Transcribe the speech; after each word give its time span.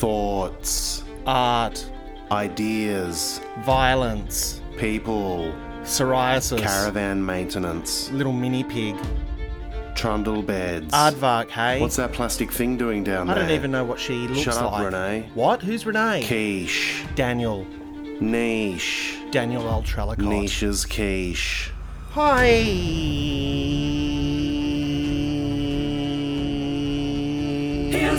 thoughts, 0.00 1.04
art, 1.26 1.84
ideas, 2.32 3.42
violence, 3.66 4.62
people, 4.78 5.52
psoriasis, 5.82 6.62
caravan 6.62 7.24
maintenance, 7.24 8.10
little 8.10 8.32
mini 8.32 8.64
pig, 8.64 8.96
trundle 9.94 10.40
beds. 10.42 10.90
aardvark, 10.94 11.50
hey? 11.50 11.82
What's 11.82 11.96
that 11.96 12.14
plastic 12.14 12.50
thing 12.50 12.78
doing 12.78 13.04
down 13.04 13.26
there? 13.26 13.36
I 13.36 13.40
there? 13.40 13.48
don't 13.48 13.54
even 13.58 13.70
know 13.70 13.84
what 13.84 14.00
she 14.00 14.26
looks 14.26 14.40
Shut 14.40 14.54
up, 14.56 14.72
like. 14.72 14.86
Renee. 14.86 15.28
What? 15.34 15.60
Who's 15.60 15.84
Renee? 15.84 16.24
Quiche. 16.26 17.04
Daniel. 17.14 17.66
Niche. 18.22 19.18
Daniel 19.30 19.64
Ultralicott. 19.64 20.18
Niche's 20.18 20.86
quiche. 20.86 21.72
Hi. 22.12 22.62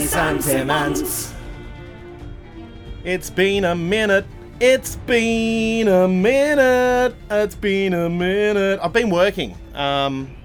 Sam 0.06 0.40
Simmons. 0.40 1.32
It's 3.04 3.30
been 3.30 3.64
a 3.64 3.74
minute. 3.74 4.24
It's 4.60 4.94
been 4.94 5.88
a 5.88 6.06
minute. 6.06 7.16
It's 7.28 7.56
been 7.56 7.94
a 7.94 8.08
minute. 8.08 8.78
I've 8.80 8.92
been 8.92 9.10
working. 9.10 9.58
Um, 9.74 10.36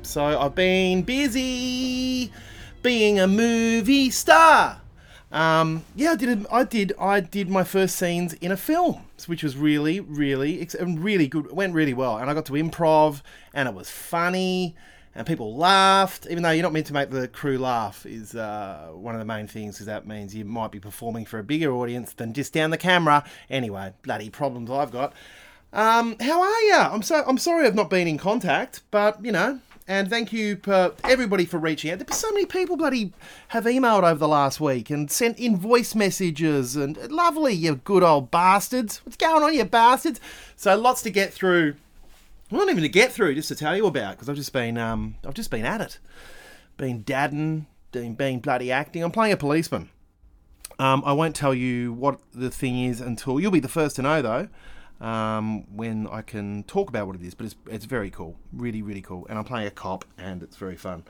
so 0.00 0.24
I've 0.24 0.54
been 0.54 1.02
busy 1.02 2.32
being 2.80 3.20
a 3.20 3.28
movie 3.28 4.08
star. 4.08 4.80
Um, 5.30 5.84
yeah, 5.94 6.12
I 6.12 6.16
did. 6.16 6.46
I 6.50 6.64
did. 6.64 6.94
I 6.98 7.20
did 7.20 7.50
my 7.50 7.62
first 7.62 7.96
scenes 7.96 8.32
in 8.32 8.52
a 8.52 8.56
film, 8.56 9.04
which 9.26 9.42
was 9.42 9.58
really, 9.58 10.00
really, 10.00 10.66
really 10.80 11.28
good. 11.28 11.44
It 11.44 11.54
went 11.54 11.74
really 11.74 11.92
well, 11.92 12.16
and 12.16 12.30
I 12.30 12.34
got 12.34 12.46
to 12.46 12.52
improv, 12.52 13.20
and 13.52 13.68
it 13.68 13.74
was 13.74 13.90
funny, 13.90 14.74
and 15.18 15.26
people 15.26 15.56
laughed. 15.56 16.26
Even 16.30 16.44
though 16.44 16.50
you're 16.50 16.62
not 16.62 16.72
meant 16.72 16.86
to 16.86 16.92
make 16.92 17.10
the 17.10 17.26
crew 17.26 17.58
laugh, 17.58 18.06
is 18.06 18.36
uh, 18.36 18.88
one 18.92 19.14
of 19.14 19.18
the 19.18 19.24
main 19.24 19.48
things, 19.48 19.74
because 19.74 19.86
that 19.86 20.06
means 20.06 20.34
you 20.34 20.44
might 20.44 20.70
be 20.70 20.78
performing 20.78 21.26
for 21.26 21.40
a 21.40 21.42
bigger 21.42 21.72
audience 21.72 22.12
than 22.12 22.32
just 22.32 22.52
down 22.52 22.70
the 22.70 22.78
camera. 22.78 23.24
Anyway, 23.50 23.92
bloody 24.04 24.30
problems 24.30 24.70
I've 24.70 24.92
got. 24.92 25.12
Um, 25.72 26.16
how 26.20 26.40
are 26.40 26.60
you? 26.62 26.76
I'm 26.76 27.02
so 27.02 27.24
I'm 27.26 27.36
sorry 27.36 27.66
I've 27.66 27.74
not 27.74 27.90
been 27.90 28.06
in 28.06 28.16
contact, 28.16 28.82
but 28.92 29.22
you 29.22 29.32
know, 29.32 29.60
and 29.88 30.08
thank 30.08 30.32
you 30.32 30.56
per 30.56 30.94
everybody 31.02 31.44
for 31.44 31.58
reaching 31.58 31.90
out. 31.90 31.98
There's 31.98 32.16
so 32.16 32.30
many 32.30 32.46
people 32.46 32.76
bloody 32.76 33.12
have 33.48 33.64
emailed 33.64 34.04
over 34.04 34.18
the 34.18 34.28
last 34.28 34.60
week 34.60 34.88
and 34.88 35.10
sent 35.10 35.38
in 35.38 35.56
voice 35.56 35.96
messages 35.96 36.76
and 36.76 36.96
lovely, 37.10 37.54
you 37.54 37.74
good 37.74 38.04
old 38.04 38.30
bastards. 38.30 39.04
What's 39.04 39.16
going 39.16 39.42
on, 39.42 39.52
you 39.52 39.64
bastards? 39.64 40.20
So 40.54 40.78
lots 40.78 41.02
to 41.02 41.10
get 41.10 41.34
through. 41.34 41.74
Well, 42.50 42.60
not 42.60 42.70
even 42.70 42.82
to 42.82 42.88
get 42.88 43.12
through, 43.12 43.34
just 43.34 43.48
to 43.48 43.54
tell 43.54 43.76
you 43.76 43.86
about 43.86 44.12
because 44.12 44.28
I've 44.28 44.36
just 44.36 44.52
been 44.52 44.78
um 44.78 45.16
I've 45.26 45.34
just 45.34 45.50
been 45.50 45.64
at 45.64 45.80
it, 45.80 45.98
been 46.76 47.02
dadding, 47.02 47.66
been 47.92 48.14
being 48.14 48.40
bloody 48.40 48.72
acting. 48.72 49.02
I'm 49.02 49.10
playing 49.10 49.32
a 49.32 49.36
policeman. 49.36 49.90
Um, 50.78 51.02
I 51.04 51.12
won't 51.12 51.34
tell 51.34 51.54
you 51.54 51.92
what 51.92 52.20
the 52.32 52.50
thing 52.50 52.84
is 52.84 53.00
until 53.00 53.40
you'll 53.40 53.50
be 53.50 53.60
the 53.60 53.68
first 53.68 53.96
to 53.96 54.02
know 54.02 54.22
though 54.22 54.48
um, 55.00 55.64
when 55.74 56.06
I 56.06 56.22
can 56.22 56.62
talk 56.64 56.88
about 56.88 57.06
what 57.06 57.16
it 57.16 57.22
is. 57.22 57.34
But 57.34 57.46
it's 57.46 57.56
it's 57.66 57.84
very 57.84 58.10
cool, 58.10 58.36
really 58.52 58.82
really 58.82 59.02
cool, 59.02 59.26
and 59.28 59.38
I'm 59.38 59.44
playing 59.44 59.66
a 59.66 59.72
cop, 59.72 60.04
and 60.16 60.42
it's 60.42 60.56
very 60.56 60.76
fun. 60.76 61.04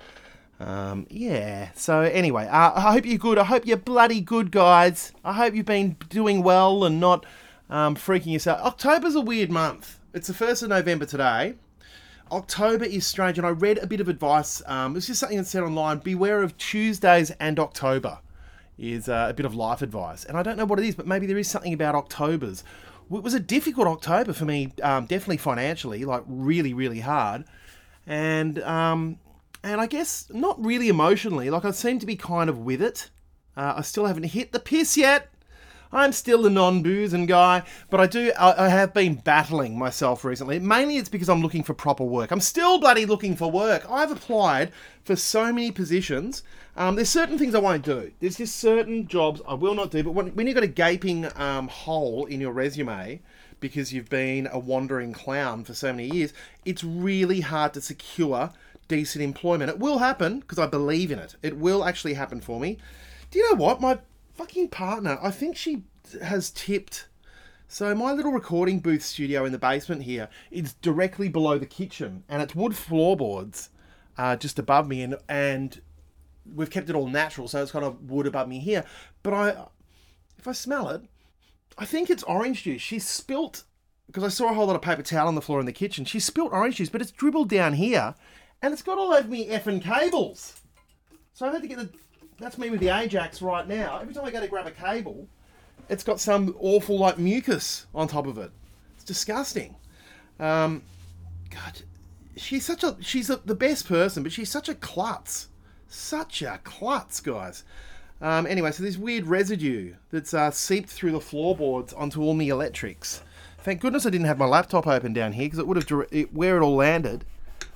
Um, 0.60 1.06
yeah. 1.08 1.70
So 1.74 2.00
anyway, 2.00 2.46
uh, 2.46 2.72
I 2.74 2.92
hope 2.92 3.06
you're 3.06 3.18
good. 3.18 3.38
I 3.38 3.44
hope 3.44 3.66
you're 3.66 3.76
bloody 3.76 4.20
good, 4.20 4.50
guys. 4.50 5.12
I 5.24 5.32
hope 5.32 5.54
you've 5.54 5.66
been 5.66 5.96
doing 6.08 6.42
well 6.42 6.84
and 6.84 6.98
not 6.98 7.24
um, 7.70 7.94
freaking 7.94 8.32
yourself. 8.32 8.60
October's 8.60 9.14
a 9.14 9.20
weird 9.20 9.50
month. 9.50 10.00
It's 10.18 10.26
the 10.26 10.34
first 10.34 10.64
of 10.64 10.68
November 10.68 11.06
today. 11.06 11.54
October 12.32 12.84
is 12.84 13.06
strange, 13.06 13.38
and 13.38 13.46
I 13.46 13.50
read 13.50 13.78
a 13.78 13.86
bit 13.86 14.00
of 14.00 14.08
advice. 14.08 14.60
Um, 14.66 14.96
it's 14.96 15.06
just 15.06 15.20
something 15.20 15.38
that 15.38 15.46
said 15.46 15.62
online: 15.62 15.98
beware 15.98 16.42
of 16.42 16.58
Tuesdays 16.58 17.30
and 17.38 17.60
October. 17.60 18.18
Is 18.76 19.08
uh, 19.08 19.28
a 19.30 19.32
bit 19.32 19.46
of 19.46 19.54
life 19.54 19.80
advice, 19.80 20.24
and 20.24 20.36
I 20.36 20.42
don't 20.42 20.56
know 20.56 20.64
what 20.64 20.80
it 20.80 20.84
is, 20.84 20.96
but 20.96 21.06
maybe 21.06 21.26
there 21.26 21.38
is 21.38 21.48
something 21.48 21.72
about 21.72 21.94
October's. 21.94 22.64
It 23.12 23.22
was 23.22 23.32
a 23.32 23.38
difficult 23.38 23.86
October 23.86 24.32
for 24.32 24.44
me, 24.44 24.72
um, 24.82 25.06
definitely 25.06 25.36
financially, 25.36 26.04
like 26.04 26.24
really, 26.26 26.74
really 26.74 26.98
hard, 26.98 27.44
and 28.04 28.60
um, 28.64 29.20
and 29.62 29.80
I 29.80 29.86
guess 29.86 30.28
not 30.34 30.60
really 30.60 30.88
emotionally. 30.88 31.48
Like 31.48 31.64
I 31.64 31.70
seem 31.70 32.00
to 32.00 32.06
be 32.06 32.16
kind 32.16 32.50
of 32.50 32.58
with 32.58 32.82
it. 32.82 33.08
Uh, 33.56 33.74
I 33.76 33.82
still 33.82 34.06
haven't 34.06 34.24
hit 34.24 34.50
the 34.50 34.58
piss 34.58 34.96
yet. 34.96 35.30
I'm 35.92 36.12
still 36.12 36.44
a 36.46 36.50
non-boozing 36.50 37.26
guy, 37.26 37.62
but 37.88 38.00
I 38.00 38.06
do. 38.06 38.32
I, 38.38 38.66
I 38.66 38.68
have 38.68 38.92
been 38.92 39.14
battling 39.14 39.78
myself 39.78 40.24
recently. 40.24 40.58
Mainly, 40.58 40.96
it's 40.96 41.08
because 41.08 41.28
I'm 41.28 41.40
looking 41.40 41.62
for 41.62 41.74
proper 41.74 42.04
work. 42.04 42.30
I'm 42.30 42.40
still 42.40 42.78
bloody 42.78 43.06
looking 43.06 43.36
for 43.36 43.50
work. 43.50 43.90
I've 43.90 44.10
applied 44.10 44.72
for 45.04 45.16
so 45.16 45.52
many 45.52 45.70
positions. 45.70 46.42
Um, 46.76 46.94
there's 46.94 47.08
certain 47.08 47.38
things 47.38 47.54
I 47.54 47.58
won't 47.58 47.84
do. 47.84 48.12
There's 48.20 48.36
just 48.36 48.56
certain 48.56 49.08
jobs 49.08 49.40
I 49.48 49.54
will 49.54 49.74
not 49.74 49.90
do. 49.90 50.02
But 50.02 50.12
when, 50.12 50.28
when 50.28 50.46
you've 50.46 50.54
got 50.54 50.64
a 50.64 50.68
gaping 50.68 51.26
um, 51.36 51.68
hole 51.68 52.26
in 52.26 52.40
your 52.40 52.52
resume 52.52 53.20
because 53.60 53.92
you've 53.92 54.10
been 54.10 54.48
a 54.52 54.58
wandering 54.58 55.12
clown 55.12 55.64
for 55.64 55.74
so 55.74 55.92
many 55.92 56.08
years, 56.08 56.32
it's 56.64 56.84
really 56.84 57.40
hard 57.40 57.74
to 57.74 57.80
secure 57.80 58.50
decent 58.86 59.22
employment. 59.22 59.70
It 59.70 59.78
will 59.78 59.98
happen 59.98 60.40
because 60.40 60.58
I 60.58 60.66
believe 60.66 61.10
in 61.10 61.18
it. 61.18 61.36
It 61.42 61.56
will 61.56 61.84
actually 61.84 62.14
happen 62.14 62.40
for 62.40 62.60
me. 62.60 62.78
Do 63.30 63.38
you 63.38 63.50
know 63.50 63.58
what? 63.58 63.80
My 63.80 63.98
fucking 64.38 64.68
partner, 64.68 65.18
I 65.20 65.32
think 65.32 65.56
she 65.56 65.82
has 66.22 66.50
tipped. 66.50 67.08
So 67.66 67.92
my 67.94 68.12
little 68.12 68.30
recording 68.30 68.78
booth 68.78 69.02
studio 69.02 69.44
in 69.44 69.50
the 69.50 69.58
basement 69.58 70.04
here 70.04 70.28
is 70.52 70.74
directly 70.74 71.28
below 71.28 71.58
the 71.58 71.66
kitchen, 71.66 72.22
and 72.28 72.40
it's 72.40 72.54
wood 72.54 72.76
floorboards 72.76 73.70
uh, 74.16 74.36
just 74.36 74.60
above 74.60 74.86
me, 74.86 75.02
and 75.02 75.16
and 75.28 75.80
we've 76.54 76.70
kept 76.70 76.88
it 76.88 76.94
all 76.94 77.08
natural, 77.08 77.48
so 77.48 77.60
it's 77.60 77.72
kind 77.72 77.84
of 77.84 78.08
wood 78.08 78.28
above 78.28 78.48
me 78.48 78.60
here. 78.60 78.84
But 79.24 79.34
I, 79.34 79.48
if 80.38 80.46
I 80.46 80.52
smell 80.52 80.88
it, 80.90 81.02
I 81.76 81.84
think 81.84 82.08
it's 82.08 82.22
orange 82.22 82.62
juice. 82.62 82.80
She 82.80 83.00
spilt 83.00 83.64
because 84.06 84.22
I 84.22 84.28
saw 84.28 84.50
a 84.50 84.54
whole 84.54 84.66
lot 84.66 84.76
of 84.76 84.82
paper 84.82 85.02
towel 85.02 85.26
on 85.26 85.34
the 85.34 85.42
floor 85.42 85.58
in 85.58 85.66
the 85.66 85.72
kitchen. 85.72 86.04
She 86.04 86.20
spilt 86.20 86.52
orange 86.52 86.76
juice, 86.76 86.90
but 86.90 87.02
it's 87.02 87.10
dribbled 87.10 87.50
down 87.50 87.72
here, 87.72 88.14
and 88.62 88.72
it's 88.72 88.82
got 88.82 88.98
all 88.98 89.12
over 89.12 89.28
me 89.28 89.48
effing 89.48 89.82
cables. 89.82 90.60
So 91.34 91.46
I 91.46 91.52
had 91.52 91.62
to 91.62 91.68
get 91.68 91.78
the. 91.78 91.90
That's 92.38 92.56
me 92.56 92.70
with 92.70 92.80
the 92.80 92.88
Ajax 92.88 93.42
right 93.42 93.66
now. 93.66 93.98
Every 94.00 94.14
time 94.14 94.24
I 94.24 94.30
go 94.30 94.40
to 94.40 94.46
grab 94.46 94.66
a 94.66 94.70
cable, 94.70 95.26
it's 95.88 96.04
got 96.04 96.20
some 96.20 96.54
awful 96.60 96.98
like 96.98 97.18
mucus 97.18 97.86
on 97.94 98.06
top 98.06 98.26
of 98.26 98.38
it. 98.38 98.52
It's 98.94 99.04
disgusting. 99.04 99.74
Um, 100.38 100.82
God, 101.50 101.82
she's 102.36 102.64
such 102.64 102.84
a 102.84 102.96
she's 103.00 103.28
a, 103.28 103.36
the 103.44 103.56
best 103.56 103.88
person, 103.88 104.22
but 104.22 104.30
she's 104.30 104.50
such 104.50 104.68
a 104.68 104.74
klutz, 104.74 105.48
such 105.88 106.42
a 106.42 106.60
klutz, 106.62 107.20
guys. 107.20 107.64
Um, 108.20 108.46
anyway, 108.46 108.70
so 108.70 108.82
this 108.82 108.96
weird 108.96 109.26
residue 109.26 109.94
that's 110.10 110.34
uh, 110.34 110.50
seeped 110.50 110.90
through 110.90 111.12
the 111.12 111.20
floorboards 111.20 111.92
onto 111.92 112.22
all 112.22 112.36
the 112.36 112.48
electrics. 112.48 113.22
Thank 113.60 113.80
goodness 113.80 114.06
I 114.06 114.10
didn't 114.10 114.26
have 114.26 114.38
my 114.38 114.46
laptop 114.46 114.86
open 114.86 115.12
down 115.12 115.32
here 115.32 115.46
because 115.46 115.58
it 115.58 115.66
would 115.66 115.76
have 115.76 116.28
where 116.32 116.56
it 116.56 116.62
all 116.62 116.76
landed 116.76 117.24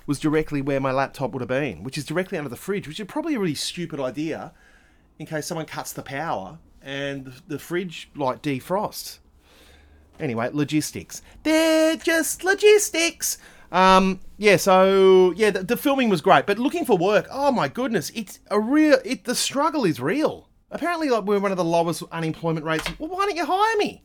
was 0.07 0.19
directly 0.19 0.61
where 0.61 0.81
my 0.81 0.93
laptop 0.93 1.33
would 1.33 1.41
have 1.41 1.49
been, 1.49 1.83
which 1.83 1.99
is 1.99 2.05
directly 2.05 2.39
under 2.39 2.51
the 2.51 2.57
fridge, 2.57 2.89
which 2.89 3.01
is 3.01 3.07
probably 3.07 3.35
a 3.35 3.39
really 3.41 3.55
stupid 3.55 4.01
idea 4.01 4.53
in 5.19 5.27
case 5.27 5.47
someone 5.47 5.67
cuts 5.67 5.93
the 5.93 6.03
power 6.03 6.59
and 6.83 7.33
the- 7.47 7.59
fridge 7.59 8.11
like 8.15 8.43
defrosts. 8.43 9.19
Anyway, 10.19 10.51
logistics. 10.53 11.23
They're 11.43 11.97
just 11.97 12.45
logistics. 12.45 13.39
Um, 13.71 14.21
yeah, 14.37 14.57
so 14.57 15.33
yeah, 15.33 15.51
the, 15.51 15.63
the 15.63 15.77
filming 15.77 16.11
was 16.11 16.21
great, 16.21 16.47
but 16.47 16.59
looking 16.59 16.85
for 16.85 16.99
work, 16.99 17.27
oh 17.31 17.51
my 17.51 17.69
goodness, 17.69 18.11
it's 18.15 18.39
a 18.51 18.61
real. 18.61 18.99
It 19.05 19.25
the 19.25 19.35
struggle 19.35 19.85
is 19.85 19.99
real. 19.99 20.49
Apparently, 20.71 21.09
like 21.09 21.25
we're 21.25 21.41
one 21.41 21.51
of 21.51 21.57
the 21.57 21.65
lowest 21.65 22.03
unemployment 22.13 22.67
rates. 22.67 22.87
Well, 22.99 23.09
why 23.09 23.27
don't 23.27 23.37
you 23.37 23.47
hire 23.47 23.77
me? 23.79 24.03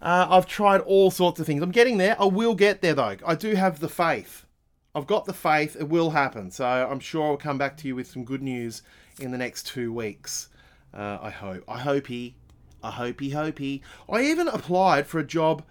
Uh, 0.00 0.26
I've 0.30 0.46
tried 0.46 0.80
all 0.82 1.10
sorts 1.10 1.40
of 1.40 1.46
things. 1.46 1.62
I'm 1.62 1.72
getting 1.72 1.98
there. 1.98 2.16
I 2.20 2.24
will 2.24 2.54
get 2.54 2.82
there 2.82 2.94
though. 2.94 3.16
I 3.26 3.34
do 3.34 3.54
have 3.54 3.80
the 3.80 3.88
faith. 3.88 4.46
I've 4.94 5.06
got 5.06 5.24
the 5.24 5.32
faith. 5.32 5.76
It 5.78 5.88
will 5.88 6.10
happen. 6.10 6.50
So 6.50 6.66
I'm 6.66 7.00
sure 7.00 7.26
I'll 7.26 7.36
come 7.36 7.58
back 7.58 7.76
to 7.78 7.88
you 7.88 7.94
with 7.94 8.10
some 8.10 8.24
good 8.24 8.42
news 8.42 8.82
in 9.20 9.30
the 9.30 9.38
next 9.38 9.66
two 9.66 9.92
weeks. 9.92 10.48
Uh, 10.92 11.18
I 11.20 11.30
hope. 11.30 11.64
I 11.68 11.78
hope 11.78 12.06
he. 12.08 12.34
I 12.82 12.90
hope 12.90 13.20
he. 13.20 13.30
Hope 13.30 13.58
he. 13.58 13.82
I 14.08 14.22
even 14.22 14.48
applied 14.48 15.06
for 15.06 15.18
a 15.18 15.24
job 15.24 15.62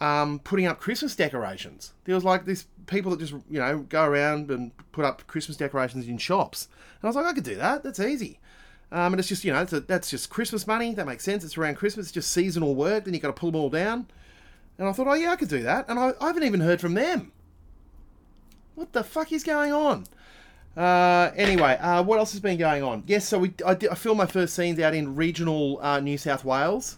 um, 0.00 0.38
putting 0.40 0.66
up 0.66 0.78
Christmas 0.78 1.16
decorations. 1.16 1.92
There 2.04 2.14
was 2.14 2.24
like 2.24 2.44
this 2.44 2.66
people 2.86 3.10
that 3.10 3.20
just 3.20 3.32
you 3.50 3.58
know 3.58 3.80
go 3.88 4.04
around 4.04 4.50
and 4.50 4.70
put 4.92 5.04
up 5.04 5.26
Christmas 5.26 5.56
decorations 5.56 6.06
in 6.06 6.18
shops, 6.18 6.68
and 7.00 7.04
I 7.04 7.06
was 7.08 7.16
like, 7.16 7.26
I 7.26 7.32
could 7.32 7.44
do 7.44 7.56
that. 7.56 7.82
That's 7.82 8.00
easy. 8.00 8.38
Um, 8.90 9.12
and 9.12 9.20
it's 9.20 9.28
just 9.28 9.44
you 9.44 9.52
know 9.52 9.62
a, 9.62 9.80
that's 9.80 10.10
just 10.10 10.30
Christmas 10.30 10.66
money. 10.66 10.94
That 10.94 11.06
makes 11.06 11.24
sense. 11.24 11.44
It's 11.44 11.58
around 11.58 11.76
Christmas. 11.76 12.06
It's 12.06 12.12
just 12.12 12.30
seasonal 12.30 12.74
work. 12.74 13.04
Then 13.04 13.14
you 13.14 13.20
got 13.20 13.28
to 13.28 13.40
pull 13.40 13.50
them 13.50 13.60
all 13.60 13.70
down. 13.70 14.06
And 14.78 14.86
I 14.86 14.92
thought, 14.92 15.08
oh 15.08 15.14
yeah, 15.14 15.32
I 15.32 15.36
could 15.36 15.48
do 15.48 15.64
that. 15.64 15.86
And 15.88 15.98
I, 15.98 16.12
I 16.20 16.28
haven't 16.28 16.44
even 16.44 16.60
heard 16.60 16.80
from 16.80 16.94
them. 16.94 17.32
What 18.78 18.92
the 18.92 19.02
fuck 19.02 19.32
is 19.32 19.42
going 19.42 19.72
on? 19.72 20.04
Uh, 20.76 21.32
anyway, 21.34 21.76
uh, 21.78 22.00
what 22.04 22.20
else 22.20 22.30
has 22.30 22.38
been 22.38 22.56
going 22.56 22.84
on? 22.84 23.02
Yes, 23.08 23.26
so 23.26 23.40
we 23.40 23.52
I, 23.66 23.74
did, 23.74 23.90
I 23.90 23.96
filmed 23.96 24.18
my 24.18 24.26
first 24.26 24.54
scenes 24.54 24.78
out 24.78 24.94
in 24.94 25.16
regional 25.16 25.80
uh, 25.82 25.98
New 25.98 26.16
South 26.16 26.44
Wales, 26.44 26.96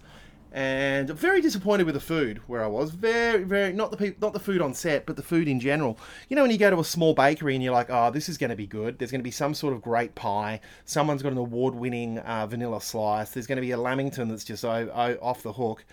and 0.52 1.08
very 1.08 1.40
disappointed 1.40 1.86
with 1.86 1.94
the 1.94 2.00
food 2.00 2.42
where 2.48 2.62
I 2.62 2.66
was. 2.66 2.90
Very, 2.90 3.44
very 3.44 3.72
not 3.72 3.90
the 3.90 3.96
peop 3.96 4.20
not 4.20 4.34
the 4.34 4.38
food 4.38 4.60
on 4.60 4.74
set, 4.74 5.06
but 5.06 5.16
the 5.16 5.22
food 5.22 5.48
in 5.48 5.58
general. 5.58 5.98
You 6.28 6.36
know, 6.36 6.42
when 6.42 6.50
you 6.50 6.58
go 6.58 6.68
to 6.68 6.80
a 6.80 6.84
small 6.84 7.14
bakery 7.14 7.54
and 7.54 7.64
you're 7.64 7.72
like, 7.72 7.88
oh, 7.88 8.10
this 8.10 8.28
is 8.28 8.36
going 8.36 8.50
to 8.50 8.56
be 8.56 8.66
good. 8.66 8.98
There's 8.98 9.10
going 9.10 9.22
to 9.22 9.24
be 9.24 9.30
some 9.30 9.54
sort 9.54 9.72
of 9.72 9.80
great 9.80 10.14
pie. 10.14 10.60
Someone's 10.84 11.22
got 11.22 11.32
an 11.32 11.38
award-winning 11.38 12.18
uh, 12.18 12.46
vanilla 12.46 12.82
slice. 12.82 13.30
There's 13.30 13.46
going 13.46 13.56
to 13.56 13.62
be 13.62 13.70
a 13.70 13.78
lamington 13.78 14.28
that's 14.28 14.44
just 14.44 14.66
o- 14.66 14.90
o- 14.94 15.18
off 15.22 15.42
the 15.42 15.54
hook. 15.54 15.86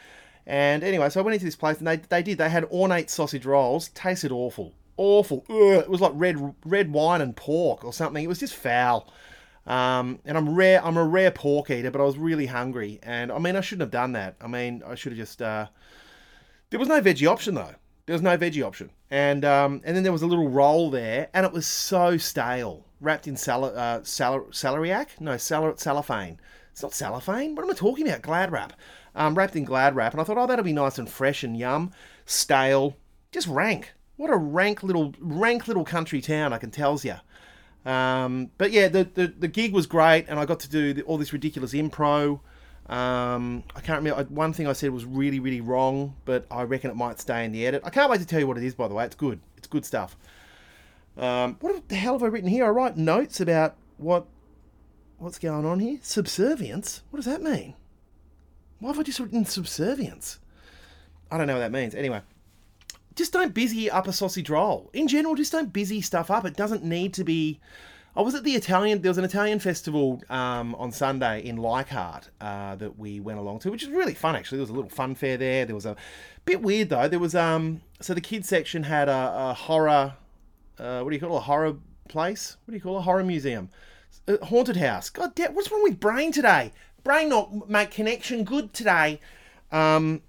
And 0.46 0.84
anyway, 0.84 1.08
so 1.12 1.22
I 1.22 1.24
went 1.24 1.36
into 1.36 1.46
this 1.46 1.56
place 1.56 1.78
and 1.78 1.88
they 1.88 1.96
they 1.96 2.24
did. 2.24 2.40
They 2.40 2.50
had 2.50 2.66
ornate 2.66 3.10
sausage 3.10 3.46
rolls. 3.46 3.88
Tasted 3.90 4.34
awful, 4.34 4.74
awful. 4.98 5.46
Ugh, 5.50 5.84
it 5.84 5.90
was 5.90 6.02
like 6.02 6.12
red 6.16 6.56
red 6.66 6.92
wine 6.92 7.22
and 7.22 7.36
pork 7.36 7.86
or 7.86 7.94
something. 7.94 8.24
It 8.24 8.28
was 8.28 8.40
just 8.40 8.56
foul. 8.56 9.12
Um, 9.66 10.20
and 10.26 10.38
I'm 10.38 10.56
rare. 10.56 10.84
I'm 10.84 10.98
a 10.98 11.04
rare 11.04 11.32
pork 11.32 11.70
eater, 11.70 11.92
but 11.92 12.00
I 12.00 12.06
was 12.06 12.18
really 12.18 12.46
hungry, 12.46 13.00
and 13.04 13.32
I 13.32 13.38
mean, 13.38 13.56
I 13.56 13.62
shouldn't 13.62 13.82
have 13.82 13.92
done 13.92 14.14
that. 14.14 14.36
I 14.40 14.48
mean, 14.48 14.82
I 14.86 14.96
should 14.96 15.12
have 15.12 15.20
just. 15.20 15.42
Uh, 15.42 15.68
there 16.70 16.80
was 16.80 16.88
no 16.88 17.02
veggie 17.02 17.30
option 17.30 17.56
though. 17.56 17.76
There 18.06 18.14
was 18.14 18.22
no 18.22 18.38
veggie 18.38 18.66
option, 18.66 18.92
and 19.12 19.44
um, 19.44 19.82
and 19.84 19.96
then 19.96 20.04
there 20.04 20.14
was 20.14 20.22
a 20.22 20.28
little 20.28 20.48
roll 20.48 20.90
there, 20.90 21.28
and 21.34 21.46
it 21.46 21.52
was 21.52 21.68
so 21.68 22.16
stale, 22.18 22.86
wrapped 23.02 23.28
in 23.28 23.36
sal- 23.36 23.66
uh, 23.66 24.02
sal-. 24.04 24.48
No, 25.20 25.38
sal- 25.38 25.78
cellophane. 25.78 26.40
It's 26.72 26.84
not 26.84 26.94
cellophane. 26.94 27.56
What 27.56 27.64
am 27.64 27.72
I 27.72 27.74
talking 27.74 28.08
about? 28.08 28.22
Glad 28.22 28.52
wrap. 28.52 28.74
Um, 29.16 29.36
wrapped 29.36 29.56
in 29.56 29.66
glad 29.66 29.96
wrap, 29.96 30.14
and 30.14 30.22
I 30.22 30.24
thought, 30.24 30.38
oh, 30.38 30.46
that'll 30.48 30.64
be 30.64 30.72
nice 30.72 31.00
and 31.00 31.10
fresh 31.10 31.44
and 31.44 31.58
yum. 31.58 31.92
Stale, 32.26 32.96
just 33.32 33.48
rank. 33.48 33.94
What 34.18 34.30
a 34.30 34.36
rank 34.36 34.84
little 34.84 35.14
rank 35.20 35.68
little 35.68 35.86
country 35.86 36.22
town, 36.22 36.52
I 36.54 36.58
can 36.58 36.72
tells 36.72 37.06
you. 37.06 37.16
Um, 37.86 38.52
but 38.58 38.72
yeah, 38.72 38.90
the, 38.90 39.06
the, 39.06 39.28
the 39.28 39.48
gig 39.48 39.74
was 39.74 39.88
great, 39.88 40.26
and 40.28 40.40
I 40.40 40.46
got 40.46 40.60
to 40.62 40.70
do 40.70 40.94
the, 40.94 41.04
all 41.04 41.18
this 41.18 41.32
ridiculous 41.32 41.74
impro. 41.74 42.42
Um, 42.88 43.64
I 43.76 43.82
can't 43.82 44.04
remember. 44.04 44.24
One 44.26 44.54
thing 44.54 44.68
I 44.68 44.74
said 44.74 44.92
was 44.92 45.06
really, 45.06 45.40
really 45.40 45.62
wrong, 45.62 46.16
but 46.26 46.46
I 46.52 46.64
reckon 46.64 46.90
it 46.90 46.96
might 46.96 47.20
stay 47.20 47.46
in 47.46 47.52
the 47.52 47.66
edit. 47.66 47.82
I 47.86 47.90
can't 47.90 48.10
wait 48.10 48.20
to 48.20 48.26
tell 48.26 48.40
you 48.40 48.48
what 48.48 48.58
it 48.58 48.64
is, 48.64 48.76
by 48.76 48.88
the 48.88 48.94
way. 48.94 49.06
It's 49.06 49.16
good. 49.16 49.40
It's 49.58 49.68
good 49.68 49.86
stuff. 49.86 50.18
Um, 51.18 51.58
what 51.60 51.88
the 51.88 51.96
hell 51.96 52.14
have 52.14 52.24
I 52.24 52.28
written 52.28 52.50
here? 52.50 52.66
I 52.66 52.70
write 52.70 52.98
notes 52.98 53.40
about 53.40 53.76
what 53.98 54.26
what's 55.18 55.40
going 55.40 55.66
on 55.66 55.80
here. 55.80 56.00
Subservience. 56.02 57.04
What 57.10 57.18
does 57.18 57.26
that 57.26 57.42
mean? 57.42 57.74
Why 58.80 58.90
have 58.90 59.00
I 59.00 59.04
just 59.04 59.20
written 59.20 59.46
subservience? 59.46 60.40
I 61.32 61.38
don't 61.38 61.48
know 61.48 61.54
what 61.54 61.60
that 61.60 61.72
means. 61.72 61.96
Anyway, 61.96 62.22
just 63.18 63.34
don't 63.34 63.54
busy 63.54 63.90
up 63.90 64.08
a 64.08 64.14
sausage 64.14 64.50
roll. 64.50 64.90
In 64.94 65.08
general, 65.08 65.36
just 65.36 65.52
don't 65.52 65.74
busy 65.74 66.02
stuff 66.02 66.32
up. 66.32 66.46
It 66.46 66.56
doesn't 66.56 66.84
need 66.84 67.14
to 67.16 67.24
be. 67.24 67.60
I 68.16 68.22
was 68.22 68.36
at 68.36 68.44
the 68.44 68.54
Italian. 68.54 69.02
There 69.02 69.10
was 69.10 69.18
an 69.18 69.26
Italian 69.26 69.60
festival 69.60 70.22
um, 70.30 70.76
on 70.76 70.92
Sunday 70.92 71.44
in 71.44 71.58
Leichhardt 71.58 72.30
uh, 72.40 72.76
that 72.76 72.98
we 72.98 73.20
went 73.20 73.40
along 73.40 73.60
to, 73.60 73.72
which 73.72 73.84
was 73.86 73.92
really 73.92 74.14
fun. 74.14 74.36
Actually, 74.36 74.60
there 74.60 74.64
was 74.64 74.70
a 74.70 74.74
little 74.74 74.90
fun 74.90 75.16
fair 75.16 75.36
there. 75.38 75.66
There 75.66 75.76
was 75.76 75.86
a 75.86 75.96
bit 76.46 76.62
weird 76.62 76.90
though. 76.90 77.08
There 77.08 77.20
was 77.20 77.36
um. 77.36 77.82
So 78.00 78.14
the 78.14 78.22
kids 78.22 78.48
section 78.48 78.84
had 78.84 79.10
a, 79.10 79.34
a 79.50 79.54
horror. 79.54 80.14
Uh, 80.80 81.02
what 81.02 81.10
do 81.10 81.16
you 81.16 81.20
call 81.20 81.34
it? 81.36 81.40
a 81.40 81.42
horror 81.42 81.76
place? 82.08 82.56
What 82.66 82.72
do 82.72 82.78
you 82.78 82.82
call 82.82 82.98
it? 82.98 83.00
a 83.00 83.02
horror 83.02 83.24
museum? 83.24 83.70
A 84.28 84.46
haunted 84.46 84.78
house. 84.78 85.10
God 85.10 85.34
damn! 85.34 85.56
What's 85.56 85.72
wrong 85.72 85.84
with 85.84 86.00
brain 86.00 86.32
today? 86.32 86.72
Brain 87.04 87.30
not 87.30 87.68
make 87.70 87.90
connection 87.92 88.44
good 88.44 88.74
today. 88.74 89.20
Um, 89.72 90.22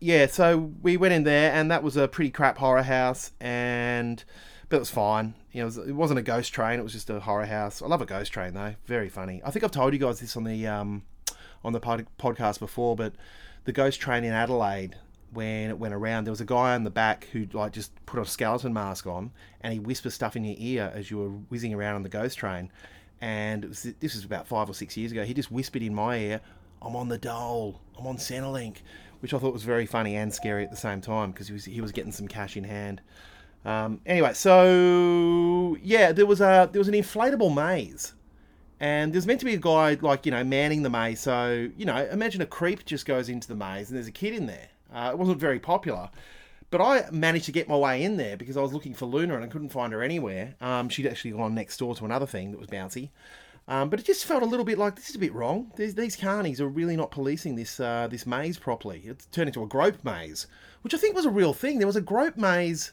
yeah, 0.00 0.26
so 0.26 0.72
we 0.80 0.96
went 0.96 1.14
in 1.14 1.24
there, 1.24 1.52
and 1.52 1.70
that 1.70 1.82
was 1.82 1.96
a 1.96 2.06
pretty 2.06 2.30
crap 2.30 2.58
horror 2.58 2.82
house, 2.82 3.32
and 3.40 4.22
but 4.68 4.76
it 4.76 4.80
was 4.80 4.90
fine. 4.90 5.34
You 5.52 5.62
know, 5.62 5.68
it, 5.68 5.76
was, 5.76 5.92
wasn't 5.92 6.18
a 6.20 6.22
ghost 6.22 6.52
train; 6.52 6.78
it 6.78 6.82
was 6.82 6.92
just 6.92 7.10
a 7.10 7.20
horror 7.20 7.46
house. 7.46 7.82
I 7.82 7.86
love 7.86 8.00
a 8.00 8.06
ghost 8.06 8.32
train 8.32 8.54
though; 8.54 8.76
very 8.86 9.08
funny. 9.08 9.40
I 9.44 9.50
think 9.50 9.64
I've 9.64 9.70
told 9.70 9.92
you 9.92 9.98
guys 9.98 10.20
this 10.20 10.36
on 10.36 10.44
the 10.44 10.66
um, 10.66 11.02
on 11.64 11.72
the 11.72 11.80
pod- 11.80 12.06
podcast 12.18 12.60
before, 12.60 12.94
but 12.94 13.14
the 13.64 13.72
ghost 13.72 14.00
train 14.00 14.24
in 14.24 14.32
Adelaide, 14.32 14.96
when 15.32 15.70
it 15.70 15.78
went 15.78 15.94
around, 15.94 16.24
there 16.24 16.32
was 16.32 16.40
a 16.40 16.46
guy 16.46 16.74
on 16.74 16.84
the 16.84 16.90
back 16.90 17.28
who 17.32 17.46
like 17.52 17.72
just 17.72 17.92
put 18.06 18.20
a 18.20 18.24
skeleton 18.24 18.72
mask 18.72 19.06
on, 19.06 19.32
and 19.60 19.72
he 19.72 19.80
whispered 19.80 20.12
stuff 20.12 20.36
in 20.36 20.44
your 20.44 20.56
ear 20.58 20.92
as 20.94 21.10
you 21.10 21.18
were 21.18 21.28
whizzing 21.28 21.74
around 21.74 21.96
on 21.96 22.02
the 22.02 22.08
ghost 22.08 22.38
train. 22.38 22.70
And 23.20 23.64
was, 23.64 23.82
this 23.82 24.14
was 24.14 24.24
about 24.24 24.46
five 24.46 24.70
or 24.70 24.74
six 24.74 24.96
years 24.96 25.10
ago. 25.10 25.24
He 25.24 25.34
just 25.34 25.50
whispered 25.50 25.82
in 25.82 25.92
my 25.92 26.18
ear, 26.18 26.40
"I'm 26.82 26.96
on 26.96 27.08
the 27.08 27.18
dole. 27.18 27.80
I'm 27.98 28.06
on 28.06 28.16
Centrelink." 28.16 28.78
which 29.20 29.34
I 29.34 29.38
thought 29.38 29.52
was 29.52 29.64
very 29.64 29.86
funny 29.86 30.16
and 30.16 30.32
scary 30.32 30.64
at 30.64 30.70
the 30.70 30.76
same 30.76 31.00
time 31.00 31.32
because 31.32 31.48
he 31.48 31.52
was 31.52 31.64
he 31.64 31.80
was 31.80 31.92
getting 31.92 32.12
some 32.12 32.28
cash 32.28 32.56
in 32.56 32.64
hand. 32.64 33.00
Um, 33.64 34.00
anyway, 34.06 34.32
so 34.34 35.76
yeah, 35.82 36.12
there 36.12 36.26
was 36.26 36.40
a 36.40 36.68
there 36.70 36.80
was 36.80 36.88
an 36.88 36.94
inflatable 36.94 37.54
maze, 37.54 38.14
and 38.80 39.12
there's 39.12 39.26
meant 39.26 39.40
to 39.40 39.46
be 39.46 39.54
a 39.54 39.58
guy 39.58 39.98
like 40.00 40.24
you 40.24 40.32
know 40.32 40.44
manning 40.44 40.82
the 40.82 40.90
maze. 40.90 41.20
So 41.20 41.68
you 41.76 41.84
know, 41.84 41.96
imagine 42.10 42.40
a 42.40 42.46
creep 42.46 42.84
just 42.84 43.06
goes 43.06 43.28
into 43.28 43.48
the 43.48 43.56
maze 43.56 43.88
and 43.88 43.96
there's 43.96 44.06
a 44.06 44.12
kid 44.12 44.34
in 44.34 44.46
there. 44.46 44.68
Uh, 44.92 45.10
it 45.12 45.18
wasn't 45.18 45.38
very 45.38 45.58
popular, 45.58 46.08
but 46.70 46.80
I 46.80 47.10
managed 47.10 47.46
to 47.46 47.52
get 47.52 47.68
my 47.68 47.76
way 47.76 48.02
in 48.04 48.16
there 48.16 48.36
because 48.36 48.56
I 48.56 48.62
was 48.62 48.72
looking 48.72 48.94
for 48.94 49.06
Luna 49.06 49.34
and 49.34 49.44
I 49.44 49.48
couldn't 49.48 49.70
find 49.70 49.92
her 49.92 50.02
anywhere. 50.02 50.54
Um, 50.60 50.88
she'd 50.88 51.06
actually 51.06 51.32
gone 51.32 51.54
next 51.54 51.76
door 51.78 51.94
to 51.96 52.04
another 52.04 52.26
thing 52.26 52.52
that 52.52 52.60
was 52.60 52.68
bouncy. 52.68 53.10
Um, 53.68 53.90
but 53.90 54.00
it 54.00 54.06
just 54.06 54.24
felt 54.24 54.42
a 54.42 54.46
little 54.46 54.64
bit 54.64 54.78
like 54.78 54.96
this 54.96 55.10
is 55.10 55.14
a 55.14 55.20
bit 55.20 55.34
wrong. 55.34 55.70
These, 55.76 55.94
these 55.94 56.16
carnies 56.16 56.58
are 56.58 56.66
really 56.66 56.96
not 56.96 57.10
policing 57.10 57.54
this 57.54 57.78
uh, 57.78 58.08
this 58.10 58.26
maze 58.26 58.58
properly. 58.58 59.02
It's 59.04 59.26
turned 59.26 59.48
into 59.48 59.62
a 59.62 59.66
grope 59.66 60.02
maze, 60.02 60.46
which 60.80 60.94
I 60.94 60.96
think 60.96 61.14
was 61.14 61.26
a 61.26 61.30
real 61.30 61.52
thing. 61.52 61.76
There 61.78 61.86
was 61.86 61.94
a 61.94 62.00
grope 62.00 62.38
maze. 62.38 62.92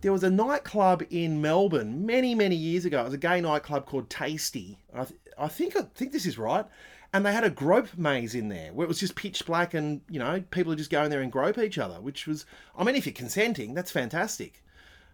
There 0.00 0.12
was 0.12 0.24
a 0.24 0.30
nightclub 0.30 1.02
in 1.10 1.42
Melbourne 1.42 2.06
many 2.06 2.34
many 2.34 2.56
years 2.56 2.86
ago. 2.86 3.02
It 3.02 3.04
was 3.04 3.14
a 3.14 3.18
gay 3.18 3.42
nightclub 3.42 3.84
called 3.84 4.08
Tasty. 4.08 4.78
I, 4.94 5.04
th- 5.04 5.20
I 5.36 5.48
think 5.48 5.76
I 5.76 5.82
think 5.94 6.12
this 6.12 6.24
is 6.24 6.38
right. 6.38 6.64
And 7.12 7.24
they 7.24 7.32
had 7.32 7.44
a 7.44 7.50
grope 7.50 7.96
maze 7.96 8.34
in 8.34 8.48
there 8.48 8.72
where 8.72 8.84
it 8.84 8.88
was 8.88 9.00
just 9.00 9.14
pitch 9.14 9.44
black, 9.44 9.74
and 9.74 10.00
you 10.08 10.18
know 10.18 10.42
people 10.50 10.72
are 10.72 10.76
just 10.76 10.90
going 10.90 11.10
there 11.10 11.20
and 11.20 11.30
grope 11.30 11.58
each 11.58 11.76
other. 11.76 12.00
Which 12.00 12.26
was, 12.26 12.46
I 12.74 12.82
mean, 12.82 12.96
if 12.96 13.04
you're 13.04 13.12
consenting, 13.12 13.74
that's 13.74 13.90
fantastic. 13.90 14.62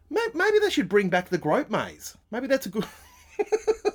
Maybe 0.08 0.58
they 0.60 0.70
should 0.70 0.88
bring 0.88 1.08
back 1.08 1.30
the 1.30 1.38
grope 1.38 1.70
maze. 1.70 2.16
Maybe 2.30 2.46
that's 2.46 2.66
a 2.66 2.68
good. 2.68 2.86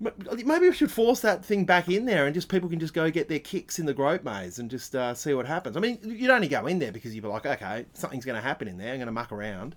Maybe 0.00 0.68
we 0.68 0.72
should 0.72 0.90
force 0.90 1.20
that 1.20 1.44
thing 1.44 1.64
back 1.64 1.88
in 1.88 2.06
there, 2.06 2.24
and 2.24 2.34
just 2.34 2.48
people 2.48 2.70
can 2.70 2.80
just 2.80 2.94
go 2.94 3.10
get 3.10 3.28
their 3.28 3.38
kicks 3.38 3.78
in 3.78 3.84
the 3.84 3.92
grope 3.92 4.24
maze 4.24 4.58
and 4.58 4.70
just 4.70 4.96
uh, 4.96 5.12
see 5.14 5.34
what 5.34 5.46
happens. 5.46 5.76
I 5.76 5.80
mean, 5.80 5.98
you'd 6.02 6.30
only 6.30 6.48
go 6.48 6.66
in 6.66 6.78
there 6.78 6.90
because 6.90 7.14
you'd 7.14 7.22
be 7.22 7.28
like, 7.28 7.44
okay, 7.44 7.84
something's 7.92 8.24
going 8.24 8.36
to 8.36 8.42
happen 8.42 8.66
in 8.66 8.78
there. 8.78 8.92
I'm 8.92 8.98
going 8.98 9.06
to 9.06 9.12
muck 9.12 9.30
around. 9.30 9.76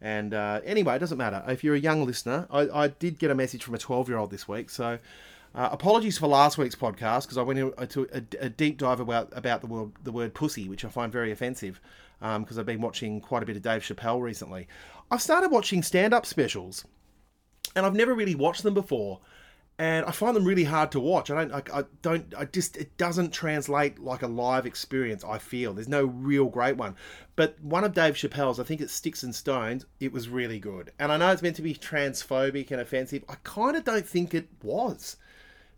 And 0.00 0.34
uh, 0.34 0.60
anyway, 0.64 0.96
it 0.96 0.98
doesn't 0.98 1.18
matter. 1.18 1.44
If 1.46 1.62
you're 1.62 1.74
a 1.74 1.80
young 1.80 2.04
listener, 2.04 2.48
I, 2.50 2.68
I 2.68 2.88
did 2.88 3.18
get 3.18 3.30
a 3.30 3.34
message 3.34 3.62
from 3.62 3.74
a 3.74 3.78
12 3.78 4.08
year 4.08 4.18
old 4.18 4.30
this 4.30 4.48
week. 4.48 4.70
So 4.70 4.98
uh, 5.54 5.68
apologies 5.72 6.16
for 6.16 6.26
last 6.26 6.58
week's 6.58 6.74
podcast 6.74 7.22
because 7.22 7.38
I 7.38 7.42
went 7.42 7.58
into 7.58 8.08
a, 8.12 8.44
a, 8.44 8.48
deep 8.48 8.78
dive 8.78 9.00
about 9.00 9.36
about 9.36 9.60
the 9.60 9.66
word 9.66 9.92
the 10.04 10.12
word 10.12 10.32
pussy, 10.32 10.68
which 10.68 10.84
I 10.84 10.88
find 10.88 11.12
very 11.12 11.32
offensive 11.32 11.80
because 12.20 12.56
um, 12.56 12.60
I've 12.60 12.66
been 12.66 12.80
watching 12.80 13.20
quite 13.20 13.42
a 13.42 13.46
bit 13.46 13.56
of 13.56 13.62
Dave 13.62 13.82
Chappelle 13.82 14.20
recently. 14.20 14.68
I've 15.10 15.22
started 15.22 15.50
watching 15.50 15.82
stand 15.82 16.14
up 16.14 16.24
specials, 16.24 16.84
and 17.74 17.84
I've 17.84 17.96
never 17.96 18.14
really 18.14 18.34
watched 18.34 18.62
them 18.62 18.74
before 18.74 19.20
and 19.80 20.04
I 20.04 20.10
find 20.10 20.36
them 20.36 20.44
really 20.44 20.64
hard 20.64 20.92
to 20.92 21.00
watch. 21.00 21.30
I 21.30 21.42
don't, 21.42 21.52
I, 21.54 21.78
I, 21.80 21.84
don't, 22.02 22.34
I 22.36 22.44
just, 22.44 22.76
it 22.76 22.98
doesn't 22.98 23.32
translate 23.32 23.98
like 23.98 24.20
a 24.20 24.26
live 24.26 24.66
experience. 24.66 25.24
I 25.24 25.38
feel 25.38 25.72
there's 25.72 25.88
no 25.88 26.04
real 26.04 26.48
great 26.48 26.76
one, 26.76 26.96
but 27.34 27.58
one 27.62 27.82
of 27.82 27.94
Dave 27.94 28.12
Chappelle's, 28.12 28.60
I 28.60 28.64
think 28.64 28.82
it's 28.82 28.92
Sticks 28.92 29.22
and 29.22 29.34
Stones. 29.34 29.86
It 29.98 30.12
was 30.12 30.28
really 30.28 30.58
good, 30.58 30.92
and 30.98 31.10
I 31.10 31.16
know 31.16 31.32
it's 31.32 31.40
meant 31.40 31.56
to 31.56 31.62
be 31.62 31.74
transphobic 31.74 32.70
and 32.70 32.78
offensive. 32.78 33.24
I 33.26 33.36
kind 33.42 33.74
of 33.74 33.84
don't 33.84 34.06
think 34.06 34.34
it 34.34 34.48
was, 34.62 35.16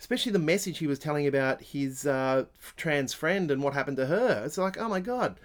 especially 0.00 0.32
the 0.32 0.40
message 0.40 0.78
he 0.78 0.88
was 0.88 0.98
telling 0.98 1.28
about 1.28 1.62
his 1.62 2.04
uh, 2.04 2.46
trans 2.76 3.14
friend 3.14 3.52
and 3.52 3.62
what 3.62 3.72
happened 3.72 3.98
to 3.98 4.06
her. 4.06 4.42
It's 4.44 4.58
like, 4.58 4.78
oh 4.78 4.88
my 4.88 4.98
god, 4.98 5.38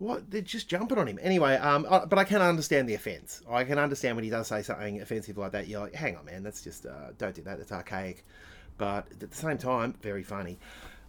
what 0.00 0.30
they're 0.30 0.40
just 0.40 0.66
jumping 0.66 0.96
on 0.96 1.06
him 1.06 1.18
anyway 1.22 1.56
um 1.56 1.86
but 2.08 2.18
i 2.18 2.24
can 2.24 2.40
understand 2.40 2.88
the 2.88 2.94
offense 2.94 3.42
i 3.50 3.62
can 3.62 3.78
understand 3.78 4.16
when 4.16 4.24
he 4.24 4.30
does 4.30 4.46
say 4.46 4.62
something 4.62 5.00
offensive 5.00 5.36
like 5.36 5.52
that 5.52 5.68
you're 5.68 5.80
like 5.80 5.94
hang 5.94 6.16
on 6.16 6.24
man 6.24 6.42
that's 6.42 6.62
just 6.62 6.86
uh, 6.86 7.10
don't 7.18 7.34
do 7.34 7.42
that 7.42 7.58
that's 7.58 7.70
archaic 7.70 8.24
but 8.78 9.06
at 9.10 9.30
the 9.30 9.36
same 9.36 9.58
time 9.58 9.94
very 10.00 10.22
funny 10.22 10.58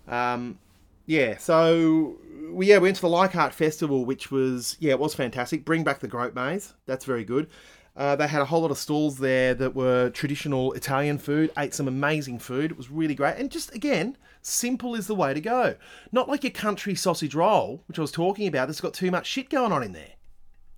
um 0.10 0.60
yeah 1.06 1.38
so 1.38 2.18
we 2.52 2.68
yeah 2.68 2.78
we 2.78 2.84
went 2.84 2.98
to 2.98 3.02
the 3.02 3.10
leichhardt 3.10 3.54
festival 3.54 4.04
which 4.04 4.30
was 4.30 4.76
yeah 4.82 4.92
it 4.92 5.00
was 5.00 5.16
fantastic 5.16 5.64
bring 5.64 5.86
back 5.86 6.00
the 6.00 6.08
grope 6.08 6.36
maze 6.36 6.74
that's 6.86 7.06
very 7.06 7.24
good 7.24 7.48
uh, 7.96 8.16
they 8.16 8.28
had 8.28 8.42
a 8.42 8.46
whole 8.46 8.62
lot 8.62 8.72
of 8.72 8.78
stalls 8.78 9.18
there 9.18 9.54
that 9.54 9.76
were 9.76 10.10
traditional 10.12 10.72
Italian 10.74 11.18
food. 11.18 11.52
Ate 11.58 11.74
some 11.74 11.90
amazing 11.90 12.40
food. 12.40 12.72
It 12.72 12.78
was 12.78 12.90
really 12.90 13.16
great. 13.16 13.36
And 13.38 13.52
just 13.52 13.74
again, 13.76 14.18
simple 14.42 14.96
is 14.96 15.08
the 15.08 15.16
way 15.16 15.34
to 15.34 15.42
go. 15.42 15.76
Not 16.12 16.30
like 16.30 16.44
your 16.44 16.52
country 16.52 16.96
sausage 16.96 17.36
roll, 17.36 17.84
which 17.88 17.98
I 17.98 18.02
was 18.02 18.12
talking 18.12 18.48
about. 18.48 18.68
That's 18.68 18.82
got 18.82 18.94
too 18.94 19.12
much 19.12 19.28
shit 19.28 19.50
going 19.50 19.72
on 19.72 19.84
in 19.84 19.94
there. 19.94 20.14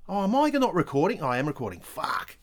Oh, 0.07 0.23
am 0.23 0.35
I 0.35 0.49
not 0.49 0.75
recording? 0.75 1.21
Oh, 1.21 1.27
I 1.27 1.37
am 1.37 1.47
recording. 1.47 1.79
Fuck. 1.79 2.37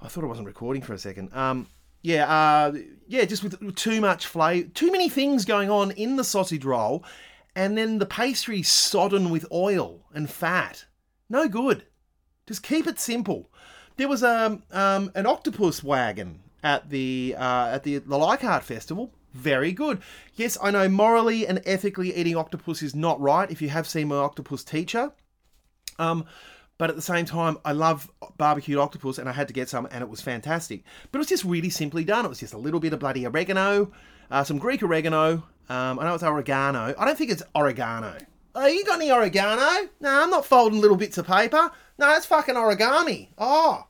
I 0.00 0.08
thought 0.08 0.24
I 0.24 0.28
wasn't 0.28 0.46
recording 0.46 0.82
for 0.82 0.94
a 0.94 0.98
second. 0.98 1.32
Um, 1.34 1.66
yeah, 2.02 2.28
uh, 2.28 2.72
yeah, 3.06 3.24
just 3.24 3.42
with 3.42 3.74
too 3.74 4.00
much 4.00 4.26
flavour, 4.26 4.68
too 4.68 4.92
many 4.92 5.08
things 5.08 5.44
going 5.44 5.70
on 5.70 5.90
in 5.92 6.16
the 6.16 6.24
sausage 6.24 6.64
roll, 6.64 7.04
and 7.56 7.76
then 7.76 7.98
the 7.98 8.06
pastry 8.06 8.62
sodden 8.62 9.30
with 9.30 9.46
oil 9.50 10.00
and 10.14 10.30
fat. 10.30 10.86
No 11.28 11.48
good. 11.48 11.84
Just 12.46 12.62
keep 12.62 12.86
it 12.86 12.98
simple 12.98 13.50
there 13.98 14.08
was 14.08 14.22
a 14.22 14.46
um, 14.46 14.62
um, 14.72 15.10
an 15.14 15.26
octopus 15.26 15.84
wagon 15.84 16.40
at 16.62 16.88
the 16.88 17.34
uh, 17.36 17.66
at 17.66 17.82
the 17.82 17.98
the 17.98 18.16
Leichhardt 18.16 18.64
Festival. 18.64 19.12
Very 19.32 19.72
good. 19.72 20.00
Yes, 20.34 20.58
I 20.62 20.70
know 20.70 20.88
morally 20.88 21.46
and 21.46 21.62
ethically 21.66 22.14
eating 22.14 22.36
octopus 22.36 22.82
is 22.82 22.94
not 22.94 23.20
right 23.20 23.50
if 23.50 23.62
you 23.62 23.68
have 23.68 23.86
seen 23.86 24.08
my 24.08 24.16
octopus 24.16 24.64
teacher. 24.64 25.12
Um, 25.98 26.24
but 26.78 26.90
at 26.90 26.96
the 26.96 27.02
same 27.02 27.26
time, 27.26 27.58
I 27.64 27.72
love 27.72 28.10
barbecued 28.36 28.78
octopus 28.78 29.18
and 29.18 29.28
I 29.28 29.32
had 29.32 29.48
to 29.48 29.54
get 29.54 29.68
some 29.68 29.88
and 29.90 30.02
it 30.02 30.08
was 30.08 30.20
fantastic. 30.20 30.84
But 31.10 31.18
it 31.18 31.20
was 31.20 31.28
just 31.28 31.44
really 31.44 31.70
simply 31.70 32.04
done. 32.04 32.24
It 32.24 32.28
was 32.28 32.38
just 32.40 32.54
a 32.54 32.58
little 32.58 32.80
bit 32.80 32.92
of 32.92 33.00
bloody 33.00 33.26
oregano, 33.26 33.92
uh, 34.30 34.44
some 34.44 34.58
Greek 34.58 34.82
oregano. 34.82 35.42
Um, 35.68 35.98
I 35.98 36.04
know 36.04 36.14
it's 36.14 36.22
oregano. 36.22 36.94
I 36.96 37.04
don't 37.04 37.18
think 37.18 37.30
it's 37.30 37.42
oregano. 37.54 38.16
Oh, 38.54 38.66
you 38.66 38.84
got 38.84 39.00
any 39.00 39.10
oregano? 39.10 39.88
No, 40.00 40.22
I'm 40.22 40.30
not 40.30 40.46
folding 40.46 40.80
little 40.80 40.96
bits 40.96 41.18
of 41.18 41.26
paper. 41.26 41.70
No, 41.98 42.16
it's 42.16 42.26
fucking 42.26 42.54
origami. 42.54 43.28
Oh. 43.36 43.84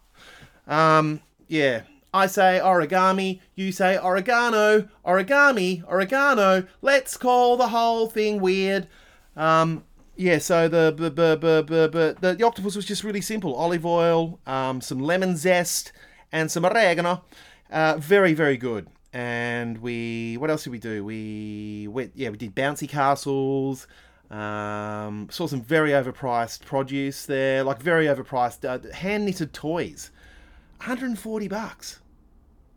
Um, 0.66 1.21
yeah. 1.47 1.83
I 2.12 2.26
say 2.26 2.60
origami, 2.62 3.40
you 3.54 3.70
say 3.70 3.98
oregano, 3.98 4.88
origami, 5.04 5.86
oregano. 5.86 6.66
Let's 6.80 7.16
call 7.16 7.56
the 7.56 7.68
whole 7.68 8.08
thing 8.08 8.40
weird. 8.40 8.88
Um, 9.36 9.84
yeah, 10.16 10.38
so 10.38 10.68
the 10.68 10.92
the, 10.96 11.10
the, 11.10 12.16
the, 12.20 12.34
the, 12.36 12.44
octopus 12.44 12.74
was 12.74 12.86
just 12.86 13.04
really 13.04 13.20
simple: 13.20 13.54
olive 13.54 13.84
oil, 13.84 14.40
um, 14.46 14.80
some 14.80 14.98
lemon 14.98 15.36
zest, 15.36 15.92
and 16.32 16.50
some 16.50 16.64
oregano. 16.64 17.24
Uh, 17.70 17.96
very 17.98 18.32
very 18.34 18.56
good. 18.56 18.88
And 19.12 19.78
we 19.78 20.36
what 20.38 20.50
else 20.50 20.64
did 20.64 20.70
we 20.70 20.78
do? 20.78 21.04
We 21.04 21.88
went 21.88 22.12
yeah 22.14 22.30
we 22.30 22.36
did 22.38 22.54
bouncy 22.54 22.88
castles. 22.88 23.86
Um, 24.30 25.28
saw 25.30 25.46
some 25.46 25.62
very 25.62 25.90
overpriced 25.90 26.64
produce 26.66 27.24
there, 27.24 27.64
like 27.64 27.80
very 27.80 28.06
overpriced 28.06 28.64
uh, 28.64 28.92
hand 28.92 29.24
knitted 29.24 29.52
toys. 29.52 30.10
140 30.78 31.49
bucks. 31.49 32.00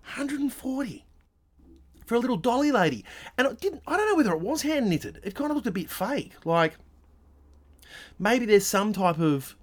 140 0.03 1.05
for 2.05 2.15
a 2.15 2.20
little 2.20 2.38
dolly 2.38 2.72
lady. 2.72 3.05
And 3.38 3.48
it 3.48 3.60
didn't 3.62 3.81
I 3.88 3.96
don't 3.96 4.10
know 4.10 4.15
whether 4.15 4.34
it 4.34 4.41
was 4.41 4.63
hand 4.63 4.89
knitted. 4.89 5.20
It 5.24 5.36
kind 5.36 5.50
of 5.50 5.55
looked 5.55 5.67
a 5.67 5.72
bit 5.72 5.89
fake. 5.89 6.34
Like 6.43 6.75
maybe 8.20 8.46
there's 8.46 8.67
some 8.67 8.93
type 8.93 9.20
of 9.20 9.55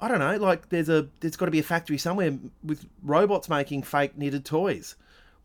I 0.00 0.08
don't 0.08 0.18
know, 0.18 0.36
like 0.36 0.68
there's 0.70 0.88
a 0.88 1.08
there's 1.20 1.36
got 1.36 1.46
to 1.46 1.50
be 1.50 1.60
a 1.60 1.62
factory 1.62 1.98
somewhere 1.98 2.36
with 2.62 2.84
robots 3.02 3.48
making 3.48 3.84
fake 3.84 4.18
knitted 4.18 4.44
toys. 4.44 4.96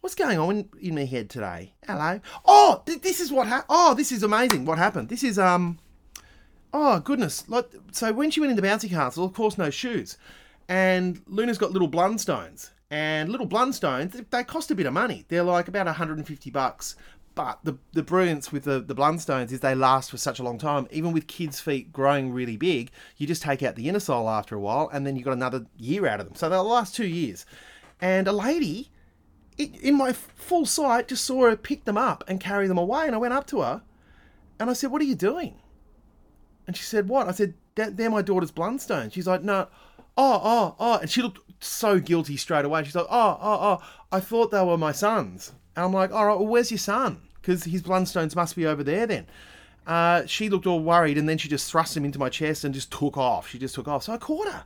What's 0.02 0.16
going 0.16 0.40
on 0.40 0.56
in, 0.56 0.70
in 0.82 0.96
my 0.96 1.06
head 1.06 1.30
today? 1.30 1.74
Hello. 1.86 2.20
Oh, 2.46 2.82
th- 2.86 3.02
this 3.02 3.20
is 3.20 3.32
what 3.32 3.48
happened. 3.48 3.68
Oh, 3.70 3.94
this 3.94 4.12
is 4.12 4.24
amazing. 4.24 4.66
What 4.66 4.78
happened? 4.78 5.10
This 5.10 5.24
is 5.24 5.38
um. 5.38 5.78
Oh 6.74 7.00
goodness! 7.00 7.48
Like 7.50 7.72
so, 7.92 8.12
when 8.14 8.32
she 8.32 8.40
went 8.40 8.52
into 8.52 8.62
bouncy 8.62 8.90
castle, 8.90 9.26
of 9.26 9.34
course, 9.34 9.58
no 9.58 9.70
shoes, 9.70 10.18
and 10.70 11.22
Luna's 11.26 11.58
got 11.58 11.72
little 11.72 11.90
blundstones, 11.90 12.70
and 12.92 13.30
little 13.30 13.48
blundstones 13.48 14.30
they 14.30 14.44
cost 14.44 14.72
a 14.72 14.76
bit 14.76 14.86
of 14.86 14.94
money. 14.94 15.26
They're 15.28 15.44
like 15.44 15.68
about 15.68 15.88
150 15.88 16.50
bucks. 16.52 16.96
But 17.36 17.60
the 17.64 17.78
the 17.94 18.04
brilliance 18.04 18.52
with 18.52 18.64
the 18.66 18.80
the 18.80 18.96
blundstones 18.96 19.52
is 19.52 19.62
they 19.62 19.74
last 19.74 20.12
for 20.12 20.18
such 20.18 20.40
a 20.40 20.44
long 20.44 20.58
time. 20.58 20.88
Even 20.92 21.12
with 21.12 21.28
kids' 21.28 21.60
feet 21.60 21.92
growing 21.92 22.32
really 22.32 22.58
big, 22.58 22.92
you 23.18 23.26
just 23.26 23.42
take 23.42 23.64
out 23.64 23.76
the 23.76 23.90
inner 23.90 24.00
sole 24.00 24.30
after 24.30 24.56
a 24.56 24.60
while, 24.60 24.90
and 24.94 25.06
then 25.08 25.16
you've 25.16 25.26
got 25.26 25.34
another 25.34 25.66
year 25.78 26.06
out 26.06 26.20
of 26.20 26.28
them. 26.28 26.36
So 26.36 26.50
they'll 26.50 26.64
last 26.64 26.96
two 26.96 27.08
years. 27.08 27.46
And 28.02 28.28
a 28.28 28.32
lady, 28.32 28.92
in 29.58 29.96
my 29.96 30.14
full 30.14 30.66
sight, 30.66 31.08
just 31.08 31.24
saw 31.24 31.50
her 31.50 31.56
pick 31.56 31.86
them 31.86 31.98
up 31.98 32.24
and 32.28 32.40
carry 32.40 32.68
them 32.68 32.78
away. 32.78 33.06
And 33.06 33.16
I 33.16 33.20
went 33.20 33.34
up 33.34 33.48
to 33.48 33.62
her, 33.62 33.84
and 34.60 34.70
I 34.70 34.74
said, 34.74 34.92
"What 34.92 35.02
are 35.02 35.06
you 35.06 35.16
doing?" 35.16 35.56
And 36.68 36.76
she 36.76 36.84
said, 36.84 37.08
"What?" 37.08 37.28
I 37.28 37.32
said, 37.32 37.54
"They're 37.76 38.10
my 38.10 38.22
daughter's 38.22 38.52
blundstones." 38.52 39.14
She's 39.14 39.28
like, 39.28 39.44
"No." 39.44 39.68
Oh, 40.22 40.42
oh, 40.44 40.76
oh. 40.80 40.98
And 40.98 41.10
she 41.10 41.22
looked 41.22 41.40
so 41.64 41.98
guilty 41.98 42.36
straight 42.36 42.66
away. 42.66 42.84
She's 42.84 42.94
like, 42.94 43.08
oh, 43.10 43.38
oh, 43.42 43.60
oh, 43.62 43.88
I 44.12 44.20
thought 44.20 44.52
they 44.52 44.62
were 44.62 44.78
my 44.78 44.92
sons. 44.92 45.54
And 45.78 45.86
I'm 45.86 45.94
like, 45.94 46.12
all 46.12 46.26
right, 46.26 46.38
well, 46.38 46.46
where's 46.48 46.72
your 46.72 46.78
son? 46.78 47.22
Because 47.42 47.64
his 47.64 47.82
blundstones 47.82 48.36
must 48.36 48.58
be 48.58 48.66
over 48.66 48.84
there 48.84 49.08
then. 49.08 49.28
Uh, 49.88 50.26
she 50.26 50.50
looked 50.50 50.68
all 50.68 50.82
worried 50.82 51.18
and 51.18 51.28
then 51.30 51.38
she 51.38 51.48
just 51.48 51.72
thrust 51.72 51.96
him 51.96 52.04
into 52.04 52.20
my 52.20 52.28
chest 52.28 52.66
and 52.66 52.74
just 52.74 52.92
took 52.92 53.18
off. 53.18 53.48
She 53.48 53.58
just 53.58 53.76
took 53.76 53.88
off. 53.88 54.04
So 54.04 54.14
I 54.14 54.18
caught 54.18 54.50
her. 54.50 54.66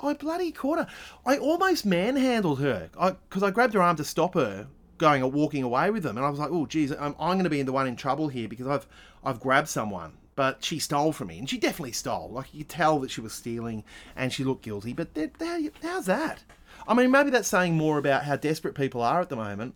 I 0.00 0.14
bloody 0.14 0.52
caught 0.52 0.78
her. 0.78 0.86
I 1.26 1.36
almost 1.36 1.84
manhandled 1.84 2.60
her 2.60 2.88
because 3.28 3.42
I, 3.42 3.48
I, 3.48 3.50
grabbed 3.50 3.74
her 3.74 3.82
arm 3.82 3.96
to 3.96 4.04
stop 4.04 4.32
her 4.34 4.68
going 4.96 5.22
or 5.22 5.30
walking 5.30 5.64
away 5.64 5.90
with 5.90 6.02
them. 6.02 6.16
And 6.16 6.24
I 6.24 6.30
was 6.30 6.38
like, 6.38 6.50
oh, 6.50 6.64
geez, 6.64 6.92
I'm, 6.92 7.14
I'm 7.20 7.34
going 7.34 7.44
to 7.44 7.50
be 7.50 7.60
the 7.60 7.72
one 7.72 7.86
in 7.86 7.94
trouble 7.94 8.28
here 8.28 8.48
because 8.48 8.66
I've, 8.66 8.86
I've 9.22 9.38
grabbed 9.38 9.68
someone 9.68 10.14
but 10.38 10.64
she 10.64 10.78
stole 10.78 11.12
from 11.12 11.26
me, 11.26 11.38
and 11.40 11.50
she 11.50 11.58
definitely 11.58 11.90
stole. 11.90 12.30
Like 12.30 12.54
you 12.54 12.62
tell 12.62 13.00
that 13.00 13.10
she 13.10 13.20
was 13.20 13.32
stealing, 13.32 13.82
and 14.14 14.32
she 14.32 14.44
looked 14.44 14.62
guilty. 14.62 14.92
But 14.92 15.12
they're, 15.14 15.32
they're, 15.36 15.58
how's 15.82 16.06
that? 16.06 16.44
I 16.86 16.94
mean, 16.94 17.10
maybe 17.10 17.30
that's 17.30 17.48
saying 17.48 17.76
more 17.76 17.98
about 17.98 18.22
how 18.22 18.36
desperate 18.36 18.76
people 18.76 19.02
are 19.02 19.20
at 19.20 19.30
the 19.30 19.34
moment. 19.34 19.74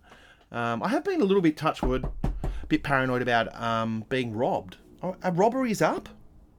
Um, 0.53 0.81
I 0.81 0.89
have 0.91 1.03
been 1.03 1.21
a 1.21 1.25
little 1.25 1.43
bit 1.43 1.57
touchwood, 1.57 2.05
a 2.23 2.67
bit 2.69 2.85
paranoid 2.85 3.23
about 3.23 3.53
um, 3.61 4.05
being 4.09 4.37
robbed. 4.37 4.77
Are 5.03 5.33
robberies 5.33 5.83
up? 5.83 6.09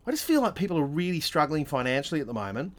I 0.05 0.11
just 0.11 0.25
feel 0.25 0.41
like 0.41 0.55
people 0.55 0.77
are 0.77 0.83
really 0.83 1.21
struggling 1.21 1.63
financially 1.63 2.19
at 2.19 2.27
the 2.27 2.33
moment. 2.33 2.73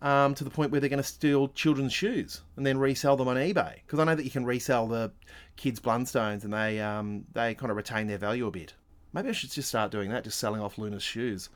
Um, 0.00 0.34
to 0.36 0.44
the 0.44 0.48
point 0.48 0.70
where 0.70 0.80
they're 0.80 0.88
going 0.88 1.02
to 1.02 1.06
steal 1.06 1.48
children's 1.48 1.92
shoes 1.92 2.40
and 2.56 2.64
then 2.64 2.78
resell 2.78 3.18
them 3.18 3.28
on 3.28 3.36
eBay. 3.36 3.74
Because 3.84 3.98
I 3.98 4.04
know 4.04 4.14
that 4.14 4.24
you 4.24 4.30
can 4.30 4.46
resell 4.46 4.86
the 4.86 5.12
kids' 5.56 5.78
blundstones 5.78 6.44
and 6.44 6.54
they 6.54 6.80
um, 6.80 7.26
they 7.34 7.54
kind 7.54 7.70
of 7.70 7.76
retain 7.76 8.06
their 8.06 8.16
value 8.16 8.46
a 8.46 8.50
bit. 8.50 8.72
Maybe 9.12 9.28
I 9.28 9.32
should 9.32 9.50
just 9.50 9.68
start 9.68 9.90
doing 9.90 10.10
that, 10.10 10.24
just 10.24 10.38
selling 10.38 10.60
off 10.60 10.78
Luna's 10.78 11.02
shoes 11.02 11.48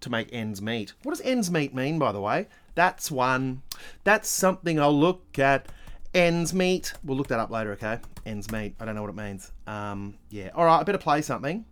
to 0.00 0.10
make 0.10 0.28
ends 0.32 0.62
meet. 0.62 0.94
What 1.02 1.12
does 1.12 1.20
ends 1.20 1.50
meet 1.50 1.74
mean, 1.74 1.98
by 1.98 2.12
the 2.12 2.20
way? 2.20 2.48
That's 2.74 3.10
one. 3.10 3.62
That's 4.04 4.28
something 4.28 4.80
I'll 4.80 4.98
look 4.98 5.38
at. 5.38 5.66
Ends 6.14 6.52
meet. 6.54 6.94
We'll 7.04 7.16
look 7.16 7.28
that 7.28 7.38
up 7.38 7.50
later, 7.50 7.72
okay? 7.72 7.98
Ends 8.26 8.50
meet. 8.50 8.74
I 8.80 8.84
don't 8.84 8.94
know 8.94 9.02
what 9.02 9.10
it 9.10 9.16
means. 9.16 9.52
Um, 9.66 10.14
yeah. 10.30 10.50
All 10.54 10.64
right. 10.64 10.78
I 10.78 10.82
better 10.82 10.98
play 10.98 11.22
something. 11.22 11.64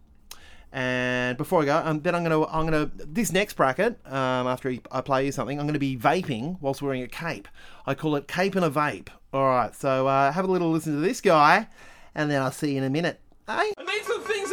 And 0.71 1.39
before 1.39 1.63
I 1.63 1.65
go, 1.65 1.77
um, 1.79 2.01
then 2.01 2.15
I'm 2.15 2.23
gonna 2.23 2.45
I'm 2.45 2.67
gonna 2.67 2.91
this 2.95 3.33
next 3.33 3.55
bracket. 3.55 3.99
Um, 4.07 4.47
after 4.47 4.77
I 4.93 5.01
play 5.01 5.25
you 5.25 5.33
something, 5.33 5.59
I'm 5.59 5.67
gonna 5.67 5.79
be 5.79 5.97
vaping 5.97 6.59
whilst 6.61 6.83
wearing 6.83 7.03
a 7.03 7.09
cape. 7.09 7.49
I 7.87 7.95
call 7.95 8.17
it 8.17 8.29
cape 8.29 8.55
and 8.55 8.65
a 8.65 8.71
vape. 8.71 9.09
All 9.33 9.47
right. 9.47 9.75
So 9.75 10.07
uh, 10.07 10.31
have 10.31 10.45
a 10.45 10.51
little 10.51 10.71
listen 10.71 10.93
to 10.93 11.01
this 11.01 11.23
guy, 11.23 11.69
and 12.15 12.31
then 12.31 12.43
I'll 12.43 12.53
see 12.53 12.73
you 12.73 12.79
in 12.79 12.85
a 12.85 12.91
minute. 12.91 13.19
Hey. 13.47 13.73
And 13.79 13.89
these 13.89 14.11
are 14.11 14.19
the 14.19 14.25
things 14.25 14.51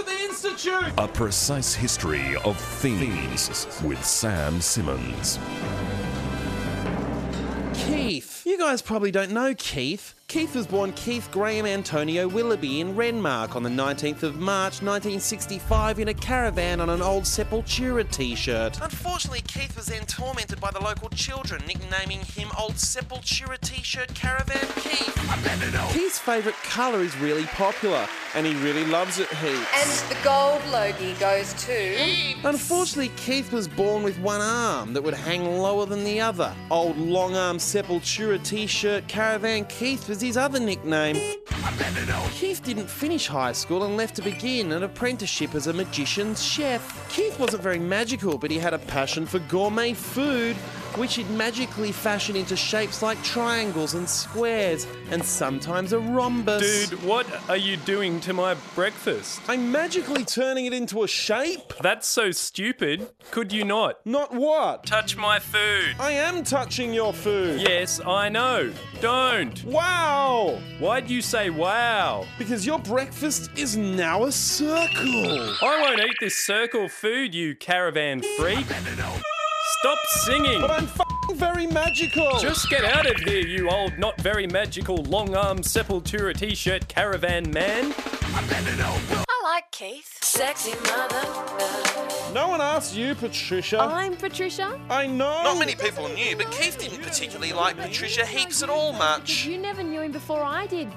that 0.55 0.63
the 0.63 0.71
Institute. 0.71 0.93
A 0.97 1.07
precise 1.07 1.73
history 1.73 2.35
of 2.37 2.59
things 2.59 3.81
with 3.83 4.03
Sam 4.03 4.61
Simmons. 4.61 5.39
Keith. 7.73 8.43
You 8.45 8.57
guys 8.57 8.81
probably 8.81 9.11
don't 9.11 9.31
know 9.31 9.53
Keith. 9.57 10.15
Keith 10.27 10.55
was 10.55 10.65
born 10.65 10.91
Keith 10.93 11.29
Graham 11.31 11.67
Antonio 11.67 12.27
Willoughby 12.27 12.81
in 12.81 12.95
Renmark 12.95 13.55
on 13.55 13.61
the 13.61 13.69
19th 13.69 14.23
of 14.23 14.37
March 14.37 14.81
1965 14.81 15.99
in 15.99 16.07
a 16.07 16.13
caravan 16.15 16.81
on 16.81 16.89
an 16.89 17.01
old 17.01 17.23
Sepultura 17.23 18.09
t 18.11 18.33
shirt. 18.35 18.81
Unfortunately, 18.81 19.41
Keith 19.41 19.75
was 19.77 19.85
then 19.85 20.03
tormented 20.07 20.59
by 20.59 20.71
the 20.71 20.79
local 20.79 21.09
children, 21.09 21.61
nicknaming 21.67 22.21
him 22.21 22.49
Old 22.57 22.73
Sepultura 22.73 23.59
t 23.61 23.83
shirt 23.83 24.13
Caravan 24.15 24.67
Keith. 24.77 25.13
Keith's 25.93 26.19
favourite 26.19 26.57
colour 26.63 26.99
is 26.99 27.15
really 27.17 27.45
popular, 27.45 28.07
and 28.33 28.45
he 28.45 28.53
really 28.55 28.85
loves 28.85 29.19
it 29.19 29.29
heaps. 29.29 29.65
And 29.75 30.09
the 30.09 30.17
gold 30.23 30.61
Logie 30.71 31.13
goes 31.13 31.53
to. 31.65 31.95
Unfortunately, 32.43 33.11
Keith 33.15 33.51
was 33.51 33.67
born 33.67 34.03
with 34.03 34.17
one 34.19 34.41
arm 34.41 34.93
that 34.93 35.03
would 35.03 35.13
hang 35.13 35.45
lower 35.59 35.85
than 35.85 36.03
the 36.03 36.19
other. 36.19 36.53
Old 36.71 36.97
long 36.97 37.35
arm 37.35 37.57
Sepultura 37.57 38.43
t 38.43 38.65
shirt 38.67 39.07
Caravan 39.07 39.65
Keith 39.65 40.09
was 40.15 40.21
his 40.21 40.37
other 40.37 40.61
nickname. 40.61 41.17
Keith 42.31 42.63
didn't 42.63 42.89
finish 42.89 43.27
high 43.27 43.51
school 43.51 43.83
and 43.83 43.97
left 43.97 44.15
to 44.15 44.21
begin 44.21 44.71
an 44.71 44.83
apprenticeship 44.83 45.55
as 45.55 45.67
a 45.67 45.73
magician's 45.73 46.41
chef. 46.41 47.09
Keith 47.09 47.37
wasn't 47.37 47.61
very 47.61 47.79
magical, 47.79 48.37
but 48.37 48.49
he 48.49 48.57
had 48.57 48.73
a 48.73 48.79
passion 48.79 49.25
for 49.25 49.39
gourmet 49.39 49.93
food, 49.93 50.55
which 50.95 51.15
he'd 51.15 51.29
magically 51.31 51.91
fashion 51.91 52.35
into 52.37 52.55
shapes 52.55 53.01
like 53.01 53.21
triangles 53.23 53.93
and 53.93 54.07
squares, 54.07 54.87
and 55.11 55.23
sometimes 55.23 55.91
a 55.91 55.99
rhombus. 55.99 56.87
Dude, 56.89 57.03
what 57.03 57.27
are 57.49 57.57
you 57.57 57.75
doing 57.77 58.21
to 58.21 58.31
my 58.33 58.55
breakfast? 58.73 59.41
I'm 59.49 59.71
magically 59.71 60.23
turning 60.23 60.65
it 60.65 60.73
into 60.73 61.03
a 61.03 61.07
shape? 61.07 61.73
That's 61.81 62.07
so 62.07 62.31
stupid. 62.31 63.09
Could 63.31 63.51
you 63.51 63.65
not? 63.65 64.05
Not 64.05 64.33
what? 64.33 64.85
Touch 64.85 65.17
my 65.17 65.39
food. 65.39 65.95
I 65.99 66.11
am 66.11 66.43
touching 66.43 66.93
your 66.93 67.11
food. 67.11 67.59
Yes, 67.59 67.99
I 67.99 68.29
know. 68.29 68.71
Don't. 69.01 69.61
Wow! 69.65 70.04
Why'd 70.79 71.09
you 71.09 71.21
say 71.21 71.49
wow? 71.49 72.25
Because 72.37 72.65
your 72.65 72.79
breakfast 72.79 73.49
is 73.55 73.75
now 73.75 74.25
a 74.25 74.31
circle. 74.31 75.55
I 75.61 75.81
won't 75.81 75.99
eat 75.99 76.15
this 76.19 76.45
circle 76.45 76.89
food, 76.89 77.33
you 77.33 77.55
caravan 77.55 78.21
freak. 78.37 78.65
Stop 79.79 79.97
singing. 80.07 80.61
But 80.61 80.71
I'm 80.71 80.85
f***ing 80.85 81.37
very 81.37 81.67
magical. 81.67 82.37
Just 82.39 82.69
get 82.69 82.83
out 82.85 83.09
of 83.09 83.17
here, 83.21 83.45
you 83.45 83.69
old, 83.69 83.97
not 83.97 84.19
very 84.21 84.47
magical, 84.47 84.97
long 84.97 85.35
arm 85.35 85.59
Sepultura 85.59 86.35
t 86.35 86.53
shirt 86.55 86.87
caravan 86.87 87.49
man. 87.51 87.93
I 89.45 89.57
like 89.57 89.69
Keith. 89.69 90.17
Sexy 90.23 90.71
mother. 90.89 91.21
No 92.33 92.47
one 92.47 92.61
asked 92.61 92.95
you, 92.95 93.13
Patricia. 93.13 93.79
I'm 93.79 94.17
Patricia. 94.17 94.79
I 94.89 95.05
know. 95.05 95.43
Not 95.43 95.59
many 95.59 95.75
people 95.75 96.07
knew, 96.09 96.35
but 96.35 96.49
Keith 96.51 96.79
didn't 96.79 97.03
particularly 97.03 97.53
like 97.53 97.77
Patricia 97.77 98.25
heaps 98.25 98.63
at 98.63 98.69
all 98.69 98.91
much. 98.93 99.45
You 99.45 99.59
never 99.59 99.83
knew 99.83 100.01
him 100.01 100.11
before 100.11 100.41
I 100.41 100.65
did. 100.65 100.87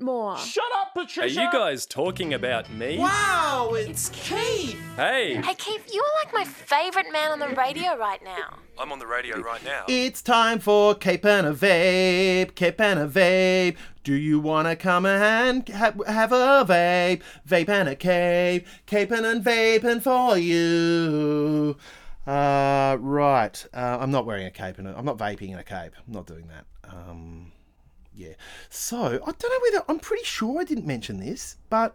More. 0.00 0.36
Shut 0.38 0.64
up, 0.80 0.94
Patricia! 0.94 1.40
Are 1.40 1.44
you 1.44 1.50
guys 1.52 1.86
talking 1.86 2.34
about 2.34 2.70
me? 2.70 2.98
Wow, 2.98 3.70
it's 3.74 4.08
Keith! 4.10 4.78
Hey, 4.96 5.34
Hey, 5.36 5.54
Keith, 5.54 5.92
you 5.92 6.00
are 6.02 6.24
like 6.24 6.32
my 6.34 6.44
favourite 6.44 7.10
man 7.12 7.32
on 7.32 7.38
the 7.38 7.48
radio 7.54 7.96
right 7.96 8.22
now. 8.22 8.58
I'm 8.78 8.92
on 8.92 8.98
the 8.98 9.06
radio 9.06 9.40
right 9.40 9.64
now. 9.64 9.84
It's 9.88 10.22
time 10.22 10.58
for 10.60 10.94
Cape 10.94 11.24
and 11.24 11.46
a 11.46 11.52
Vape, 11.52 12.54
Cape 12.54 12.80
and 12.80 12.98
a 13.00 13.08
Vape. 13.08 13.76
Do 14.04 14.14
you 14.14 14.38
want 14.40 14.68
to 14.68 14.76
come 14.76 15.04
and 15.04 15.68
ha- 15.68 15.92
have 16.06 16.32
a 16.32 16.64
vape? 16.66 17.22
Vape 17.46 17.68
and 17.68 17.88
a 17.88 17.96
cape, 17.96 18.66
cape 18.86 19.10
and 19.10 19.26
a 19.26 19.40
vaping 19.40 20.00
for 20.02 20.38
you. 20.38 21.76
Uh, 22.26 22.96
right. 23.00 23.66
Uh, 23.72 23.98
I'm 24.00 24.10
not 24.10 24.26
wearing 24.26 24.46
a 24.46 24.50
cape 24.50 24.78
and 24.78 24.86
a, 24.88 24.96
I'm 24.96 25.04
not 25.04 25.18
vaping 25.18 25.50
in 25.50 25.58
a 25.58 25.64
cape. 25.64 25.92
I'm 26.06 26.12
not 26.12 26.26
doing 26.26 26.48
that. 26.48 26.64
Um, 26.84 27.52
yeah. 28.18 28.34
So 28.68 28.98
I 28.98 29.32
don't 29.32 29.42
know 29.42 29.60
whether 29.62 29.84
I'm 29.88 30.00
pretty 30.00 30.24
sure 30.24 30.60
I 30.60 30.64
didn't 30.64 30.86
mention 30.86 31.20
this, 31.20 31.56
but 31.70 31.94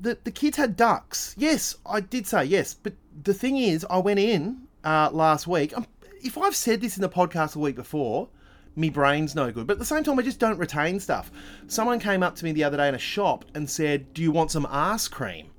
the 0.00 0.18
the 0.24 0.30
kids 0.30 0.56
had 0.56 0.76
ducks. 0.76 1.34
Yes, 1.38 1.76
I 1.86 2.00
did 2.00 2.26
say 2.26 2.44
yes, 2.44 2.74
but 2.74 2.94
the 3.22 3.32
thing 3.32 3.56
is, 3.56 3.86
I 3.88 3.98
went 3.98 4.18
in 4.18 4.66
uh, 4.82 5.10
last 5.12 5.46
week. 5.46 5.76
Um 5.76 5.86
if 6.22 6.38
I've 6.38 6.56
said 6.56 6.80
this 6.80 6.96
in 6.96 7.02
the 7.02 7.08
podcast 7.08 7.52
the 7.52 7.58
week 7.58 7.76
before, 7.76 8.30
me 8.76 8.88
brain's 8.88 9.34
no 9.34 9.52
good. 9.52 9.66
But 9.66 9.74
at 9.74 9.78
the 9.78 9.84
same 9.84 10.02
time, 10.02 10.18
I 10.18 10.22
just 10.22 10.38
don't 10.38 10.56
retain 10.58 10.98
stuff. 10.98 11.30
Someone 11.66 12.00
came 12.00 12.22
up 12.22 12.34
to 12.36 12.46
me 12.46 12.52
the 12.52 12.64
other 12.64 12.78
day 12.78 12.88
in 12.88 12.94
a 12.94 12.98
shop 12.98 13.44
and 13.54 13.68
said, 13.68 14.12
"Do 14.14 14.22
you 14.22 14.32
want 14.32 14.50
some 14.50 14.66
ass 14.70 15.06
cream?" 15.06 15.50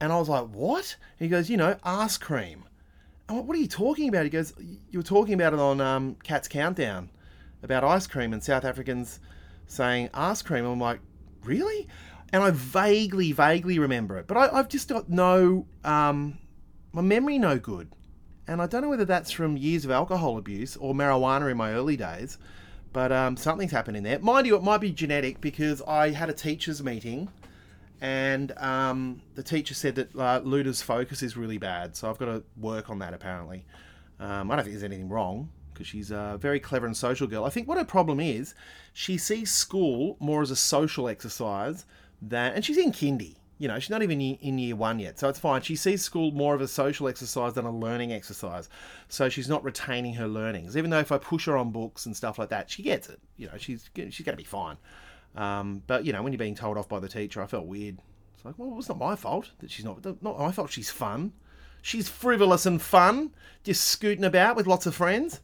And 0.00 0.12
I 0.12 0.18
was 0.18 0.28
like, 0.28 0.48
"What?" 0.48 0.96
And 1.18 1.26
he 1.26 1.30
goes, 1.30 1.48
"You 1.48 1.56
know, 1.56 1.76
ass 1.84 2.18
cream." 2.18 2.64
I 3.28 3.34
went, 3.34 3.46
what 3.46 3.56
are 3.56 3.60
you 3.60 3.68
talking 3.68 4.08
about? 4.08 4.24
He 4.24 4.30
goes, 4.30 4.54
you 4.58 4.98
were 4.98 5.02
talking 5.02 5.34
about 5.34 5.52
it 5.52 5.58
on 5.58 5.80
um, 5.82 6.16
Cat's 6.22 6.48
Countdown 6.48 7.10
about 7.62 7.84
ice 7.84 8.06
cream 8.06 8.32
and 8.32 8.42
South 8.42 8.64
Africans 8.64 9.20
saying 9.66 10.10
ice 10.14 10.42
cream. 10.42 10.64
I'm 10.64 10.80
like, 10.80 11.00
really? 11.44 11.88
And 12.32 12.42
I 12.42 12.50
vaguely, 12.50 13.32
vaguely 13.32 13.78
remember 13.78 14.18
it, 14.18 14.26
but 14.26 14.36
I, 14.36 14.58
I've 14.58 14.68
just 14.68 14.88
got 14.88 15.08
no, 15.08 15.66
um, 15.84 16.38
my 16.92 17.02
memory 17.02 17.38
no 17.38 17.58
good. 17.58 17.90
And 18.46 18.62
I 18.62 18.66
don't 18.66 18.82
know 18.82 18.88
whether 18.88 19.04
that's 19.04 19.30
from 19.30 19.56
years 19.56 19.84
of 19.84 19.90
alcohol 19.90 20.38
abuse 20.38 20.76
or 20.76 20.94
marijuana 20.94 21.50
in 21.50 21.56
my 21.56 21.72
early 21.72 21.96
days, 21.96 22.38
but 22.92 23.12
um, 23.12 23.36
something's 23.36 23.72
happened 23.72 23.96
in 23.96 24.02
there. 24.02 24.18
Mind 24.18 24.46
you, 24.46 24.56
it 24.56 24.62
might 24.62 24.80
be 24.80 24.90
genetic 24.90 25.40
because 25.40 25.82
I 25.82 26.10
had 26.10 26.30
a 26.30 26.32
teachers' 26.32 26.82
meeting 26.82 27.28
and 28.00 28.52
um, 28.58 29.22
the 29.34 29.42
teacher 29.42 29.74
said 29.74 29.96
that 29.96 30.16
uh, 30.16 30.40
Luna's 30.44 30.80
focus 30.80 31.22
is 31.22 31.36
really 31.36 31.58
bad, 31.58 31.96
so 31.96 32.08
I've 32.08 32.18
got 32.18 32.26
to 32.26 32.42
work 32.56 32.90
on 32.90 33.00
that 33.00 33.12
apparently. 33.12 33.64
Um, 34.20 34.50
I 34.50 34.56
don't 34.56 34.64
think 34.64 34.74
there's 34.74 34.84
anything 34.84 35.08
wrong 35.08 35.50
because 35.78 35.86
she's 35.86 36.10
a 36.10 36.36
very 36.40 36.58
clever 36.58 36.86
and 36.86 36.96
social 36.96 37.28
girl. 37.28 37.44
I 37.44 37.50
think 37.50 37.68
what 37.68 37.78
her 37.78 37.84
problem 37.84 38.18
is, 38.18 38.54
she 38.92 39.16
sees 39.16 39.52
school 39.52 40.16
more 40.18 40.42
as 40.42 40.50
a 40.50 40.56
social 40.56 41.08
exercise 41.08 41.86
than, 42.20 42.52
and 42.54 42.64
she's 42.64 42.78
in 42.78 42.90
kindy. 42.90 43.36
You 43.58 43.68
know, 43.68 43.78
she's 43.78 43.90
not 43.90 44.02
even 44.02 44.20
in 44.20 44.58
year 44.58 44.74
one 44.74 44.98
yet, 44.98 45.18
so 45.18 45.28
it's 45.28 45.38
fine. 45.38 45.62
She 45.62 45.76
sees 45.76 46.02
school 46.02 46.32
more 46.32 46.54
of 46.54 46.60
a 46.60 46.68
social 46.68 47.08
exercise 47.08 47.54
than 47.54 47.64
a 47.64 47.76
learning 47.76 48.12
exercise, 48.12 48.68
so 49.08 49.28
she's 49.28 49.48
not 49.48 49.62
retaining 49.64 50.14
her 50.14 50.26
learnings. 50.26 50.76
Even 50.76 50.90
though 50.90 50.98
if 50.98 51.12
I 51.12 51.18
push 51.18 51.46
her 51.46 51.56
on 51.56 51.70
books 51.70 52.06
and 52.06 52.16
stuff 52.16 52.38
like 52.38 52.48
that, 52.50 52.70
she 52.70 52.82
gets 52.82 53.08
it. 53.08 53.20
You 53.36 53.46
know, 53.46 53.56
she's 53.56 53.88
she's 53.94 54.24
going 54.24 54.36
to 54.36 54.36
be 54.36 54.44
fine. 54.44 54.76
Um, 55.36 55.82
but 55.86 56.04
you 56.04 56.12
know, 56.12 56.22
when 56.22 56.32
you're 56.32 56.38
being 56.38 56.54
told 56.54 56.76
off 56.76 56.88
by 56.88 56.98
the 56.98 57.08
teacher, 57.08 57.42
I 57.42 57.46
felt 57.46 57.66
weird. 57.66 57.98
It's 58.34 58.44
like, 58.44 58.54
well, 58.58 58.76
it's 58.78 58.88
not 58.88 58.98
my 58.98 59.16
fault 59.16 59.50
that 59.58 59.70
she's 59.70 59.84
not 59.84 60.04
not 60.22 60.38
my 60.38 60.52
fault. 60.52 60.70
She's 60.70 60.90
fun. 60.90 61.32
She's 61.82 62.08
frivolous 62.08 62.66
and 62.66 62.82
fun, 62.82 63.32
just 63.62 63.84
scooting 63.84 64.24
about 64.24 64.56
with 64.56 64.66
lots 64.66 64.86
of 64.86 64.94
friends. 64.94 65.40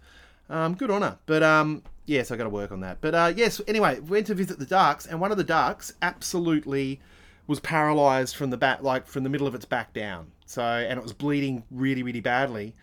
Um, 0.50 0.74
good 0.74 0.90
on 0.90 1.02
her. 1.02 1.18
But 1.26 1.42
um, 1.42 1.82
yes, 2.06 2.30
I 2.30 2.36
got 2.36 2.44
to 2.44 2.50
work 2.50 2.72
on 2.72 2.80
that. 2.80 2.98
But 3.00 3.14
uh, 3.14 3.32
yes, 3.34 3.60
anyway, 3.66 4.00
went 4.00 4.26
to 4.28 4.34
visit 4.34 4.58
the 4.58 4.66
ducks, 4.66 5.06
and 5.06 5.20
one 5.20 5.30
of 5.32 5.38
the 5.38 5.44
ducks 5.44 5.92
absolutely 6.02 7.00
was 7.46 7.60
paralyzed 7.60 8.36
from 8.36 8.50
the 8.50 8.56
back, 8.56 8.82
like 8.82 9.06
from 9.06 9.22
the 9.22 9.30
middle 9.30 9.46
of 9.46 9.54
its 9.54 9.64
back 9.64 9.92
down. 9.92 10.30
So, 10.46 10.62
and 10.62 10.98
it 10.98 11.02
was 11.02 11.12
bleeding 11.12 11.64
really, 11.70 12.02
really 12.02 12.20
badly. 12.20 12.74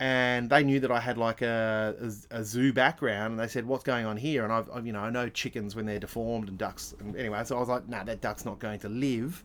And 0.00 0.50
they 0.50 0.64
knew 0.64 0.80
that 0.80 0.90
I 0.90 0.98
had 0.98 1.16
like 1.16 1.40
a, 1.40 1.94
a, 2.30 2.38
a 2.38 2.44
zoo 2.44 2.72
background, 2.72 3.32
and 3.32 3.40
they 3.40 3.46
said, 3.46 3.64
"What's 3.64 3.84
going 3.84 4.06
on 4.06 4.16
here?" 4.16 4.42
And 4.42 4.52
I've, 4.52 4.68
I've, 4.70 4.86
you 4.86 4.92
know, 4.92 5.00
I 5.00 5.10
know 5.10 5.28
chickens 5.28 5.76
when 5.76 5.86
they're 5.86 6.00
deformed 6.00 6.48
and 6.48 6.58
ducks. 6.58 6.94
And 6.98 7.16
anyway, 7.16 7.42
so 7.44 7.56
I 7.56 7.60
was 7.60 7.68
like, 7.68 7.88
"Nah, 7.88 8.02
that 8.04 8.20
duck's 8.20 8.44
not 8.44 8.58
going 8.58 8.80
to 8.80 8.88
live. 8.88 9.44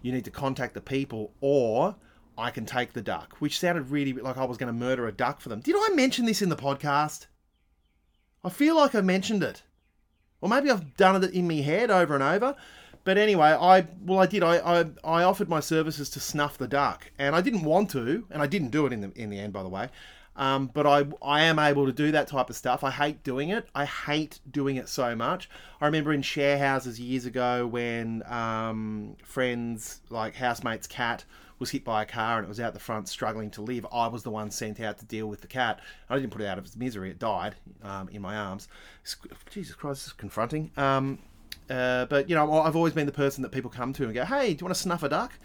You 0.00 0.10
need 0.10 0.24
to 0.24 0.30
contact 0.30 0.74
the 0.74 0.80
people, 0.80 1.30
or 1.40 1.94
I 2.36 2.50
can 2.50 2.66
take 2.66 2.92
the 2.92 3.02
duck." 3.02 3.36
Which 3.38 3.58
sounded 3.58 3.90
really 3.90 4.12
like 4.12 4.36
I 4.36 4.44
was 4.44 4.58
going 4.58 4.72
to 4.72 4.78
murder 4.78 5.06
a 5.06 5.12
duck 5.12 5.40
for 5.40 5.48
them. 5.48 5.60
Did 5.60 5.76
I 5.76 5.94
mention 5.94 6.26
this 6.26 6.42
in 6.42 6.48
the 6.48 6.56
podcast? 6.56 7.26
I 8.44 8.50
feel 8.50 8.76
like 8.76 8.94
I 8.94 9.00
mentioned 9.00 9.42
it. 9.42 9.62
Or 10.40 10.48
maybe 10.48 10.70
I've 10.70 10.96
done 10.96 11.22
it 11.22 11.32
in 11.32 11.46
my 11.46 11.54
head 11.54 11.90
over 11.90 12.14
and 12.14 12.22
over. 12.22 12.56
But 13.04 13.18
anyway, 13.18 13.48
I 13.48 13.86
well 14.04 14.20
I 14.20 14.26
did. 14.26 14.42
I, 14.42 14.58
I 14.58 14.84
I 15.04 15.22
offered 15.24 15.48
my 15.48 15.60
services 15.60 16.10
to 16.10 16.20
snuff 16.20 16.58
the 16.58 16.68
duck, 16.68 17.10
and 17.18 17.34
I 17.34 17.40
didn't 17.40 17.64
want 17.64 17.90
to, 17.90 18.26
and 18.30 18.42
I 18.42 18.46
didn't 18.46 18.70
do 18.70 18.86
it 18.86 18.92
in 18.92 19.00
the 19.00 19.12
in 19.14 19.30
the 19.30 19.38
end, 19.38 19.52
by 19.52 19.62
the 19.62 19.68
way. 19.68 19.88
Um, 20.36 20.70
but 20.72 20.86
I 20.86 21.06
I 21.20 21.42
am 21.42 21.58
able 21.58 21.86
to 21.86 21.92
do 21.92 22.12
that 22.12 22.28
type 22.28 22.48
of 22.48 22.56
stuff. 22.56 22.84
I 22.84 22.90
hate 22.90 23.22
doing 23.24 23.50
it. 23.50 23.68
I 23.74 23.84
hate 23.84 24.38
doing 24.50 24.76
it 24.76 24.88
so 24.88 25.14
much. 25.16 25.50
I 25.80 25.86
remember 25.86 26.12
in 26.12 26.22
share 26.22 26.58
houses 26.58 27.00
years 27.00 27.26
ago 27.26 27.66
when 27.66 28.22
um, 28.26 29.16
friends 29.24 30.00
like 30.08 30.36
housemates' 30.36 30.86
cat 30.86 31.24
was 31.62 31.70
hit 31.70 31.84
by 31.84 32.02
a 32.02 32.06
car 32.06 32.36
and 32.36 32.44
it 32.44 32.48
was 32.48 32.60
out 32.60 32.74
the 32.74 32.80
front 32.80 33.08
struggling 33.08 33.50
to 33.52 33.62
live. 33.62 33.86
I 33.90 34.08
was 34.08 34.22
the 34.22 34.30
one 34.30 34.50
sent 34.50 34.80
out 34.80 34.98
to 34.98 35.06
deal 35.06 35.28
with 35.28 35.40
the 35.40 35.46
cat. 35.46 35.80
I 36.10 36.16
didn't 36.16 36.30
put 36.30 36.42
it 36.42 36.46
out 36.46 36.58
of 36.58 36.66
its 36.66 36.76
misery. 36.76 37.10
It 37.10 37.18
died 37.18 37.54
um, 37.82 38.08
in 38.10 38.20
my 38.20 38.36
arms. 38.36 38.68
Jesus 39.50 39.74
Christ, 39.74 40.00
this 40.00 40.06
is 40.08 40.12
confronting. 40.12 40.70
Um, 40.76 41.18
uh, 41.70 42.06
but 42.06 42.28
you 42.28 42.34
know, 42.34 42.60
I've 42.60 42.76
always 42.76 42.92
been 42.92 43.06
the 43.06 43.12
person 43.12 43.42
that 43.42 43.52
people 43.52 43.70
come 43.70 43.92
to 43.94 44.04
and 44.04 44.12
go, 44.12 44.24
"Hey, 44.24 44.52
do 44.52 44.62
you 44.62 44.66
want 44.66 44.74
to 44.74 44.82
snuff 44.82 45.02
a 45.02 45.08
duck?" 45.08 45.38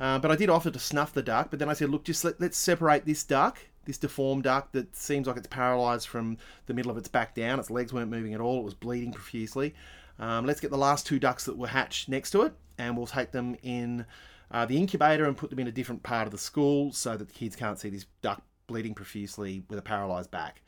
Uh, 0.00 0.18
but 0.18 0.30
I 0.30 0.36
did 0.36 0.48
offer 0.48 0.70
to 0.70 0.78
snuff 0.78 1.12
the 1.12 1.22
duck. 1.22 1.48
But 1.50 1.58
then 1.58 1.68
I 1.68 1.74
said, 1.74 1.90
"Look, 1.90 2.04
just 2.04 2.24
let, 2.24 2.40
let's 2.40 2.56
separate 2.56 3.04
this 3.04 3.22
duck, 3.22 3.58
this 3.84 3.98
deformed 3.98 4.44
duck 4.44 4.72
that 4.72 4.96
seems 4.96 5.26
like 5.26 5.36
it's 5.36 5.46
paralysed 5.46 6.08
from 6.08 6.38
the 6.66 6.74
middle 6.74 6.90
of 6.90 6.96
its 6.96 7.08
back 7.08 7.34
down. 7.34 7.60
Its 7.60 7.70
legs 7.70 7.92
weren't 7.92 8.10
moving 8.10 8.34
at 8.34 8.40
all. 8.40 8.60
It 8.60 8.64
was 8.64 8.74
bleeding 8.74 9.12
profusely. 9.12 9.74
Um, 10.18 10.46
let's 10.46 10.60
get 10.60 10.70
the 10.70 10.78
last 10.78 11.06
two 11.06 11.18
ducks 11.18 11.44
that 11.44 11.56
were 11.56 11.68
hatched 11.68 12.08
next 12.08 12.30
to 12.30 12.42
it, 12.42 12.54
and 12.78 12.96
we'll 12.96 13.06
take 13.06 13.32
them 13.32 13.56
in 13.62 14.06
uh, 14.50 14.66
the 14.66 14.76
incubator 14.76 15.24
and 15.24 15.36
put 15.36 15.50
them 15.50 15.58
in 15.58 15.66
a 15.66 15.72
different 15.72 16.02
part 16.02 16.26
of 16.26 16.32
the 16.32 16.38
school 16.38 16.92
so 16.92 17.16
that 17.16 17.28
the 17.28 17.34
kids 17.34 17.56
can't 17.56 17.78
see 17.78 17.90
this 17.90 18.06
duck 18.22 18.42
bleeding 18.66 18.94
profusely 18.94 19.62
with 19.68 19.78
a 19.78 19.82
paralysed 19.82 20.30
back." 20.30 20.62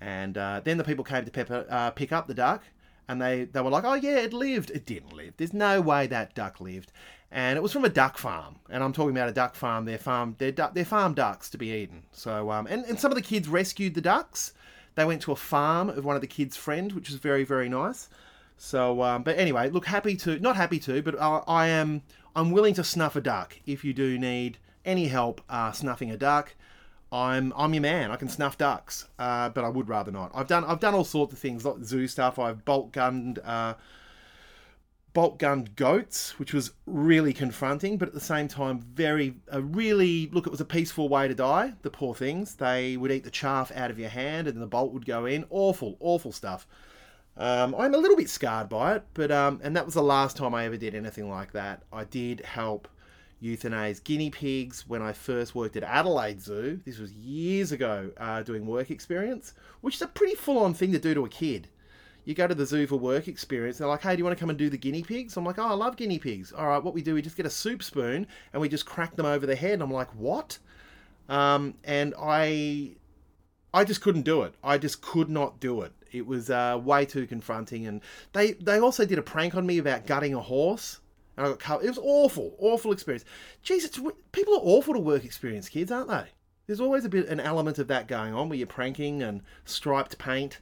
And 0.00 0.36
uh, 0.36 0.60
then 0.64 0.78
the 0.78 0.84
people 0.84 1.04
came 1.04 1.24
to 1.24 1.30
pepper, 1.30 1.64
uh, 1.70 1.90
pick 1.90 2.12
up 2.12 2.26
the 2.26 2.34
duck 2.34 2.64
and 3.08 3.20
they, 3.20 3.44
they 3.44 3.60
were 3.60 3.70
like, 3.70 3.84
oh 3.84 3.94
yeah, 3.94 4.18
it 4.18 4.32
lived. 4.32 4.70
It 4.70 4.86
didn't 4.86 5.12
live. 5.12 5.34
There's 5.36 5.52
no 5.52 5.80
way 5.80 6.06
that 6.06 6.34
duck 6.34 6.60
lived. 6.60 6.92
And 7.30 7.56
it 7.56 7.62
was 7.62 7.72
from 7.72 7.84
a 7.84 7.88
duck 7.88 8.18
farm. 8.18 8.56
And 8.68 8.82
I'm 8.82 8.92
talking 8.92 9.10
about 9.10 9.28
a 9.28 9.32
duck 9.32 9.54
farm. 9.54 9.84
They're 9.84 9.98
farm, 9.98 10.34
they're, 10.38 10.52
du- 10.52 10.70
they're 10.72 10.84
farm 10.84 11.14
ducks 11.14 11.50
to 11.50 11.58
be 11.58 11.72
eaten. 11.72 12.04
So, 12.12 12.50
um, 12.50 12.66
and, 12.66 12.84
and 12.84 12.98
some 12.98 13.10
of 13.10 13.16
the 13.16 13.22
kids 13.22 13.48
rescued 13.48 13.94
the 13.94 14.00
ducks. 14.00 14.52
They 14.94 15.04
went 15.04 15.22
to 15.22 15.32
a 15.32 15.36
farm 15.36 15.88
of 15.88 16.04
one 16.04 16.16
of 16.16 16.20
the 16.20 16.26
kids' 16.26 16.56
friend, 16.56 16.92
which 16.92 17.08
was 17.08 17.18
very, 17.18 17.44
very 17.44 17.68
nice. 17.68 18.08
So, 18.64 19.02
um, 19.02 19.24
but 19.24 19.36
anyway, 19.38 19.70
look, 19.70 19.86
happy 19.86 20.14
to, 20.18 20.38
not 20.38 20.54
happy 20.54 20.78
to, 20.78 21.02
but 21.02 21.20
I, 21.20 21.42
I 21.48 21.66
am, 21.66 22.02
I'm 22.36 22.52
willing 22.52 22.74
to 22.74 22.84
snuff 22.84 23.16
a 23.16 23.20
duck 23.20 23.58
if 23.66 23.84
you 23.84 23.92
do 23.92 24.16
need 24.16 24.58
any 24.84 25.08
help 25.08 25.40
uh, 25.48 25.72
snuffing 25.72 26.12
a 26.12 26.16
duck. 26.16 26.54
I'm 27.10 27.52
I'm 27.56 27.74
your 27.74 27.82
man. 27.82 28.12
I 28.12 28.16
can 28.16 28.28
snuff 28.28 28.56
ducks, 28.56 29.08
uh, 29.18 29.48
but 29.48 29.64
I 29.64 29.68
would 29.68 29.88
rather 29.88 30.12
not. 30.12 30.30
I've 30.32 30.46
done 30.46 30.64
I've 30.64 30.78
done 30.78 30.94
all 30.94 31.04
sorts 31.04 31.32
of 31.32 31.40
things, 31.40 31.64
like 31.64 31.82
zoo 31.82 32.06
stuff. 32.06 32.38
I've 32.38 32.64
bolt 32.64 32.92
gunned 32.92 33.40
uh, 33.44 33.74
bolt 35.12 35.38
gunned 35.40 35.74
goats, 35.74 36.38
which 36.38 36.54
was 36.54 36.70
really 36.86 37.32
confronting, 37.32 37.98
but 37.98 38.08
at 38.08 38.14
the 38.14 38.20
same 38.20 38.46
time 38.46 38.78
very 38.80 39.34
a 39.48 39.60
really 39.60 40.30
look. 40.32 40.46
It 40.46 40.50
was 40.50 40.60
a 40.60 40.64
peaceful 40.64 41.08
way 41.08 41.26
to 41.26 41.34
die. 41.34 41.74
The 41.82 41.90
poor 41.90 42.14
things. 42.14 42.54
They 42.54 42.96
would 42.96 43.10
eat 43.10 43.24
the 43.24 43.30
chaff 43.30 43.72
out 43.74 43.90
of 43.90 43.98
your 43.98 44.08
hand, 44.08 44.46
and 44.46 44.56
then 44.56 44.60
the 44.60 44.66
bolt 44.68 44.92
would 44.92 45.04
go 45.04 45.26
in. 45.26 45.46
Awful, 45.50 45.96
awful 45.98 46.30
stuff. 46.30 46.64
Um, 47.36 47.74
I'm 47.76 47.94
a 47.94 47.98
little 47.98 48.16
bit 48.16 48.28
scarred 48.28 48.68
by 48.68 48.96
it, 48.96 49.04
but 49.14 49.30
um, 49.30 49.60
and 49.62 49.74
that 49.74 49.86
was 49.86 49.94
the 49.94 50.02
last 50.02 50.36
time 50.36 50.54
I 50.54 50.66
ever 50.66 50.76
did 50.76 50.94
anything 50.94 51.30
like 51.30 51.52
that. 51.52 51.82
I 51.92 52.04
did 52.04 52.40
help 52.40 52.88
euthanize 53.42 54.02
guinea 54.04 54.30
pigs 54.30 54.86
when 54.86 55.02
I 55.02 55.12
first 55.12 55.54
worked 55.54 55.76
at 55.76 55.82
Adelaide 55.82 56.40
Zoo. 56.40 56.80
This 56.84 56.98
was 56.98 57.12
years 57.12 57.72
ago, 57.72 58.10
uh, 58.18 58.42
doing 58.42 58.66
work 58.66 58.90
experience, 58.90 59.54
which 59.80 59.96
is 59.96 60.02
a 60.02 60.06
pretty 60.06 60.34
full 60.34 60.58
on 60.58 60.74
thing 60.74 60.92
to 60.92 60.98
do 60.98 61.14
to 61.14 61.24
a 61.24 61.28
kid. 61.28 61.68
You 62.24 62.34
go 62.34 62.46
to 62.46 62.54
the 62.54 62.66
zoo 62.66 62.86
for 62.86 62.96
work 62.96 63.26
experience, 63.26 63.78
they're 63.78 63.88
like, 63.88 64.02
hey, 64.02 64.14
do 64.14 64.18
you 64.18 64.24
want 64.24 64.36
to 64.36 64.40
come 64.40 64.50
and 64.50 64.58
do 64.58 64.70
the 64.70 64.76
guinea 64.76 65.02
pigs? 65.02 65.36
I'm 65.36 65.44
like, 65.44 65.58
oh, 65.58 65.66
I 65.66 65.72
love 65.72 65.96
guinea 65.96 66.20
pigs. 66.20 66.52
All 66.52 66.68
right, 66.68 66.82
what 66.82 66.94
we 66.94 67.02
do, 67.02 67.14
we 67.14 67.22
just 67.22 67.36
get 67.36 67.46
a 67.46 67.50
soup 67.50 67.82
spoon 67.82 68.28
and 68.52 68.62
we 68.62 68.68
just 68.68 68.86
crack 68.86 69.16
them 69.16 69.26
over 69.26 69.44
the 69.44 69.56
head. 69.56 69.72
And 69.72 69.82
I'm 69.82 69.90
like, 69.90 70.10
what? 70.10 70.58
Um, 71.28 71.74
and 71.82 72.14
I, 72.16 72.92
I 73.74 73.84
just 73.84 74.02
couldn't 74.02 74.22
do 74.22 74.42
it. 74.42 74.54
I 74.62 74.78
just 74.78 75.02
could 75.02 75.28
not 75.28 75.58
do 75.58 75.80
it. 75.80 75.92
It 76.12 76.26
was 76.26 76.50
uh, 76.50 76.80
way 76.82 77.04
too 77.04 77.26
confronting. 77.26 77.86
And 77.86 78.00
they, 78.32 78.52
they 78.52 78.78
also 78.78 79.04
did 79.04 79.18
a 79.18 79.22
prank 79.22 79.54
on 79.54 79.66
me 79.66 79.78
about 79.78 80.06
gutting 80.06 80.34
a 80.34 80.40
horse. 80.40 81.00
And 81.36 81.46
I 81.46 81.48
got 81.48 81.58
covered. 81.58 81.84
It 81.86 81.88
was 81.88 81.98
awful, 82.02 82.54
awful 82.58 82.92
experience. 82.92 83.24
Jeez, 83.64 83.84
it's, 83.84 83.98
people 84.32 84.54
are 84.54 84.62
awful 84.62 84.94
to 84.94 85.00
work 85.00 85.24
experience 85.24 85.68
kids, 85.68 85.90
aren't 85.90 86.10
they? 86.10 86.26
There's 86.66 86.80
always 86.80 87.04
a 87.04 87.08
bit 87.08 87.28
an 87.28 87.40
element 87.40 87.78
of 87.78 87.88
that 87.88 88.06
going 88.06 88.34
on 88.34 88.48
where 88.48 88.58
you're 88.58 88.66
pranking 88.66 89.22
and 89.22 89.42
striped 89.64 90.18
paint. 90.18 90.60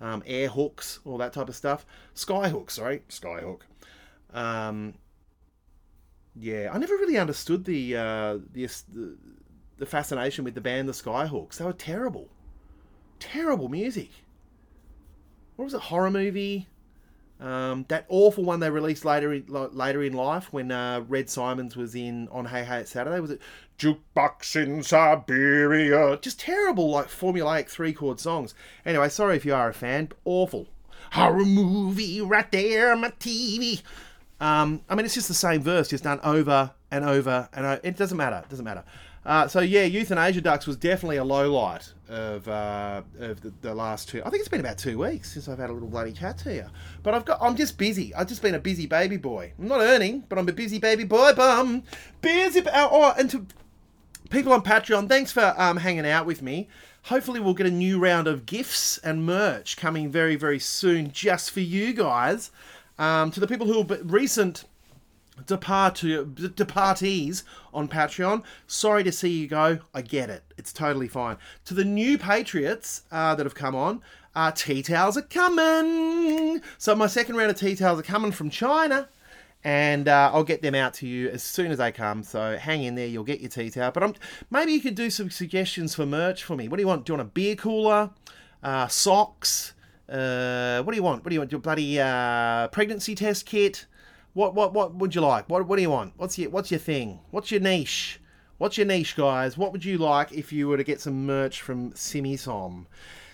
um, 0.00 0.22
air 0.26 0.48
hooks, 0.48 1.00
all 1.04 1.18
that 1.18 1.32
type 1.32 1.48
of 1.48 1.56
stuff. 1.56 1.84
Skyhook, 2.14 2.70
sorry, 2.70 3.02
Skyhook. 3.08 3.60
Um, 4.32 4.94
yeah, 6.36 6.70
I 6.72 6.78
never 6.78 6.94
really 6.94 7.18
understood 7.18 7.64
the, 7.64 7.96
uh, 7.96 8.38
the 8.52 8.66
the 8.92 9.16
the 9.78 9.86
fascination 9.86 10.44
with 10.44 10.54
the 10.54 10.60
band 10.60 10.88
the 10.88 10.92
Skyhooks. 10.92 11.56
They 11.58 11.64
were 11.64 11.72
terrible, 11.72 12.28
terrible 13.18 13.68
music. 13.68 14.10
What 15.58 15.64
was 15.64 15.74
it? 15.74 15.80
Horror 15.80 16.12
movie. 16.12 16.68
Um, 17.40 17.84
that 17.88 18.06
awful 18.08 18.44
one 18.44 18.60
they 18.60 18.70
released 18.70 19.04
later 19.04 19.32
in, 19.32 19.44
later 19.48 20.04
in 20.04 20.12
life 20.12 20.52
when 20.52 20.70
uh, 20.70 21.02
Red 21.08 21.28
Symons 21.28 21.74
was 21.74 21.96
in 21.96 22.28
on 22.28 22.44
Hey 22.44 22.62
Hey 22.62 22.78
It's 22.78 22.92
Saturday. 22.92 23.18
Was 23.18 23.32
it 23.32 23.40
Jukebox 23.76 24.54
in 24.54 24.84
Siberia? 24.84 26.16
Just 26.22 26.38
terrible, 26.38 26.90
like 26.90 27.08
formulaic 27.08 27.68
three 27.68 27.92
chord 27.92 28.20
songs. 28.20 28.54
Anyway, 28.86 29.08
sorry 29.08 29.34
if 29.34 29.44
you 29.44 29.52
are 29.52 29.68
a 29.68 29.74
fan. 29.74 30.10
Awful 30.24 30.68
horror 31.10 31.44
movie 31.44 32.20
right 32.20 32.52
there 32.52 32.92
on 32.92 33.00
my 33.00 33.10
TV. 33.10 33.82
Um, 34.38 34.82
I 34.88 34.94
mean, 34.94 35.06
it's 35.06 35.14
just 35.14 35.26
the 35.26 35.34
same 35.34 35.60
verse, 35.60 35.88
just 35.88 36.04
done 36.04 36.20
over 36.22 36.70
and 36.92 37.04
over 37.04 37.48
and 37.52 37.66
over. 37.66 37.80
It 37.82 37.96
doesn't 37.96 38.16
matter. 38.16 38.42
It 38.44 38.48
doesn't 38.48 38.64
matter. 38.64 38.84
Uh, 39.26 39.48
so 39.48 39.58
yeah, 39.58 39.82
Euthanasia 39.82 40.40
Ducks 40.40 40.68
was 40.68 40.76
definitely 40.76 41.16
a 41.16 41.24
low 41.24 41.52
light 41.52 41.92
of 42.08 42.48
uh, 42.48 43.02
of 43.18 43.40
the, 43.40 43.52
the, 43.60 43.74
last 43.74 44.08
two. 44.08 44.22
I 44.24 44.30
think 44.30 44.40
it's 44.40 44.48
been 44.48 44.60
about 44.60 44.78
two 44.78 44.98
weeks 44.98 45.32
since 45.32 45.48
I've 45.48 45.58
had 45.58 45.70
a 45.70 45.72
little 45.72 45.88
bloody 45.88 46.12
chat 46.12 46.38
to 46.38 46.54
you. 46.54 46.66
But 47.02 47.14
I've 47.14 47.24
got 47.24 47.38
I'm 47.40 47.56
just 47.56 47.76
busy. 47.78 48.14
I've 48.14 48.28
just 48.28 48.42
been 48.42 48.54
a 48.54 48.58
busy 48.58 48.86
baby 48.86 49.16
boy. 49.16 49.52
I'm 49.58 49.68
not 49.68 49.80
earning, 49.80 50.24
but 50.28 50.38
I'm 50.38 50.48
a 50.48 50.52
busy 50.52 50.78
baby 50.78 51.04
boy. 51.04 51.32
Bum 51.34 51.82
busy. 52.20 52.62
Oh, 52.66 52.88
oh, 52.90 53.14
and 53.18 53.30
to 53.30 53.46
people 54.30 54.52
on 54.52 54.62
Patreon, 54.62 55.08
thanks 55.08 55.32
for 55.32 55.54
um, 55.56 55.78
hanging 55.78 56.06
out 56.06 56.26
with 56.26 56.42
me. 56.42 56.68
Hopefully, 57.04 57.40
we'll 57.40 57.54
get 57.54 57.66
a 57.66 57.70
new 57.70 57.98
round 57.98 58.26
of 58.26 58.46
gifts 58.46 58.98
and 58.98 59.24
merch 59.24 59.76
coming 59.76 60.10
very 60.10 60.36
very 60.36 60.58
soon, 60.58 61.12
just 61.12 61.50
for 61.50 61.60
you 61.60 61.92
guys. 61.92 62.50
Um, 62.98 63.30
to 63.30 63.38
the 63.38 63.46
people 63.46 63.66
who 63.66 63.80
are 63.80 63.98
recent 64.02 64.64
departure, 65.46 66.24
departees 66.24 67.44
on 67.72 67.88
Patreon. 67.88 68.42
Sorry 68.66 69.04
to 69.04 69.12
see 69.12 69.30
you 69.30 69.46
go. 69.46 69.78
I 69.94 70.02
get 70.02 70.30
it. 70.30 70.42
It's 70.56 70.72
totally 70.72 71.08
fine. 71.08 71.36
To 71.66 71.74
the 71.74 71.84
new 71.84 72.18
Patriots 72.18 73.02
uh, 73.10 73.34
that 73.34 73.46
have 73.46 73.54
come 73.54 73.74
on, 73.74 74.02
uh, 74.34 74.52
tea 74.52 74.82
towels 74.82 75.16
are 75.16 75.22
coming. 75.22 76.60
So 76.78 76.94
my 76.94 77.06
second 77.06 77.36
round 77.36 77.50
of 77.50 77.58
tea 77.58 77.76
towels 77.76 78.00
are 78.00 78.02
coming 78.04 78.32
from 78.32 78.50
China. 78.50 79.08
And 79.64 80.06
uh, 80.06 80.30
I'll 80.32 80.44
get 80.44 80.62
them 80.62 80.76
out 80.76 80.94
to 80.94 81.06
you 81.06 81.28
as 81.30 81.42
soon 81.42 81.72
as 81.72 81.78
they 81.78 81.90
come. 81.90 82.22
So 82.22 82.56
hang 82.56 82.84
in 82.84 82.94
there, 82.94 83.08
you'll 83.08 83.24
get 83.24 83.40
your 83.40 83.50
tea 83.50 83.70
towel. 83.70 83.90
But 83.90 84.04
I'm, 84.04 84.14
maybe 84.50 84.72
you 84.72 84.80
could 84.80 84.94
do 84.94 85.10
some 85.10 85.30
suggestions 85.30 85.96
for 85.96 86.06
merch 86.06 86.44
for 86.44 86.54
me. 86.54 86.68
What 86.68 86.76
do 86.76 86.82
you 86.82 86.86
want? 86.86 87.04
Do 87.04 87.12
you 87.12 87.18
want 87.18 87.28
a 87.28 87.32
beer 87.32 87.56
cooler, 87.56 88.10
uh, 88.62 88.86
socks? 88.86 89.74
Uh, 90.08 90.80
what 90.84 90.92
do 90.92 90.96
you 90.96 91.02
want? 91.02 91.24
What 91.24 91.30
do 91.30 91.34
you 91.34 91.40
want? 91.40 91.50
Your 91.50 91.60
bloody 91.60 92.00
uh, 92.00 92.68
pregnancy 92.68 93.16
test 93.16 93.46
kit? 93.46 93.86
What 94.38 94.54
what 94.54 94.72
what 94.72 94.94
would 94.94 95.16
you 95.16 95.20
like? 95.20 95.50
What 95.50 95.66
what 95.66 95.74
do 95.74 95.82
you 95.82 95.90
want? 95.90 96.12
What's 96.16 96.38
your 96.38 96.50
what's 96.50 96.70
your 96.70 96.78
thing? 96.78 97.18
What's 97.32 97.50
your 97.50 97.60
niche? 97.60 98.20
What's 98.58 98.78
your 98.78 98.86
niche, 98.86 99.16
guys? 99.16 99.58
What 99.58 99.72
would 99.72 99.84
you 99.84 99.98
like 99.98 100.30
if 100.30 100.52
you 100.52 100.68
were 100.68 100.76
to 100.76 100.84
get 100.84 101.00
some 101.00 101.26
merch 101.26 101.60
from 101.60 101.92
Simi 101.96 102.36
Som? 102.36 102.86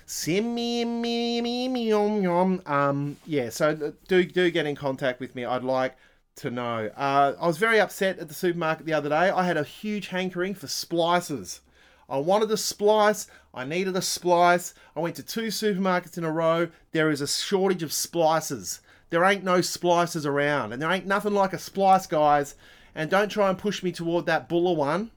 Simi 0.07 0.83
me 0.87 1.43
me 1.43 1.69
me 1.69 1.89
yum. 1.91 2.63
Um, 2.65 3.19
yeah. 3.27 3.51
So 3.51 3.93
do 4.09 4.25
do 4.25 4.51
get 4.51 4.65
in 4.65 4.77
contact 4.77 5.21
with 5.21 5.35
me. 5.35 5.45
I'd 5.45 5.63
like 5.63 5.95
to 6.37 6.51
know. 6.51 6.91
Uh, 6.97 7.35
I 7.39 7.47
was 7.47 7.59
very 7.59 7.81
upset 7.81 8.19
at 8.19 8.29
the 8.29 8.35
supermarket 8.35 8.87
the 8.87 8.95
other 8.95 9.11
day. 9.11 9.29
I 9.29 9.45
had 9.45 9.59
a 9.59 9.63
huge 9.63 10.09
hankering 10.09 10.55
for 10.55 10.69
splices. 10.69 11.61
I 12.09 12.17
wanted 12.17 12.51
a 12.51 12.57
splice. 12.57 13.27
I 13.53 13.67
needed 13.67 13.95
a 13.95 14.01
splice. 14.01 14.73
I 14.97 15.01
went 15.01 15.17
to 15.17 15.23
two 15.23 15.49
supermarkets 15.49 16.17
in 16.17 16.25
a 16.25 16.33
row. 16.33 16.69
There 16.93 17.11
is 17.11 17.21
a 17.21 17.29
shortage 17.29 17.83
of 17.83 17.93
splices. 17.93 18.81
There 19.15 19.23
ain't 19.25 19.45
no 19.45 19.59
splicers 19.59 20.27
around, 20.27 20.73
and 20.73 20.83
there 20.83 20.91
ain't 20.91 21.07
nothing 21.07 21.35
like 21.35 21.53
a 21.53 21.59
splice, 21.59 22.09
guys. 22.09 22.57
And 22.97 23.09
don't 23.09 23.29
try 23.29 23.49
and 23.49 23.57
push 23.57 23.81
me 23.81 23.93
toward 23.93 24.27
that 24.27 24.49
Buller 24.49 24.75
one. 24.75 25.13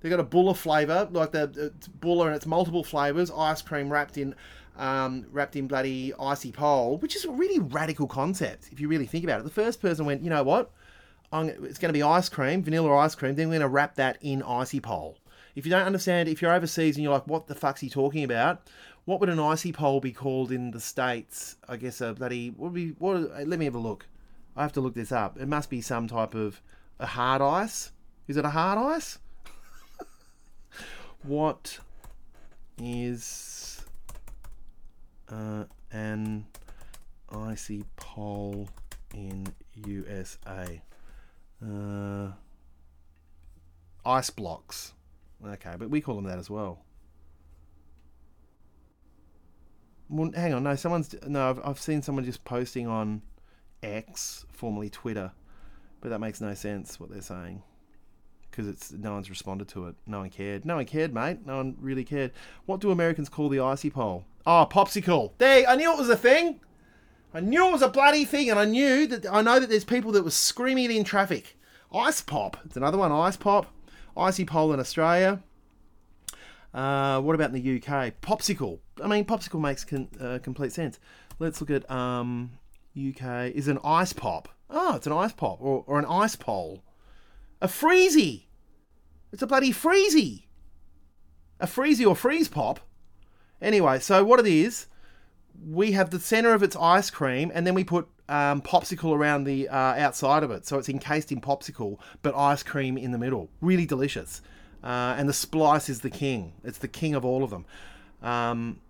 They 0.00 0.08
got 0.08 0.18
a 0.18 0.24
Buller 0.24 0.54
flavour, 0.54 1.06
like 1.12 1.32
the 1.32 1.74
Buller, 2.00 2.28
and 2.28 2.34
it's 2.34 2.46
multiple 2.46 2.82
flavours. 2.82 3.30
Ice 3.30 3.60
cream 3.60 3.92
wrapped 3.92 4.16
in, 4.16 4.34
um, 4.78 5.26
wrapped 5.30 5.56
in 5.56 5.68
bloody 5.68 6.14
icy 6.18 6.52
pole, 6.52 6.96
which 6.96 7.16
is 7.16 7.26
a 7.26 7.30
really 7.30 7.58
radical 7.58 8.06
concept 8.06 8.70
if 8.72 8.80
you 8.80 8.88
really 8.88 9.04
think 9.04 9.24
about 9.24 9.40
it. 9.40 9.44
The 9.44 9.50
first 9.50 9.82
person 9.82 10.06
went, 10.06 10.22
you 10.22 10.30
know 10.30 10.42
what? 10.42 10.70
I'm, 11.30 11.50
it's 11.50 11.78
going 11.78 11.90
to 11.90 11.98
be 11.98 12.02
ice 12.02 12.30
cream, 12.30 12.62
vanilla 12.62 12.96
ice 12.96 13.14
cream. 13.14 13.34
Then 13.34 13.48
we're 13.48 13.58
going 13.58 13.60
to 13.60 13.68
wrap 13.68 13.96
that 13.96 14.16
in 14.22 14.42
icy 14.42 14.80
pole. 14.80 15.18
If 15.54 15.66
you 15.66 15.70
don't 15.70 15.84
understand, 15.84 16.30
if 16.30 16.40
you're 16.40 16.54
overseas 16.54 16.96
and 16.96 17.02
you're 17.02 17.12
like, 17.12 17.26
what 17.26 17.46
the 17.46 17.54
fuck's 17.54 17.82
he 17.82 17.90
talking 17.90 18.24
about? 18.24 18.62
What 19.08 19.20
would 19.20 19.30
an 19.30 19.40
icy 19.40 19.72
pole 19.72 20.00
be 20.00 20.12
called 20.12 20.52
in 20.52 20.70
the 20.70 20.78
states? 20.78 21.56
I 21.66 21.78
guess 21.78 22.02
a 22.02 22.12
bloody 22.12 22.50
what 22.50 22.72
would 22.72 22.74
be 22.74 22.90
what? 22.98 23.48
Let 23.48 23.58
me 23.58 23.64
have 23.64 23.74
a 23.74 23.78
look. 23.78 24.06
I 24.54 24.60
have 24.60 24.74
to 24.74 24.82
look 24.82 24.92
this 24.92 25.12
up. 25.12 25.40
It 25.40 25.48
must 25.48 25.70
be 25.70 25.80
some 25.80 26.08
type 26.08 26.34
of 26.34 26.60
a 27.00 27.06
hard 27.06 27.40
ice. 27.40 27.90
Is 28.26 28.36
it 28.36 28.44
a 28.44 28.50
hard 28.50 28.76
ice? 28.76 29.18
what 31.22 31.78
is 32.76 33.80
uh, 35.32 35.64
an 35.90 36.44
icy 37.30 37.84
pole 37.96 38.68
in 39.14 39.46
USA? 39.86 40.82
Uh, 41.64 42.32
ice 44.04 44.28
blocks. 44.28 44.92
Okay, 45.42 45.76
but 45.78 45.88
we 45.88 46.02
call 46.02 46.16
them 46.16 46.26
that 46.26 46.38
as 46.38 46.50
well. 46.50 46.84
Well, 50.08 50.30
hang 50.34 50.54
on. 50.54 50.62
No, 50.62 50.74
someone's 50.74 51.14
no. 51.26 51.50
I've, 51.50 51.60
I've 51.64 51.80
seen 51.80 52.02
someone 52.02 52.24
just 52.24 52.44
posting 52.44 52.86
on 52.86 53.22
X, 53.82 54.46
formerly 54.52 54.90
Twitter, 54.90 55.32
but 56.00 56.10
that 56.10 56.18
makes 56.18 56.40
no 56.40 56.54
sense 56.54 56.98
what 56.98 57.10
they're 57.10 57.20
saying 57.20 57.62
because 58.50 58.66
it's 58.66 58.92
no 58.92 59.12
one's 59.12 59.30
responded 59.30 59.68
to 59.68 59.86
it. 59.86 59.94
No 60.04 60.18
one 60.20 60.30
cared. 60.30 60.64
No 60.64 60.76
one 60.76 60.84
cared, 60.84 61.14
mate. 61.14 61.46
No 61.46 61.58
one 61.58 61.76
really 61.80 62.02
cared. 62.02 62.32
What 62.66 62.80
do 62.80 62.90
Americans 62.90 63.28
call 63.28 63.48
the 63.48 63.60
icy 63.60 63.88
pole? 63.88 64.24
Oh, 64.46 64.66
popsicle. 64.68 65.32
There, 65.38 65.64
I 65.68 65.76
knew 65.76 65.92
it 65.92 65.98
was 65.98 66.08
a 66.08 66.16
thing. 66.16 66.60
I 67.32 67.40
knew 67.40 67.68
it 67.68 67.72
was 67.72 67.82
a 67.82 67.88
bloody 67.88 68.24
thing, 68.24 68.50
and 68.50 68.58
I 68.58 68.64
knew 68.64 69.06
that 69.06 69.26
I 69.32 69.42
know 69.42 69.60
that 69.60 69.68
there's 69.68 69.84
people 69.84 70.10
that 70.12 70.24
were 70.24 70.30
screaming 70.30 70.86
it 70.86 70.90
in 70.90 71.04
traffic. 71.04 71.56
Ice 71.94 72.20
pop. 72.20 72.56
It's 72.64 72.76
another 72.76 72.98
one. 72.98 73.12
Ice 73.12 73.36
pop. 73.36 73.66
Icy 74.16 74.44
pole 74.44 74.72
in 74.72 74.80
Australia. 74.80 75.40
Uh, 76.74 77.20
what 77.20 77.34
about 77.34 77.54
in 77.54 77.62
the 77.62 77.76
UK? 77.76 78.20
Popsicle. 78.20 78.80
I 79.02 79.06
mean, 79.06 79.24
popsicle 79.24 79.60
makes 79.60 79.84
con- 79.84 80.08
uh, 80.20 80.38
complete 80.42 80.72
sense. 80.72 80.98
Let's 81.38 81.60
look 81.60 81.70
at 81.70 81.90
um, 81.90 82.52
UK. 82.96 83.52
Is 83.54 83.68
an 83.68 83.78
ice 83.84 84.12
pop? 84.12 84.48
Oh, 84.70 84.96
it's 84.96 85.06
an 85.06 85.12
ice 85.12 85.32
pop 85.32 85.58
or, 85.60 85.84
or 85.86 85.98
an 85.98 86.04
ice 86.04 86.36
pole. 86.36 86.82
A 87.60 87.68
freezy. 87.68 88.44
It's 89.32 89.42
a 89.42 89.46
bloody 89.46 89.72
freezy. 89.72 90.44
A 91.60 91.66
freezy 91.66 92.06
or 92.06 92.14
freeze 92.14 92.48
pop. 92.48 92.80
Anyway, 93.60 93.98
so 93.98 94.24
what 94.24 94.38
it 94.38 94.46
is, 94.46 94.86
we 95.66 95.92
have 95.92 96.10
the 96.10 96.20
center 96.20 96.52
of 96.54 96.62
its 96.62 96.76
ice 96.76 97.10
cream, 97.10 97.50
and 97.52 97.66
then 97.66 97.74
we 97.74 97.82
put 97.82 98.06
um, 98.28 98.62
popsicle 98.62 99.14
around 99.14 99.44
the 99.44 99.68
uh, 99.68 99.74
outside 99.74 100.42
of 100.42 100.50
it, 100.50 100.66
so 100.66 100.78
it's 100.78 100.88
encased 100.88 101.32
in 101.32 101.40
popsicle, 101.40 101.98
but 102.22 102.34
ice 102.36 102.62
cream 102.62 102.96
in 102.96 103.10
the 103.10 103.18
middle. 103.18 103.50
Really 103.60 103.86
delicious. 103.86 104.42
Uh, 104.82 105.16
and 105.18 105.28
the 105.28 105.32
splice 105.32 105.88
is 105.88 106.00
the 106.00 106.10
king. 106.10 106.52
It's 106.62 106.78
the 106.78 106.88
king 106.88 107.14
of 107.14 107.24
all 107.24 107.42
of 107.42 107.50
them. 107.50 107.66
Um, 108.22 108.80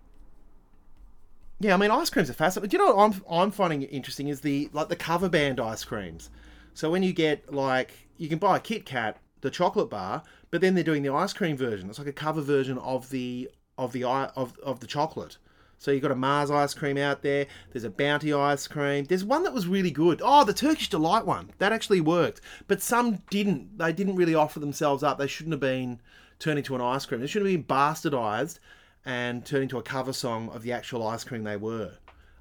yeah, 1.59 1.73
I 1.73 1.77
mean, 1.77 1.91
ice 1.91 2.09
creams 2.09 2.29
are 2.29 2.33
fascinating. 2.33 2.69
Do 2.69 2.77
you 2.77 2.85
know 2.85 2.95
what 2.95 3.03
I'm 3.03 3.23
I'm 3.29 3.51
finding 3.51 3.83
interesting 3.83 4.29
is 4.29 4.41
the 4.41 4.69
like 4.71 4.89
the 4.89 4.95
cover 4.95 5.27
band 5.27 5.59
ice 5.59 5.83
creams. 5.83 6.29
So 6.73 6.89
when 6.89 7.03
you 7.03 7.11
get 7.11 7.53
like 7.53 7.91
you 8.17 8.29
can 8.29 8.39
buy 8.39 8.57
a 8.57 8.59
Kit 8.59 8.85
Kat, 8.85 9.17
the 9.41 9.49
chocolate 9.49 9.89
bar, 9.89 10.23
but 10.51 10.61
then 10.61 10.75
they're 10.75 10.83
doing 10.83 11.03
the 11.03 11.13
ice 11.13 11.33
cream 11.33 11.57
version. 11.57 11.89
It's 11.89 11.99
like 11.99 12.07
a 12.07 12.13
cover 12.13 12.41
version 12.41 12.77
of 12.77 13.09
the 13.09 13.49
of 13.77 13.91
the 13.91 14.05
of 14.05 14.57
of 14.59 14.79
the 14.79 14.87
chocolate. 14.87 15.37
So 15.77 15.91
you've 15.91 16.01
got 16.01 16.11
a 16.11 16.15
Mars 16.15 16.51
ice 16.51 16.73
cream 16.73 16.97
out 16.97 17.21
there. 17.21 17.47
There's 17.71 17.85
a 17.85 17.89
Bounty 17.89 18.33
ice 18.33 18.67
cream. 18.67 19.05
There's 19.05 19.23
one 19.23 19.43
that 19.43 19.53
was 19.53 19.65
really 19.65 19.91
good. 19.91 20.21
Oh, 20.23 20.43
the 20.43 20.53
Turkish 20.53 20.89
Delight 20.89 21.25
one. 21.25 21.51
That 21.59 21.71
actually 21.71 22.01
worked. 22.01 22.41
But 22.67 22.81
some 22.81 23.21
didn't. 23.29 23.77
They 23.77 23.93
didn't 23.93 24.15
really 24.15 24.35
offer 24.35 24.59
themselves 24.59 25.03
up. 25.03 25.17
They 25.17 25.27
shouldn't 25.27 25.53
have 25.53 25.61
been 25.61 26.01
turned 26.37 26.57
into 26.57 26.75
an 26.75 26.81
ice 26.81 27.05
cream. 27.05 27.21
They 27.21 27.27
shouldn't 27.27 27.51
have 27.51 27.67
been 27.67 27.75
bastardized 27.75 28.59
and 29.05 29.45
turned 29.45 29.63
into 29.63 29.77
a 29.77 29.83
cover 29.83 30.13
song 30.13 30.49
of 30.49 30.63
the 30.63 30.71
actual 30.71 31.05
ice 31.07 31.23
cream 31.23 31.43
they 31.43 31.57
were. 31.57 31.93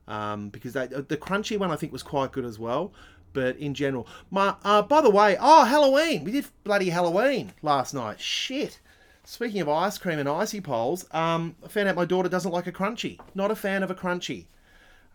Um, 0.06 0.48
because 0.48 0.72
they, 0.72 0.86
the 0.86 1.16
crunchy 1.16 1.58
one 1.58 1.70
I 1.70 1.76
think 1.76 1.92
was 1.92 2.02
quite 2.02 2.32
good 2.32 2.44
as 2.44 2.58
well. 2.58 2.92
But 3.34 3.56
in 3.58 3.74
general, 3.74 4.08
my 4.30 4.54
uh, 4.64 4.82
by 4.82 5.00
the 5.00 5.10
way, 5.10 5.36
oh 5.38 5.64
Halloween, 5.64 6.24
we 6.24 6.32
did 6.32 6.46
bloody 6.64 6.88
Halloween 6.88 7.52
last 7.62 7.94
night. 7.94 8.20
Shit. 8.20 8.80
Speaking 9.24 9.60
of 9.60 9.68
ice 9.68 9.98
cream 9.98 10.18
and 10.18 10.28
icy 10.28 10.62
poles, 10.62 11.04
um, 11.12 11.54
I 11.62 11.68
found 11.68 11.88
out 11.88 11.96
my 11.96 12.06
daughter 12.06 12.30
doesn't 12.30 12.50
like 12.50 12.66
a 12.66 12.72
crunchy. 12.72 13.20
Not 13.34 13.50
a 13.50 13.54
fan 13.54 13.82
of 13.82 13.90
a 13.90 13.94
crunchy, 13.94 14.46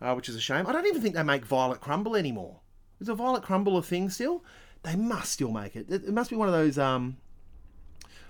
uh, 0.00 0.14
which 0.14 0.28
is 0.28 0.36
a 0.36 0.40
shame. 0.40 0.68
I 0.68 0.72
don't 0.72 0.86
even 0.86 1.02
think 1.02 1.16
they 1.16 1.24
make 1.24 1.44
violet 1.44 1.80
crumble 1.80 2.14
anymore. 2.14 2.60
Is 3.00 3.08
a 3.08 3.14
violet 3.14 3.42
crumble 3.42 3.76
a 3.76 3.82
thing 3.82 4.08
still? 4.10 4.44
They 4.84 4.94
must 4.94 5.32
still 5.32 5.50
make. 5.50 5.74
It, 5.74 5.90
it 5.90 6.12
must 6.12 6.30
be 6.30 6.36
one 6.36 6.46
of 6.46 6.54
those. 6.54 6.78
Um, 6.78 7.16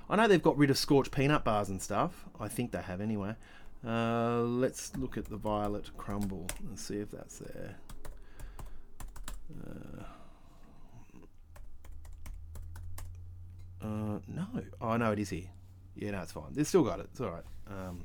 I 0.09 0.17
know 0.17 0.29
they've 0.29 0.43
got 0.43 0.57
rid 0.57 0.71
of 0.71 0.79
scorched 0.79 1.13
peanut 1.13 1.45
bars 1.45 1.69
and 1.69 1.81
stuff. 1.81 2.25
I 2.39 2.49
think 2.49 2.73
they 2.73 2.83
have 2.83 3.01
anyway. 3.01 3.35
Uh, 3.87 4.41
let's 4.41 4.97
look 4.97 5.19
at 5.19 5.27
the 5.27 5.37
violet 5.37 5.91
crumble 5.97 6.47
and 6.69 6.79
see 6.79 6.97
if 6.97 7.11
that's 7.11 7.39
there. 7.39 7.77
Uh, 9.63 10.03
uh, 13.83 14.19
no. 14.27 14.47
Oh, 14.81 14.97
no, 14.97 15.13
it 15.13 15.19
is 15.19 15.31
here. 15.31 15.51
Yeah, 15.97 16.13
no, 16.13 16.23
it's 16.23 16.33
fine. 16.33 16.53
They've 16.53 16.67
still 16.67 16.83
got 16.83 17.01
it. 17.01 17.09
It's 17.13 17.21
all 17.21 17.31
right. 17.31 17.45
Um, 17.69 18.05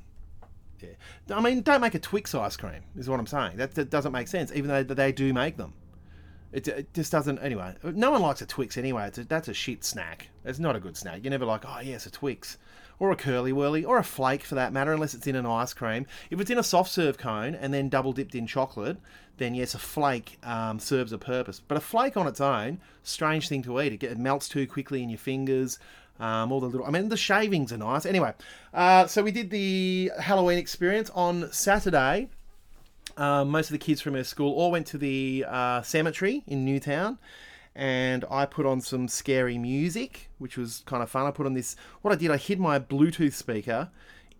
yeah. 0.80 1.36
I 1.36 1.40
mean, 1.40 1.62
don't 1.62 1.80
make 1.80 1.94
a 1.94 1.98
Twix 1.98 2.34
ice 2.34 2.56
cream, 2.56 2.82
is 2.96 3.08
what 3.08 3.18
I'm 3.18 3.26
saying. 3.26 3.56
That, 3.56 3.74
that 3.74 3.90
doesn't 3.90 4.12
make 4.12 4.28
sense, 4.28 4.52
even 4.54 4.68
though 4.68 4.82
they 4.82 5.12
do 5.12 5.32
make 5.32 5.56
them. 5.56 5.72
It, 6.52 6.66
it 6.68 6.94
just 6.94 7.12
doesn't. 7.12 7.38
Anyway, 7.38 7.74
no 7.82 8.10
one 8.10 8.22
likes 8.22 8.42
a 8.42 8.46
Twix 8.46 8.76
anyway. 8.76 9.06
It's 9.06 9.18
a, 9.18 9.24
that's 9.24 9.48
a 9.48 9.54
shit 9.54 9.84
snack. 9.84 10.28
It's 10.44 10.58
not 10.58 10.76
a 10.76 10.80
good 10.80 10.96
snack. 10.96 11.22
You're 11.22 11.30
never 11.30 11.44
like, 11.44 11.64
oh, 11.66 11.80
yes, 11.82 12.06
a 12.06 12.10
Twix. 12.10 12.58
Or 12.98 13.10
a 13.12 13.16
Curly 13.16 13.52
Whirly, 13.52 13.84
or 13.84 13.96
a 13.96 14.04
flake 14.04 14.44
for 14.44 14.56
that 14.56 14.74
matter, 14.74 14.92
unless 14.92 15.14
it's 15.14 15.26
in 15.26 15.34
an 15.34 15.46
ice 15.46 15.72
cream. 15.72 16.06
If 16.30 16.38
it's 16.38 16.50
in 16.50 16.58
a 16.58 16.62
soft 16.62 16.90
serve 16.90 17.16
cone 17.16 17.54
and 17.54 17.72
then 17.72 17.88
double 17.88 18.12
dipped 18.12 18.34
in 18.34 18.46
chocolate, 18.46 18.98
then 19.38 19.54
yes, 19.54 19.74
a 19.74 19.78
flake 19.78 20.38
um, 20.42 20.78
serves 20.78 21.12
a 21.12 21.18
purpose. 21.18 21.62
But 21.66 21.78
a 21.78 21.80
flake 21.80 22.18
on 22.18 22.26
its 22.26 22.42
own, 22.42 22.78
strange 23.02 23.48
thing 23.48 23.62
to 23.62 23.80
eat. 23.80 23.94
It, 23.94 24.02
it 24.02 24.18
melts 24.18 24.50
too 24.50 24.66
quickly 24.66 25.02
in 25.02 25.08
your 25.08 25.18
fingers. 25.18 25.78
Um, 26.18 26.52
all 26.52 26.60
the 26.60 26.66
little, 26.66 26.86
I 26.86 26.90
mean, 26.90 27.08
the 27.08 27.16
shavings 27.16 27.72
are 27.72 27.78
nice. 27.78 28.04
Anyway, 28.04 28.34
uh, 28.74 29.06
so 29.06 29.22
we 29.22 29.30
did 29.30 29.48
the 29.48 30.10
Halloween 30.20 30.58
experience 30.58 31.08
on 31.14 31.50
Saturday. 31.50 32.28
Um, 33.16 33.50
most 33.50 33.66
of 33.66 33.72
the 33.72 33.78
kids 33.78 34.00
from 34.00 34.14
our 34.14 34.24
school 34.24 34.52
all 34.54 34.70
went 34.70 34.86
to 34.88 34.98
the 34.98 35.44
uh, 35.48 35.82
cemetery 35.82 36.42
in 36.46 36.64
Newtown, 36.64 37.18
and 37.74 38.24
I 38.30 38.46
put 38.46 38.66
on 38.66 38.80
some 38.80 39.08
scary 39.08 39.58
music, 39.58 40.30
which 40.38 40.56
was 40.56 40.82
kind 40.86 41.02
of 41.02 41.10
fun. 41.10 41.26
I 41.26 41.30
put 41.30 41.46
on 41.46 41.54
this. 41.54 41.76
What 42.02 42.12
I 42.12 42.16
did, 42.16 42.30
I 42.30 42.36
hid 42.36 42.58
my 42.58 42.78
Bluetooth 42.78 43.34
speaker 43.34 43.90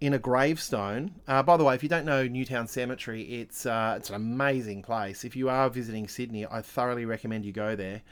in 0.00 0.14
a 0.14 0.18
gravestone. 0.18 1.12
Uh, 1.28 1.42
by 1.42 1.56
the 1.56 1.64
way, 1.64 1.74
if 1.74 1.82
you 1.82 1.88
don't 1.88 2.06
know 2.06 2.26
Newtown 2.26 2.66
Cemetery, 2.66 3.22
it's 3.22 3.66
uh, 3.66 3.94
it's 3.98 4.08
an 4.08 4.16
amazing 4.16 4.82
place. 4.82 5.24
If 5.24 5.36
you 5.36 5.48
are 5.48 5.68
visiting 5.68 6.08
Sydney, 6.08 6.46
I 6.46 6.62
thoroughly 6.62 7.04
recommend 7.04 7.44
you 7.44 7.52
go 7.52 7.76
there. 7.76 8.02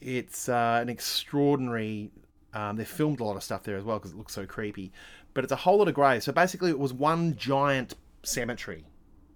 It's 0.00 0.48
uh, 0.48 0.78
an 0.82 0.88
extraordinary. 0.88 2.10
Um, 2.54 2.76
they 2.76 2.84
filmed 2.84 3.20
a 3.20 3.24
lot 3.24 3.36
of 3.36 3.42
stuff 3.42 3.62
there 3.62 3.76
as 3.76 3.84
well 3.84 3.98
because 3.98 4.12
it 4.12 4.18
looks 4.18 4.34
so 4.34 4.44
creepy. 4.44 4.92
But 5.32 5.44
it's 5.44 5.52
a 5.52 5.56
whole 5.56 5.78
lot 5.78 5.88
of 5.88 5.94
graves. 5.94 6.26
So 6.26 6.32
basically, 6.32 6.70
it 6.70 6.78
was 6.78 6.92
one 6.92 7.34
giant 7.36 7.94
cemetery, 8.22 8.84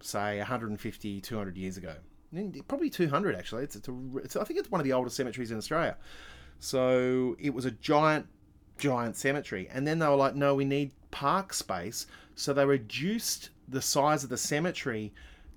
say 0.01 0.39
150, 0.39 1.21
200 1.21 1.57
years 1.57 1.77
ago. 1.77 1.95
Probably 2.69 2.91
200 2.91 3.35
actually. 3.35 3.65
It's, 3.65 3.77
it's, 3.77 3.89
a, 3.89 3.95
it's 4.17 4.37
I 4.37 4.45
think 4.45 4.59
it's 4.59 4.71
one 4.71 4.81
of 4.81 4.85
the 4.85 4.93
oldest 4.93 5.17
cemeteries 5.17 5.51
in 5.51 5.59
Australia. 5.59 5.97
So 6.59 7.37
it 7.39 7.55
was 7.55 7.65
a 7.65 7.71
giant, 7.71 8.27
giant 8.79 9.17
cemetery. 9.17 9.69
And 9.71 9.87
then 9.87 9.99
they 9.99 10.07
were 10.07 10.17
like, 10.17 10.35
no, 10.35 10.55
we 10.55 10.65
need 10.65 10.93
park 11.11 11.53
space. 11.53 12.07
So 12.35 12.53
they 12.53 12.67
reduced 12.67 13.51
the 13.69 13.83
size 13.83 14.23
of 14.25 14.31
the 14.31 14.37
cemetery 14.37 15.13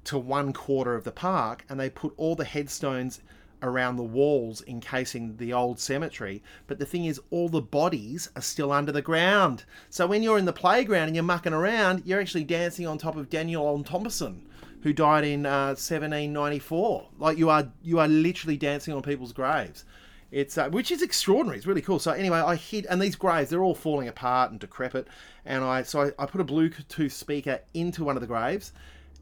to 0.05 0.17
one 0.17 0.53
quarter 0.53 0.95
of 0.95 1.03
the 1.03 1.11
park 1.11 1.65
and 1.69 1.79
they 1.79 1.89
put 1.89 2.13
all 2.17 2.35
the 2.35 2.45
headstones 2.45 3.19
around 3.61 3.95
the 3.95 4.03
walls 4.03 4.63
encasing 4.67 5.35
the 5.37 5.53
old 5.53 5.79
cemetery. 5.79 6.41
But 6.67 6.79
the 6.79 6.85
thing 6.85 7.05
is, 7.05 7.19
all 7.29 7.49
the 7.49 7.61
bodies 7.61 8.29
are 8.35 8.41
still 8.41 8.71
under 8.71 8.91
the 8.91 9.01
ground. 9.01 9.65
So 9.89 10.07
when 10.07 10.23
you're 10.23 10.37
in 10.37 10.45
the 10.45 10.53
playground 10.53 11.07
and 11.07 11.15
you're 11.15 11.23
mucking 11.23 11.53
around, 11.53 12.03
you're 12.05 12.21
actually 12.21 12.45
dancing 12.45 12.87
on 12.87 12.97
top 12.97 13.15
of 13.15 13.29
Daniel 13.29 13.67
on 13.67 13.83
Thompson, 13.83 14.47
who 14.81 14.93
died 14.93 15.25
in 15.25 15.45
uh, 15.45 15.75
1794. 15.75 17.09
Like 17.17 17.37
you 17.37 17.49
are, 17.49 17.67
you 17.83 17.99
are 17.99 18.07
literally 18.07 18.57
dancing 18.57 18.93
on 18.93 19.01
people's 19.01 19.33
graves. 19.33 19.85
It's 20.31 20.59
uh, 20.59 20.69
which 20.69 20.91
is 20.91 21.01
extraordinary. 21.01 21.57
It's 21.57 21.65
really 21.65 21.81
cool. 21.81 21.97
So 21.97 22.11
anyway, 22.11 22.37
I 22.37 22.55
hid, 22.55 22.85
and 22.85 23.01
these 23.01 23.15
graves 23.15 23.49
they're 23.49 23.63
all 23.63 23.73
falling 23.73 24.07
apart 24.07 24.51
and 24.51 24.59
decrepit. 24.59 25.07
And 25.43 25.63
I 25.63 25.81
so 25.81 26.01
I, 26.01 26.23
I 26.23 26.25
put 26.27 26.39
a 26.39 26.45
Bluetooth 26.45 27.11
speaker 27.11 27.59
into 27.73 28.03
one 28.03 28.15
of 28.15 28.21
the 28.21 28.27
graves, 28.27 28.71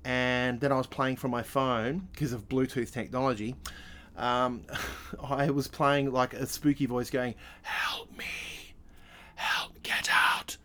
and 0.04 0.60
then 0.60 0.74
I 0.74 0.76
was 0.76 0.86
playing 0.86 1.16
from 1.16 1.32
my 1.32 1.44
phone 1.44 2.10
because 2.12 2.34
of 2.34 2.50
Bluetooth 2.50 2.92
technology 2.92 3.56
um, 4.18 4.64
I 5.24 5.50
was 5.50 5.68
playing 5.68 6.12
like 6.12 6.34
a 6.34 6.46
spooky 6.46 6.86
voice 6.86 7.10
going, 7.10 7.36
Help 7.62 8.16
me! 8.18 8.26
Help! 9.36 9.82
Get 9.84 10.10
out! 10.12 10.58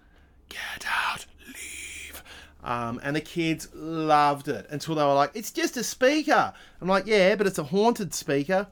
Get 0.48 0.86
out! 0.86 1.26
Leave! 1.46 2.22
Um, 2.64 3.00
and 3.02 3.14
the 3.14 3.20
kids 3.20 3.68
loved 3.74 4.48
it 4.48 4.66
until 4.70 4.94
they 4.94 5.04
were 5.04 5.14
like, 5.14 5.32
It's 5.34 5.52
just 5.52 5.76
a 5.76 5.84
speaker! 5.84 6.52
I'm 6.80 6.88
like, 6.88 7.06
Yeah, 7.06 7.36
but 7.36 7.46
it's 7.46 7.58
a 7.58 7.64
haunted 7.64 8.14
speaker. 8.14 8.66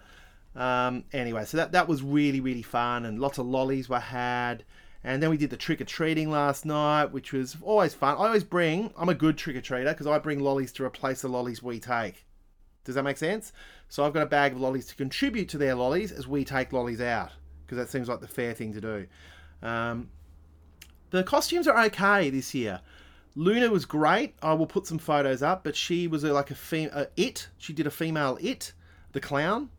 Um, 0.56 1.04
anyway, 1.12 1.44
so 1.44 1.58
that, 1.58 1.72
that 1.72 1.86
was 1.86 2.02
really, 2.02 2.40
really 2.40 2.62
fun, 2.62 3.04
and 3.04 3.20
lots 3.20 3.38
of 3.38 3.46
lollies 3.46 3.88
were 3.88 4.00
had. 4.00 4.64
And 5.02 5.22
then 5.22 5.30
we 5.30 5.38
did 5.38 5.50
the 5.50 5.56
trick 5.56 5.80
or 5.80 5.84
treating 5.84 6.30
last 6.30 6.66
night, 6.66 7.06
which 7.06 7.32
was 7.32 7.56
always 7.62 7.94
fun. 7.94 8.16
I 8.16 8.26
always 8.26 8.44
bring, 8.44 8.92
I'm 8.98 9.08
a 9.08 9.14
good 9.14 9.38
trick 9.38 9.56
or 9.56 9.62
treater 9.62 9.86
because 9.86 10.06
I 10.06 10.18
bring 10.18 10.40
lollies 10.40 10.72
to 10.72 10.84
replace 10.84 11.22
the 11.22 11.28
lollies 11.28 11.62
we 11.62 11.80
take. 11.80 12.26
Does 12.84 12.96
that 12.96 13.02
make 13.02 13.16
sense? 13.16 13.52
So 13.90 14.04
I've 14.04 14.12
got 14.14 14.22
a 14.22 14.26
bag 14.26 14.52
of 14.52 14.60
lollies 14.60 14.86
to 14.86 14.94
contribute 14.94 15.48
to 15.50 15.58
their 15.58 15.74
lollies 15.74 16.12
as 16.12 16.26
we 16.26 16.44
take 16.44 16.72
lollies 16.72 17.00
out 17.00 17.32
because 17.66 17.76
that 17.76 17.90
seems 17.90 18.08
like 18.08 18.20
the 18.20 18.28
fair 18.28 18.54
thing 18.54 18.72
to 18.72 18.80
do. 18.80 19.06
Um, 19.62 20.08
the 21.10 21.24
costumes 21.24 21.66
are 21.66 21.84
okay 21.86 22.30
this 22.30 22.54
year. 22.54 22.80
Luna 23.34 23.68
was 23.68 23.84
great. 23.84 24.34
I 24.42 24.54
will 24.54 24.66
put 24.66 24.86
some 24.86 24.98
photos 24.98 25.42
up, 25.42 25.64
but 25.64 25.74
she 25.74 26.06
was 26.06 26.22
a, 26.22 26.32
like 26.32 26.52
a, 26.52 26.54
fem- 26.54 26.90
a 26.92 27.08
it. 27.16 27.48
She 27.58 27.72
did 27.72 27.86
a 27.86 27.90
female 27.90 28.38
it, 28.40 28.72
the 29.12 29.20
clown, 29.20 29.70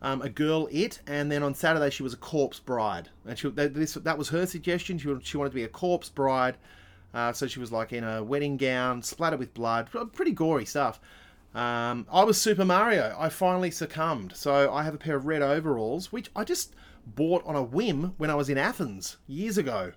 um, 0.00 0.22
a 0.22 0.28
girl 0.28 0.68
it, 0.70 1.00
and 1.08 1.30
then 1.30 1.42
on 1.42 1.52
Saturday 1.52 1.90
she 1.90 2.04
was 2.04 2.14
a 2.14 2.18
corpse 2.18 2.60
bride. 2.60 3.08
And 3.26 3.36
she, 3.36 3.50
that, 3.50 3.74
this, 3.74 3.94
that 3.94 4.16
was 4.16 4.28
her 4.28 4.46
suggestion. 4.46 4.96
She, 4.98 5.12
she 5.22 5.36
wanted 5.36 5.50
to 5.50 5.56
be 5.56 5.64
a 5.64 5.68
corpse 5.68 6.08
bride, 6.08 6.56
uh, 7.12 7.32
so 7.32 7.48
she 7.48 7.58
was 7.58 7.72
like 7.72 7.92
in 7.92 8.04
a 8.04 8.22
wedding 8.22 8.56
gown, 8.58 9.02
splattered 9.02 9.40
with 9.40 9.54
blood, 9.54 9.88
pretty 10.12 10.32
gory 10.32 10.66
stuff. 10.66 11.00
Um, 11.56 12.06
I 12.12 12.22
was 12.22 12.38
Super 12.38 12.66
Mario. 12.66 13.16
I 13.18 13.30
finally 13.30 13.70
succumbed. 13.70 14.36
So 14.36 14.70
I 14.70 14.82
have 14.82 14.94
a 14.94 14.98
pair 14.98 15.16
of 15.16 15.24
red 15.24 15.40
overalls, 15.40 16.12
which 16.12 16.30
I 16.36 16.44
just 16.44 16.74
bought 17.06 17.42
on 17.46 17.56
a 17.56 17.62
whim 17.62 18.12
when 18.18 18.28
I 18.28 18.34
was 18.34 18.50
in 18.50 18.58
Athens 18.58 19.16
years 19.26 19.56
ago. 19.56 19.92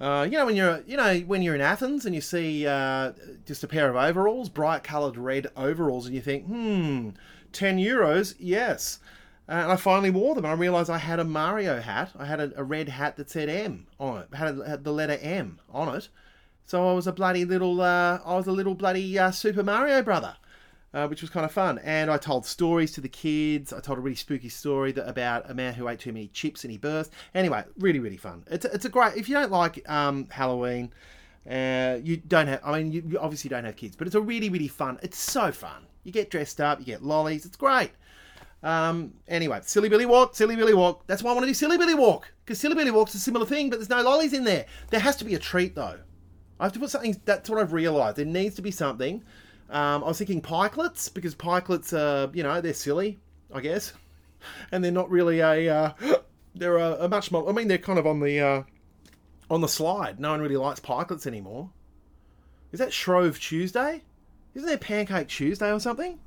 Uh, 0.00 0.26
you 0.28 0.36
know 0.36 0.44
when 0.44 0.56
you're 0.56 0.82
you 0.84 0.96
know 0.96 1.16
when 1.20 1.40
you're 1.40 1.54
in 1.54 1.60
Athens 1.60 2.04
and 2.04 2.12
you 2.12 2.20
see 2.20 2.66
uh, 2.66 3.12
just 3.46 3.62
a 3.62 3.68
pair 3.68 3.88
of 3.88 3.94
overalls, 3.94 4.48
bright 4.48 4.82
coloured 4.82 5.16
red 5.16 5.46
overalls, 5.56 6.06
and 6.06 6.16
you 6.16 6.20
think, 6.20 6.46
hmm, 6.46 7.10
ten 7.52 7.78
euros, 7.78 8.34
yes. 8.40 8.98
And 9.46 9.70
I 9.70 9.76
finally 9.76 10.10
wore 10.10 10.34
them. 10.34 10.44
And 10.44 10.52
I 10.52 10.56
realised 10.56 10.90
I 10.90 10.98
had 10.98 11.20
a 11.20 11.24
Mario 11.24 11.80
hat. 11.80 12.10
I 12.18 12.24
had 12.24 12.40
a, 12.40 12.52
a, 12.56 12.64
red 12.64 12.88
hat 12.88 13.16
that 13.18 13.30
said 13.30 13.48
M 13.48 13.86
on 14.00 14.22
it. 14.22 14.34
Had, 14.34 14.58
a, 14.58 14.68
had 14.68 14.82
the 14.82 14.92
letter 14.92 15.18
M 15.20 15.60
on 15.70 15.94
it. 15.94 16.08
So 16.64 16.88
I 16.88 16.92
was 16.92 17.06
a 17.06 17.12
bloody 17.12 17.44
little. 17.44 17.80
Uh, 17.80 18.18
I 18.24 18.34
was 18.34 18.48
a 18.48 18.52
little 18.52 18.74
bloody 18.74 19.16
uh, 19.16 19.30
Super 19.30 19.62
Mario 19.62 20.02
brother 20.02 20.36
uh, 20.94 21.06
which 21.06 21.20
was 21.20 21.30
kind 21.30 21.44
of 21.44 21.52
fun. 21.52 21.78
And 21.84 22.10
I 22.10 22.16
told 22.16 22.46
stories 22.46 22.92
to 22.92 23.00
the 23.00 23.08
kids. 23.08 23.72
I 23.72 23.80
told 23.80 23.98
a 23.98 24.00
really 24.00 24.16
spooky 24.16 24.48
story 24.48 24.92
that, 24.92 25.08
about 25.08 25.50
a 25.50 25.54
man 25.54 25.74
who 25.74 25.88
ate 25.88 26.00
too 26.00 26.12
many 26.12 26.28
chips 26.28 26.64
and 26.64 26.70
he 26.70 26.78
burst. 26.78 27.12
Anyway, 27.34 27.64
really, 27.78 27.98
really 27.98 28.16
fun. 28.16 28.44
It's 28.50 28.64
a, 28.64 28.72
it's 28.72 28.84
a 28.84 28.88
great. 28.88 29.16
If 29.16 29.28
you 29.28 29.34
don't 29.34 29.50
like 29.50 29.88
um, 29.88 30.28
Halloween, 30.30 30.92
uh, 31.48 31.98
you 32.02 32.16
don't 32.18 32.46
have. 32.46 32.60
I 32.64 32.78
mean, 32.78 32.92
you, 32.92 33.02
you 33.08 33.18
obviously 33.18 33.48
don't 33.48 33.64
have 33.64 33.76
kids, 33.76 33.96
but 33.96 34.06
it's 34.06 34.16
a 34.16 34.20
really, 34.20 34.48
really 34.48 34.68
fun. 34.68 34.98
It's 35.02 35.18
so 35.18 35.50
fun. 35.50 35.86
You 36.04 36.12
get 36.12 36.30
dressed 36.30 36.60
up, 36.60 36.80
you 36.80 36.84
get 36.84 37.02
lollies. 37.02 37.46
It's 37.46 37.56
great. 37.56 37.92
Um, 38.62 39.14
anyway, 39.26 39.60
Silly 39.62 39.88
Billy 39.88 40.06
Walk, 40.06 40.36
Silly 40.36 40.54
Billy 40.54 40.74
Walk. 40.74 41.06
That's 41.06 41.22
why 41.22 41.32
I 41.32 41.34
want 41.34 41.44
to 41.44 41.50
do 41.50 41.54
Silly 41.54 41.78
Billy 41.78 41.94
Walk 41.94 42.32
because 42.44 42.60
Silly 42.60 42.74
Billy 42.74 42.90
Walk's 42.90 43.14
a 43.14 43.18
similar 43.18 43.46
thing, 43.46 43.70
but 43.70 43.78
there's 43.78 43.88
no 43.88 44.02
lollies 44.02 44.32
in 44.32 44.44
there. 44.44 44.66
There 44.90 45.00
has 45.00 45.16
to 45.16 45.24
be 45.24 45.34
a 45.34 45.38
treat 45.38 45.74
though. 45.74 45.98
I 46.60 46.64
have 46.64 46.72
to 46.74 46.78
put 46.78 46.90
something. 46.90 47.20
That's 47.24 47.50
what 47.50 47.58
I've 47.58 47.72
realised. 47.72 48.18
There 48.18 48.24
needs 48.24 48.54
to 48.56 48.62
be 48.62 48.70
something 48.70 49.24
um, 49.72 50.04
I 50.04 50.08
was 50.08 50.18
thinking 50.18 50.42
pikelets 50.42 51.12
because 51.12 51.34
pikelets 51.34 51.92
are, 51.94 52.30
you 52.34 52.42
know, 52.42 52.60
they're 52.60 52.74
silly, 52.74 53.18
I 53.52 53.60
guess, 53.60 53.94
and 54.70 54.84
they're 54.84 54.92
not 54.92 55.10
really 55.10 55.40
a. 55.40 55.74
Uh, 55.74 55.92
they're 56.54 56.76
a, 56.76 57.04
a, 57.04 57.08
much 57.08 57.32
more. 57.32 57.48
I 57.48 57.52
mean, 57.52 57.68
they're 57.68 57.78
kind 57.78 57.98
of 57.98 58.06
on 58.06 58.20
the 58.20 58.38
uh, 58.38 58.62
on 59.50 59.62
the 59.62 59.68
slide. 59.68 60.20
No 60.20 60.30
one 60.30 60.42
really 60.42 60.56
likes 60.56 60.78
pikelets 60.78 61.26
anymore. 61.26 61.70
Is 62.70 62.78
that 62.80 62.92
Shrove 62.92 63.40
Tuesday? 63.40 64.02
Isn't 64.54 64.68
there 64.68 64.78
Pancake 64.78 65.28
Tuesday 65.28 65.72
or 65.72 65.80
something? 65.80 66.18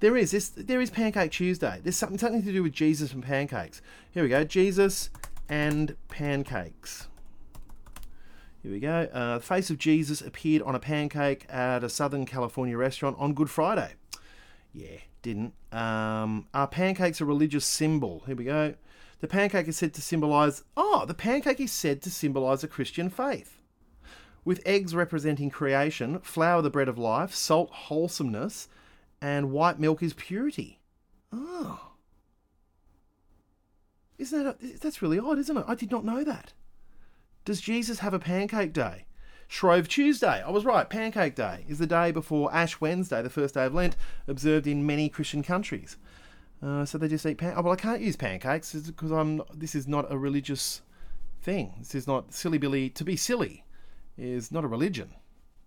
There 0.00 0.16
is. 0.16 0.30
This, 0.30 0.50
there 0.50 0.80
is 0.80 0.90
Pancake 0.90 1.32
Tuesday. 1.32 1.80
There's 1.82 1.96
something 1.96 2.18
something 2.18 2.42
to 2.42 2.52
do 2.52 2.62
with 2.62 2.72
Jesus 2.72 3.14
and 3.14 3.22
pancakes. 3.22 3.80
Here 4.12 4.22
we 4.22 4.28
go. 4.28 4.44
Jesus 4.44 5.08
and 5.48 5.96
pancakes. 6.08 7.07
Here 8.62 8.72
we 8.72 8.80
go. 8.80 9.08
Uh, 9.12 9.38
the 9.38 9.44
face 9.44 9.70
of 9.70 9.78
Jesus 9.78 10.20
appeared 10.20 10.62
on 10.62 10.74
a 10.74 10.80
pancake 10.80 11.46
at 11.48 11.84
a 11.84 11.88
Southern 11.88 12.26
California 12.26 12.76
restaurant 12.76 13.16
on 13.18 13.32
Good 13.32 13.50
Friday. 13.50 13.92
Yeah, 14.72 14.98
didn't. 15.22 15.54
Um, 15.72 16.46
are 16.52 16.66
pancakes 16.66 17.20
a 17.20 17.24
religious 17.24 17.64
symbol? 17.64 18.24
Here 18.26 18.36
we 18.36 18.44
go. 18.44 18.74
The 19.20 19.28
pancake 19.28 19.68
is 19.68 19.76
said 19.76 19.94
to 19.94 20.02
symbolize. 20.02 20.64
Oh, 20.76 21.04
the 21.06 21.14
pancake 21.14 21.60
is 21.60 21.72
said 21.72 22.02
to 22.02 22.10
symbolize 22.10 22.64
a 22.64 22.68
Christian 22.68 23.10
faith. 23.10 23.60
With 24.44 24.62
eggs 24.66 24.94
representing 24.94 25.50
creation, 25.50 26.20
flour 26.20 26.62
the 26.62 26.70
bread 26.70 26.88
of 26.88 26.98
life, 26.98 27.34
salt 27.34 27.70
wholesomeness, 27.70 28.68
and 29.20 29.50
white 29.50 29.78
milk 29.78 30.02
is 30.02 30.14
purity. 30.14 30.80
Oh. 31.32 31.92
Isn't 34.16 34.44
that 34.44 34.56
a, 34.60 34.78
that's 34.78 35.02
really 35.02 35.18
odd, 35.18 35.38
isn't 35.38 35.56
it? 35.56 35.64
I 35.68 35.74
did 35.74 35.90
not 35.90 36.04
know 36.04 36.24
that. 36.24 36.52
Does 37.48 37.62
Jesus 37.62 38.00
have 38.00 38.12
a 38.12 38.18
pancake 38.18 38.74
day? 38.74 39.06
Shrove 39.46 39.88
Tuesday. 39.88 40.42
I 40.46 40.50
was 40.50 40.66
right. 40.66 40.86
Pancake 40.86 41.34
Day 41.34 41.64
is 41.66 41.78
the 41.78 41.86
day 41.86 42.12
before 42.12 42.54
Ash 42.54 42.78
Wednesday, 42.78 43.22
the 43.22 43.30
first 43.30 43.54
day 43.54 43.64
of 43.64 43.72
Lent, 43.72 43.96
observed 44.26 44.66
in 44.66 44.84
many 44.84 45.08
Christian 45.08 45.42
countries. 45.42 45.96
Uh, 46.62 46.84
so 46.84 46.98
they 46.98 47.08
just 47.08 47.24
eat 47.24 47.38
pancakes. 47.38 47.58
Oh, 47.58 47.62
well, 47.62 47.72
I 47.72 47.76
can't 47.76 48.02
use 48.02 48.16
pancakes 48.16 48.74
because 48.74 49.10
I'm. 49.10 49.40
This 49.54 49.74
is 49.74 49.88
not 49.88 50.12
a 50.12 50.18
religious 50.18 50.82
thing. 51.40 51.72
This 51.78 51.94
is 51.94 52.06
not 52.06 52.34
silly 52.34 52.58
Billy. 52.58 52.90
To 52.90 53.02
be 53.02 53.16
silly 53.16 53.64
is 54.18 54.52
not 54.52 54.62
a 54.62 54.68
religion. 54.68 55.14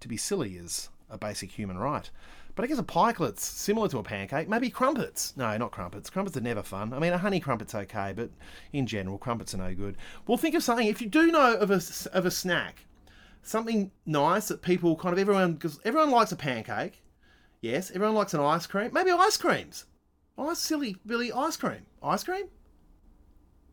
To 0.02 0.08
be 0.08 0.18
silly 0.18 0.58
is 0.58 0.90
a 1.10 1.18
basic 1.18 1.50
human 1.50 1.80
right. 1.80 2.12
But 2.56 2.66
I 2.66 2.68
guess 2.68 2.80
a 2.80 2.84
pikelet's 2.84 3.44
similar 3.44 3.88
to 3.90 4.00
a 4.00 4.04
pancake. 4.04 4.50
Maybe 4.50 4.70
crumpets. 4.70 5.36
No, 5.38 5.56
not 5.58 5.72
crumpets. 5.72 6.10
Crumpets 6.10 6.36
are 6.38 6.42
never 6.42 6.64
fun. 6.64 6.94
I 6.94 7.00
mean, 7.00 7.14
a 7.14 7.18
honey 7.18 7.40
crumpet's 7.40 7.74
okay, 7.74 8.14
but 8.16 8.30
in 8.74 8.86
general, 8.86 9.18
crumpets 9.18 9.54
are 9.54 9.58
no 9.58 9.74
good. 9.74 9.98
Well, 10.28 10.38
think 10.38 10.56
of 10.56 10.64
something. 10.64 10.88
If 10.88 11.02
you 11.02 11.08
do 11.08 11.32
know 11.32 11.56
of 11.56 11.72
a 11.72 11.82
of 12.14 12.26
a 12.26 12.32
snack, 12.32 12.86
something 13.42 13.92
nice 14.06 14.50
that 14.50 14.62
people 14.62 14.96
kind 14.96 15.14
of 15.14 15.20
everyone 15.20 15.54
because 15.54 15.80
everyone 15.86 16.12
likes 16.12 16.32
a 16.32 16.36
pancake. 16.36 17.02
Yes, 17.62 17.92
everyone 17.92 18.16
likes 18.16 18.34
an 18.34 18.42
ice 18.42 18.66
cream. 18.68 18.92
Maybe 18.94 19.12
ice 19.12 19.38
creams. 19.38 19.86
Oh, 20.38 20.50
ice 20.50 20.60
silly 20.60 20.98
Billy 21.06 21.32
ice 21.32 21.58
cream. 21.58 21.86
Ice 22.04 22.24
cream. 22.24 22.46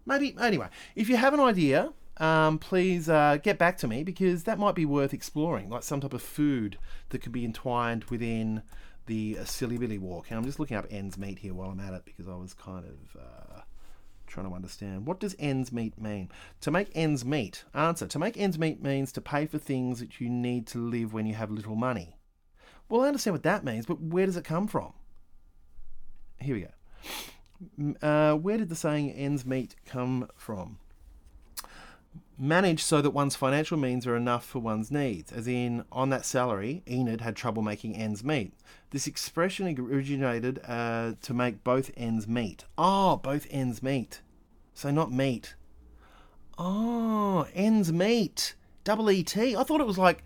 Maybe 0.06 0.36
anyway. 0.40 0.68
If 0.94 1.08
you 1.08 1.16
have 1.16 1.34
an 1.34 1.40
idea, 1.40 1.92
um, 2.18 2.58
please 2.58 3.08
uh, 3.08 3.38
get 3.42 3.58
back 3.58 3.78
to 3.78 3.88
me 3.88 4.02
because 4.02 4.44
that 4.44 4.58
might 4.58 4.74
be 4.74 4.84
worth 4.84 5.14
exploring, 5.14 5.70
like 5.70 5.82
some 5.82 6.00
type 6.00 6.14
of 6.14 6.22
food 6.22 6.78
that 7.10 7.22
could 7.22 7.32
be 7.32 7.44
entwined 7.44 8.04
within 8.04 8.62
the 9.06 9.38
uh, 9.40 9.44
Silly 9.44 9.78
Billy 9.78 9.98
Walk. 9.98 10.26
And 10.30 10.38
I'm 10.38 10.44
just 10.44 10.60
looking 10.60 10.76
up 10.76 10.86
ends 10.90 11.16
meet 11.16 11.38
here 11.38 11.54
while 11.54 11.70
I'm 11.70 11.80
at 11.80 11.94
it 11.94 12.04
because 12.04 12.28
I 12.28 12.36
was 12.36 12.54
kind 12.54 12.84
of 12.84 13.20
uh, 13.20 13.60
trying 14.26 14.48
to 14.48 14.54
understand 14.54 15.06
what 15.06 15.20
does 15.20 15.36
ends 15.38 15.72
meet 15.72 16.00
mean. 16.00 16.30
To 16.62 16.70
make 16.70 16.90
ends 16.94 17.24
meet. 17.24 17.64
Answer: 17.74 18.06
To 18.06 18.18
make 18.18 18.36
ends 18.36 18.58
meet 18.58 18.82
means 18.82 19.12
to 19.12 19.20
pay 19.20 19.46
for 19.46 19.58
things 19.58 20.00
that 20.00 20.20
you 20.20 20.28
need 20.28 20.66
to 20.68 20.78
live 20.78 21.12
when 21.12 21.26
you 21.26 21.34
have 21.34 21.50
little 21.50 21.76
money. 21.76 22.16
Well, 22.88 23.02
I 23.02 23.08
understand 23.08 23.34
what 23.34 23.42
that 23.42 23.64
means, 23.64 23.86
but 23.86 24.00
where 24.00 24.26
does 24.26 24.36
it 24.36 24.44
come 24.44 24.66
from? 24.66 24.92
Here 26.40 26.54
we 26.54 26.60
go. 26.62 27.96
Uh, 28.00 28.34
where 28.34 28.56
did 28.56 28.68
the 28.68 28.76
saying 28.76 29.10
ends 29.12 29.44
meet 29.44 29.74
come 29.84 30.28
from? 30.36 30.78
Manage 32.38 32.82
so 32.82 33.00
that 33.02 33.10
one's 33.10 33.36
financial 33.36 33.76
means 33.76 34.06
are 34.06 34.16
enough 34.16 34.44
for 34.44 34.58
one's 34.58 34.90
needs. 34.90 35.32
As 35.32 35.46
in, 35.46 35.84
on 35.90 36.10
that 36.10 36.24
salary, 36.24 36.82
Enid 36.88 37.20
had 37.20 37.36
trouble 37.36 37.62
making 37.62 37.96
ends 37.96 38.22
meet. 38.22 38.52
This 38.90 39.06
expression 39.06 39.66
originated 39.78 40.60
uh, 40.66 41.14
to 41.22 41.34
make 41.34 41.64
both 41.64 41.90
ends 41.96 42.26
meet. 42.26 42.64
Oh, 42.76 43.16
both 43.16 43.46
ends 43.50 43.82
meet. 43.82 44.22
So 44.74 44.90
not 44.90 45.12
meat. 45.12 45.54
Oh, 46.56 47.44
ah, 47.46 47.50
ends 47.54 47.92
meet. 47.92 48.54
Double 48.84 49.10
E 49.10 49.22
T. 49.22 49.54
I 49.56 49.62
thought 49.62 49.80
it 49.80 49.86
was 49.86 49.98
like, 49.98 50.24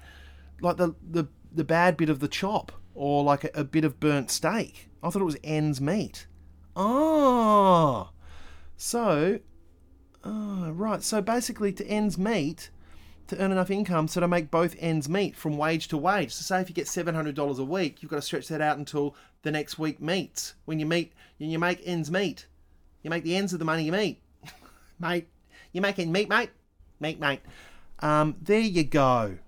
like 0.60 0.76
the 0.76 0.94
the 1.10 1.26
the 1.52 1.64
bad 1.64 1.96
bit 1.96 2.08
of 2.08 2.20
the 2.20 2.28
chop, 2.28 2.72
or 2.94 3.24
like 3.24 3.44
a, 3.44 3.50
a 3.54 3.64
bit 3.64 3.84
of 3.84 3.98
burnt 3.98 4.30
steak. 4.30 4.88
I 5.02 5.10
thought 5.10 5.22
it 5.22 5.26
was 5.26 5.36
ends 5.42 5.80
meat. 5.80 6.26
Oh, 6.76 8.06
ah. 8.06 8.10
so 8.76 9.40
Oh, 10.24 10.70
right. 10.70 11.02
So 11.02 11.20
basically, 11.20 11.72
to 11.72 11.86
ends 11.86 12.16
meet, 12.16 12.70
to 13.28 13.38
earn 13.38 13.52
enough 13.52 13.70
income, 13.70 14.08
so 14.08 14.20
to 14.20 14.28
make 14.28 14.50
both 14.50 14.76
ends 14.78 15.08
meet 15.08 15.36
from 15.36 15.56
wage 15.56 15.88
to 15.88 15.96
wage. 15.96 16.32
So 16.32 16.42
say 16.42 16.60
if 16.60 16.68
you 16.68 16.74
get 16.74 16.88
seven 16.88 17.14
hundred 17.14 17.34
dollars 17.34 17.58
a 17.58 17.64
week, 17.64 18.02
you've 18.02 18.10
got 18.10 18.16
to 18.16 18.22
stretch 18.22 18.48
that 18.48 18.60
out 18.60 18.78
until 18.78 19.16
the 19.42 19.50
next 19.50 19.78
week 19.78 20.00
meets. 20.00 20.54
When 20.64 20.78
you 20.78 20.86
meet, 20.86 21.12
you 21.38 21.58
make 21.58 21.80
ends 21.84 22.10
meet. 22.10 22.46
You 23.02 23.10
make 23.10 23.24
the 23.24 23.36
ends 23.36 23.52
of 23.52 23.58
the 23.58 23.64
money 23.64 23.84
you 23.84 23.92
meet, 23.92 24.20
mate. 25.00 25.28
You 25.72 25.80
make 25.80 25.98
ends 25.98 26.12
meet, 26.12 26.28
mate. 26.28 26.50
Meet, 27.00 27.18
mate. 27.18 27.40
Um, 27.98 28.36
there 28.40 28.60
you 28.60 28.84
go. 28.84 29.38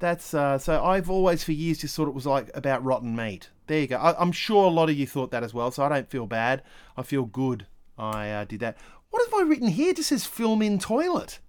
That's 0.00 0.34
uh, 0.34 0.58
so. 0.58 0.82
I've 0.84 1.08
always 1.08 1.44
for 1.44 1.52
years 1.52 1.78
just 1.78 1.96
thought 1.96 2.08
it 2.08 2.14
was 2.14 2.26
like 2.26 2.50
about 2.54 2.84
rotten 2.84 3.16
meat. 3.16 3.48
There 3.66 3.80
you 3.80 3.86
go. 3.86 3.96
I, 3.96 4.20
I'm 4.20 4.32
sure 4.32 4.64
a 4.64 4.70
lot 4.70 4.90
of 4.90 4.96
you 4.96 5.06
thought 5.06 5.30
that 5.30 5.42
as 5.42 5.54
well, 5.54 5.70
so 5.70 5.82
I 5.84 5.88
don't 5.88 6.10
feel 6.10 6.26
bad. 6.26 6.62
I 6.96 7.02
feel 7.02 7.24
good. 7.24 7.66
I 7.98 8.30
uh, 8.30 8.44
did 8.44 8.60
that. 8.60 8.78
What 9.10 9.24
have 9.24 9.34
I 9.34 9.48
written 9.48 9.68
here? 9.68 9.92
Just 9.92 10.08
says 10.08 10.26
film 10.26 10.62
in 10.62 10.78
toilet. 10.78 11.40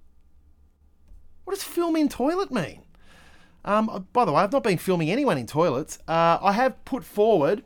What 1.43 1.54
does 1.54 1.63
film 1.63 1.95
in 1.95 2.10
toilet 2.10 2.52
mean? 2.52 2.84
Um, 3.63 4.08
by 4.13 4.26
the 4.26 4.32
way, 4.32 4.41
I've 4.41 4.52
not 4.52 4.63
been 4.63 4.78
filming 4.78 5.12
anyone 5.12 5.38
in 5.38 5.45
toilets. 5.45 6.00
Uh, 6.08 6.39
I 6.41 6.54
have 6.54 6.84
put 6.86 7.04
forward 7.04 7.63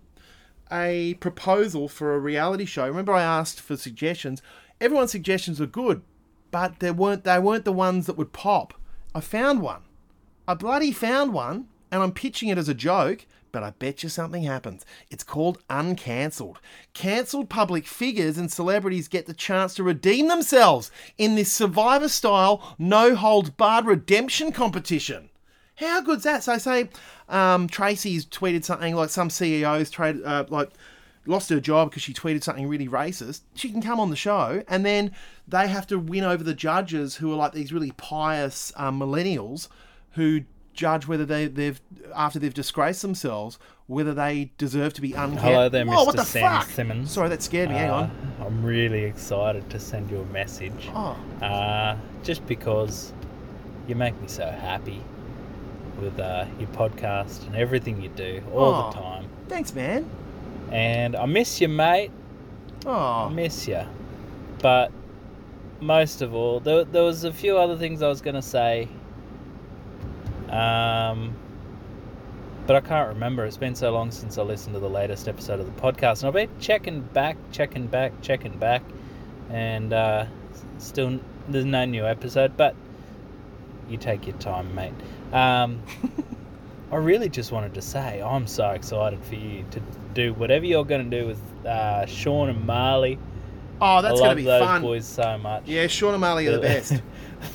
a 0.72 1.14
proposal 1.16 1.88
for 1.88 2.14
a 2.14 2.20
reality 2.20 2.66
show. 2.66 2.88
Remember, 2.88 3.14
I 3.14 3.24
asked 3.24 3.62
for 3.62 3.78
suggestions. 3.78 4.42
Everyone's 4.82 5.12
suggestions 5.12 5.60
were 5.60 5.68
good, 5.68 6.02
but 6.52 6.80
they 6.80 6.92
weren't. 6.92 7.24
They 7.24 7.40
weren't 7.40 7.66
the 7.66 7.72
ones 7.72 8.08
that 8.08 8.18
would 8.18 8.34
pop. 8.34 8.74
I 9.14 9.22
found 9.22 9.62
one. 9.62 9.82
I 10.48 10.54
bloody 10.54 10.92
found 10.92 11.34
one, 11.34 11.68
and 11.92 12.04
I'm 12.04 12.12
pitching 12.12 12.50
it 12.50 12.58
as 12.58 12.68
a 12.68 12.74
joke. 12.74 13.26
But 13.56 13.63
I 13.63 13.70
bet 13.70 14.04
you 14.04 14.10
something 14.10 14.44
happens. 14.44 14.86
It's 15.10 15.24
called 15.24 15.60
Uncancelled. 15.70 16.60
Cancelled 16.94 17.50
public 17.50 17.88
figures 17.88 18.38
and 18.38 18.52
celebrities 18.52 19.08
get 19.08 19.28
the 19.28 19.34
chance 19.34 19.74
to 19.76 19.84
redeem 19.84 20.28
themselves 20.28 20.91
in 21.18 21.36
this 21.36 21.54
survivor 21.54 22.10
style, 22.10 22.76
no 22.78 23.15
holds 23.15 23.52
barred 23.52 23.86
redemption 23.86 24.52
competition. 24.52 25.30
How 25.76 26.02
good's 26.02 26.26
that? 26.26 26.44
So, 26.44 26.58
say 26.58 26.89
um, 27.30 27.70
Tracy's 27.70 28.26
tweeted 28.26 28.65
something 28.65 28.94
like 28.94 29.10
some 29.10 29.30
CEOs 29.30 29.89
trade, 29.89 30.22
uh, 30.26 30.44
like 30.50 30.72
lost 31.26 31.50
her 31.50 31.62
job 31.62 31.91
because 31.91 32.04
she 32.04 32.13
tweeted 32.13 32.44
something 32.44 32.68
really 32.68 32.89
racist. 32.89 33.44
She 33.54 33.70
can 33.70 33.82
come 33.82 34.02
on 34.02 34.10
the 34.10 34.18
show, 34.18 34.63
and 34.68 34.86
then 34.86 35.13
they 35.48 35.70
have 35.70 35.88
to 35.88 35.98
win 35.98 36.26
over 36.26 36.44
the 36.44 36.54
judges 36.54 37.15
who 37.15 37.32
are 37.32 37.38
like 37.38 37.54
these 37.54 37.72
really 37.72 37.94
pious 37.96 38.74
um, 38.76 39.00
millennials 39.00 39.70
who 40.12 40.41
judge 40.76 41.08
whether 41.08 41.26
they, 41.26 41.48
they've 41.48 41.80
after 42.16 42.38
they've 42.40 42.54
disgraced 42.54 43.02
themselves 43.02 43.58
whether 43.88 44.14
they 44.14 44.52
deserve 44.58 44.94
to 44.96 45.02
be 45.02 45.14
uncancelled. 45.14 45.40
Hello 45.42 45.70
there, 45.70 45.86
Whoa, 45.86 46.04
Mr. 46.04 46.06
what 46.08 46.16
the 46.16 46.24
Sam 46.26 46.62
fuck? 46.62 46.70
Simmons. 46.70 47.12
Sorry, 47.12 47.30
that 47.30 47.44
scared 47.44 47.70
me. 47.70 47.76
Hang 47.76 47.90
Uh, 47.92 47.94
on. 47.94 48.12
I'm 48.46 48.64
really 48.66 49.04
excited 49.04 49.70
to 49.70 49.80
send 49.80 50.10
you 50.10 50.20
a 50.22 50.26
message. 50.34 50.90
Oh, 50.96 51.16
Uh, 51.42 51.96
just 52.24 52.46
because 52.48 53.14
you 53.88 53.94
make 53.96 54.20
me 54.20 54.28
so 54.28 54.46
happy 54.50 55.02
with 56.02 56.20
uh, 56.20 56.46
your 56.60 56.68
podcast 56.70 57.46
and 57.46 57.56
everything 57.56 58.02
you 58.02 58.10
do 58.10 58.42
all 58.54 58.74
Oh. 58.74 58.90
the 58.92 58.98
time. 59.00 59.30
thanks, 59.50 59.74
man. 59.76 60.10
And 60.72 61.16
I 61.16 61.26
miss 61.28 61.62
you, 61.62 61.68
mate. 61.68 62.10
Oh. 62.88 63.28
I 63.28 63.30
miss 63.30 63.68
you. 63.68 63.82
But 64.64 64.92
most 65.80 66.22
of 66.24 66.34
all, 66.34 66.60
there, 66.60 66.84
there 66.86 67.04
was 67.04 67.24
a 67.24 67.32
few 67.32 67.56
other 67.58 67.78
things 67.78 68.02
I 68.02 68.08
was 68.08 68.22
going 68.22 68.36
to 68.36 68.42
say. 68.42 68.88
Um, 70.56 71.36
but 72.68 72.76
I 72.76 72.82
can't 72.82 73.10
remember. 73.10 73.46
It's 73.46 73.58
been 73.58 73.76
so 73.76 73.91
long 73.91 74.10
since 74.12 74.38
I 74.38 74.41
listened 74.41 74.74
to 74.74 74.80
the 74.80 74.89
latest 74.89 75.28
episode 75.28 75.60
of 75.60 75.65
the 75.68 75.82
podcast. 75.82 76.20
And 76.22 76.28
I've 76.30 76.34
been 76.34 76.50
checking 76.60 77.02
back, 77.02 77.38
checking 77.52 77.88
back, 77.88 78.13
checking 78.22 78.58
back. 78.58 78.82
And 79.50 79.94
uh, 79.94 80.26
still, 80.80 81.20
there's 81.48 81.65
no 81.65 81.86
new 81.86 82.06
episode. 82.06 82.58
But 82.58 82.76
you 83.88 83.98
take 83.98 84.26
your 84.26 84.36
time, 84.38 84.74
mate. 84.74 84.94
Um, 85.32 85.84
I 86.91 86.96
really 86.98 87.30
just 87.30 87.52
wanted 87.52 87.74
to 87.76 87.82
say 87.82 88.22
I'm 88.22 88.48
so 88.48 88.70
excited 88.72 89.24
for 89.24 89.36
you 89.36 89.65
to 89.72 89.82
do 90.13 90.34
whatever 90.34 90.65
you're 90.65 90.86
going 90.86 91.10
to 91.10 91.20
do 91.22 91.28
with 91.28 91.65
uh, 91.65 92.06
Sean 92.06 92.50
and 92.50 92.65
Marley. 92.65 93.20
oh, 93.82 94.02
that's 94.02 94.15
I 94.15 94.18
gonna 94.18 94.28
love 94.30 94.38
be 94.38 94.44
those 94.44 94.62
fun. 94.62 94.82
boys 94.82 95.06
so 95.06 95.38
much. 95.38 95.63
Yeah, 95.68 95.88
Sean 95.88 96.13
and 96.13 96.22
Marley 96.22 96.48
are 96.48 96.54
the 96.54 96.60
best. 96.62 97.02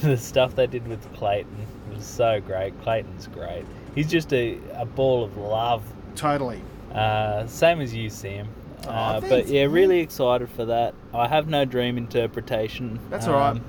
the 0.02 0.16
stuff 0.16 0.54
they 0.54 0.66
did 0.66 0.86
with 0.86 1.00
Clayton 1.14 1.66
so 2.06 2.40
great. 2.40 2.80
Clayton's 2.82 3.26
great. 3.28 3.64
He's 3.94 4.08
just 4.08 4.32
a, 4.32 4.58
a 4.74 4.84
ball 4.86 5.24
of 5.24 5.36
love. 5.36 5.82
totally. 6.14 6.62
Uh, 6.92 7.46
same 7.46 7.80
as 7.80 7.94
you, 7.94 8.10
Sam. 8.10 8.48
Uh, 8.86 9.20
but 9.20 9.46
yeah, 9.46 9.64
really 9.64 10.00
excited 10.00 10.48
for 10.50 10.64
that. 10.64 10.94
I 11.14 11.28
have 11.28 11.48
no 11.48 11.64
dream 11.64 11.96
interpretation. 11.98 12.98
That's 13.10 13.26
all 13.28 13.34
right. 13.34 13.60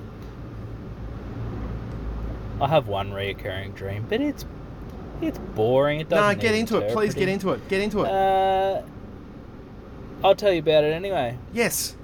I 2.60 2.68
have 2.68 2.86
one 2.88 3.10
reoccurring 3.12 3.74
dream, 3.74 4.06
but 4.08 4.20
it's 4.20 4.44
it's 5.20 5.38
boring. 5.38 6.00
It 6.00 6.10
No, 6.10 6.16
doesn't. 6.16 6.40
get 6.40 6.54
into 6.54 6.78
it. 6.78 6.92
Please 6.92 7.14
get 7.14 7.28
into 7.28 7.50
it. 7.50 7.68
Get 7.68 7.80
into 7.80 8.02
it. 8.02 8.08
Uh, 8.10 8.82
I'll 10.24 10.34
tell 10.34 10.52
you 10.52 10.60
about 10.60 10.84
it 10.84 10.92
anyway. 10.92 11.36
yes. 11.52 11.96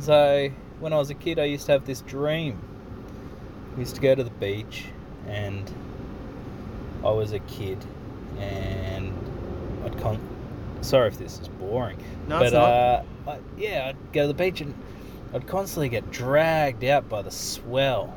So, 0.00 0.50
when 0.80 0.92
I 0.92 0.96
was 0.96 1.10
a 1.10 1.14
kid, 1.14 1.38
I 1.38 1.44
used 1.44 1.66
to 1.66 1.72
have 1.72 1.86
this 1.86 2.00
dream. 2.00 2.58
We 3.76 3.80
used 3.80 3.94
to 3.94 4.00
go 4.00 4.14
to 4.16 4.24
the 4.24 4.30
beach, 4.30 4.86
and 5.28 5.70
I 7.04 7.10
was 7.10 7.32
a 7.32 7.38
kid, 7.40 7.78
and 8.38 9.12
I'd 9.84 9.98
con. 9.98 10.18
Sorry 10.80 11.08
if 11.08 11.18
this 11.18 11.40
is 11.40 11.48
boring, 11.48 11.98
No, 12.28 12.38
but 12.38 12.46
it's 12.46 12.52
not. 12.52 12.68
uh, 12.70 13.02
I, 13.26 13.38
yeah, 13.56 13.86
I'd 13.88 14.12
go 14.12 14.22
to 14.22 14.28
the 14.28 14.34
beach 14.34 14.60
and 14.60 14.74
I'd 15.32 15.46
constantly 15.46 15.88
get 15.88 16.10
dragged 16.10 16.84
out 16.84 17.08
by 17.08 17.22
the 17.22 17.30
swell, 17.30 18.14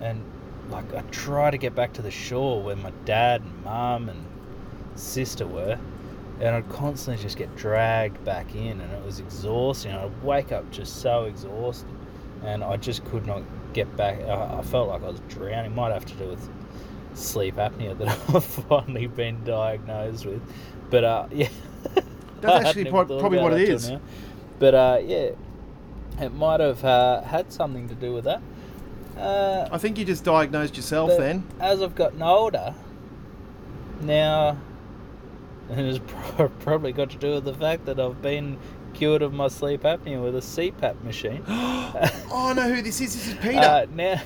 and 0.00 0.22
like 0.70 0.92
I'd 0.94 1.10
try 1.12 1.50
to 1.50 1.58
get 1.58 1.74
back 1.74 1.92
to 1.94 2.02
the 2.02 2.10
shore 2.10 2.62
where 2.62 2.76
my 2.76 2.92
dad 3.04 3.42
and 3.42 3.64
mum 3.64 4.08
and 4.08 4.24
sister 4.96 5.46
were, 5.46 5.78
and 6.40 6.48
I'd 6.54 6.68
constantly 6.68 7.22
just 7.22 7.36
get 7.38 7.54
dragged 7.56 8.22
back 8.24 8.54
in, 8.54 8.80
and 8.80 8.92
it 8.92 9.04
was 9.04 9.18
exhausting. 9.20 9.92
I'd 9.92 10.22
wake 10.22 10.52
up 10.52 10.70
just 10.70 11.00
so 11.00 11.24
exhausted, 11.24 11.88
and 12.44 12.62
I 12.62 12.76
just 12.76 13.04
could 13.06 13.26
not 13.26 13.42
get 13.74 13.94
back. 13.96 14.20
I, 14.22 14.58
I 14.58 14.62
felt 14.62 14.88
like 14.88 15.02
I 15.02 15.08
was 15.08 15.20
drowning. 15.28 15.74
Might 15.74 15.92
have 15.92 16.06
to 16.06 16.14
do 16.14 16.28
with 16.28 16.48
sleep 17.14 17.56
apnea 17.56 17.96
that 17.98 18.08
I've 18.34 18.44
finally 18.44 19.06
been 19.06 19.44
diagnosed 19.44 20.24
with. 20.24 20.42
But 20.90 21.04
uh, 21.04 21.26
yeah, 21.32 21.48
That's 21.94 22.06
actually 22.44 22.52
hadn't 22.64 22.80
even 22.80 22.92
prob- 22.92 23.08
thought 23.08 23.20
probably 23.20 23.38
what 23.40 23.52
it 23.54 23.68
is. 23.68 23.90
now. 23.90 24.00
But 24.58 24.74
uh, 24.74 24.98
yeah, 25.04 25.30
it 26.20 26.32
might 26.32 26.60
have 26.60 26.84
uh, 26.84 27.22
had 27.22 27.52
something 27.52 27.88
to 27.88 27.94
do 27.94 28.14
with 28.14 28.24
that. 28.24 28.40
Uh, 29.18 29.68
I 29.70 29.78
think 29.78 29.98
you 29.98 30.04
just 30.04 30.24
diagnosed 30.24 30.76
yourself 30.76 31.10
then. 31.18 31.44
as 31.60 31.80
I've 31.82 31.94
gotten 31.94 32.20
older, 32.22 32.74
now, 34.00 34.58
and 35.70 35.80
it's 35.80 36.00
pro- 36.06 36.48
probably 36.60 36.92
got 36.92 37.10
to 37.10 37.16
do 37.18 37.34
with 37.34 37.44
the 37.44 37.54
fact 37.54 37.86
that 37.86 38.00
I've 38.00 38.20
been 38.20 38.58
cured 38.94 39.22
of 39.22 39.32
my 39.32 39.48
sleep 39.48 39.82
apnea 39.82 40.22
with 40.22 40.36
a 40.36 40.40
CPAP 40.40 41.02
machine. 41.02 41.44
Oh, 42.36 42.48
I 42.48 42.52
know 42.54 42.74
who 42.74 42.82
this 42.82 43.00
is. 43.00 43.14
This 43.14 43.28
is 43.28 43.34
Peter. 43.34 43.58
Uh, 43.58 43.86
now, 43.94 44.20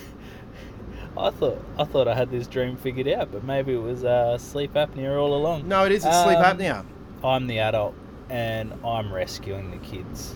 I 1.18 1.30
thought 1.30 1.62
I 1.78 1.84
thought 1.84 2.08
I 2.08 2.14
had 2.14 2.30
this 2.30 2.46
dream 2.46 2.76
figured 2.76 3.08
out, 3.08 3.30
but 3.30 3.44
maybe 3.44 3.74
it 3.74 3.82
was 3.82 4.04
uh, 4.04 4.38
sleep 4.38 4.72
apnea 4.74 5.20
all 5.20 5.34
along. 5.34 5.68
no, 5.68 5.84
it 5.84 5.92
is. 5.92 6.04
It's 6.04 6.22
sleep 6.22 6.38
um, 6.38 6.56
apnea. 6.56 6.86
I'm 7.22 7.46
the 7.46 7.58
adult, 7.58 7.94
and 8.30 8.72
I'm 8.84 9.12
rescuing 9.12 9.70
the 9.70 9.76
kids 9.78 10.34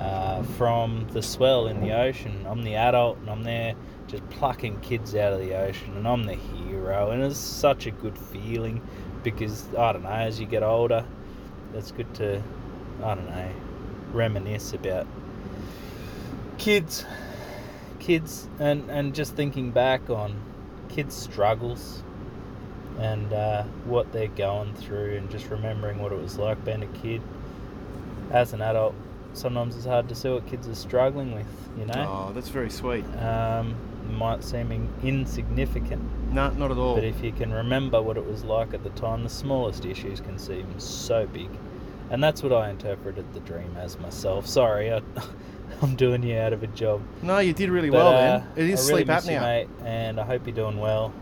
uh, 0.00 0.42
from 0.56 1.06
the 1.12 1.22
swell 1.22 1.68
in 1.68 1.80
the 1.80 1.92
ocean. 1.92 2.44
I'm 2.48 2.62
the 2.64 2.74
adult, 2.74 3.18
and 3.18 3.30
I'm 3.30 3.44
there 3.44 3.74
just 4.08 4.28
plucking 4.30 4.80
kids 4.80 5.14
out 5.14 5.32
of 5.34 5.40
the 5.40 5.54
ocean, 5.54 5.96
and 5.96 6.08
I'm 6.08 6.24
the 6.24 6.34
hero, 6.34 7.10
and 7.10 7.22
it's 7.22 7.38
such 7.38 7.86
a 7.86 7.90
good 7.90 8.18
feeling 8.18 8.82
because 9.22 9.66
I 9.76 9.92
don't 9.92 10.02
know. 10.02 10.08
As 10.08 10.40
you 10.40 10.46
get 10.46 10.62
older, 10.62 11.04
it's 11.74 11.92
good 11.92 12.12
to 12.14 12.42
I 13.02 13.14
don't 13.14 13.26
know 13.30 13.50
reminisce 14.12 14.72
about 14.72 15.06
kids, 16.56 17.04
kids, 17.98 18.48
and 18.58 18.88
and 18.90 19.14
just 19.14 19.34
thinking 19.34 19.70
back 19.70 20.08
on 20.10 20.34
kids' 20.88 21.14
struggles 21.14 22.02
and 22.98 23.32
uh, 23.32 23.62
what 23.84 24.12
they're 24.12 24.26
going 24.28 24.74
through, 24.74 25.16
and 25.16 25.30
just 25.30 25.48
remembering 25.50 25.98
what 26.00 26.12
it 26.12 26.20
was 26.20 26.38
like 26.38 26.64
being 26.64 26.82
a 26.82 26.86
kid. 26.98 27.22
As 28.30 28.52
an 28.52 28.60
adult, 28.60 28.94
sometimes 29.32 29.74
it's 29.76 29.86
hard 29.86 30.08
to 30.10 30.14
see 30.14 30.28
what 30.28 30.46
kids 30.46 30.68
are 30.68 30.74
struggling 30.74 31.32
with. 31.34 31.46
You 31.78 31.86
know, 31.86 32.26
Oh, 32.28 32.32
that's 32.34 32.48
very 32.50 32.68
sweet. 32.70 33.04
um, 33.22 33.74
it 34.08 34.12
might 34.12 34.42
seem 34.42 34.70
in- 34.72 34.92
insignificant, 35.02 36.02
No, 36.32 36.50
not 36.50 36.70
at 36.70 36.76
all. 36.76 36.94
but 36.96 37.04
if 37.04 37.22
you 37.22 37.30
can 37.32 37.52
remember 37.52 38.02
what 38.02 38.16
it 38.16 38.26
was 38.26 38.42
like 38.44 38.74
at 38.74 38.82
the 38.82 38.90
time, 38.90 39.22
the 39.22 39.28
smallest 39.30 39.84
issues 39.86 40.20
can 40.20 40.38
seem 40.38 40.66
so 40.80 41.26
big. 41.26 41.48
And 42.10 42.22
that's 42.22 42.42
what 42.42 42.52
I 42.52 42.70
interpreted 42.70 43.32
the 43.34 43.40
dream 43.40 43.76
as 43.78 43.98
myself. 43.98 44.46
Sorry, 44.46 44.92
I, 44.92 45.02
I'm 45.82 45.94
doing 45.96 46.22
you 46.22 46.36
out 46.38 46.52
of 46.52 46.62
a 46.62 46.66
job. 46.68 47.02
No, 47.22 47.38
you 47.38 47.52
did 47.52 47.68
really 47.70 47.90
But, 47.90 47.96
well, 47.96 48.08
uh, 48.08 48.38
man. 48.38 48.48
It 48.56 48.70
is 48.70 48.86
I 48.88 48.92
really 48.92 49.04
sleep 49.04 49.08
apnea. 49.08 49.34
you, 49.34 49.40
mate, 49.40 49.68
and 49.84 50.18
I 50.18 50.24
hope 50.24 50.46
you're 50.46 50.56
doing 50.56 50.78
well. 50.78 51.12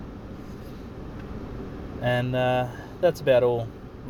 And 2.01 2.37
uh, 2.37 2.69
that's 3.01 3.21
about 3.21 3.43
all. 3.43 3.67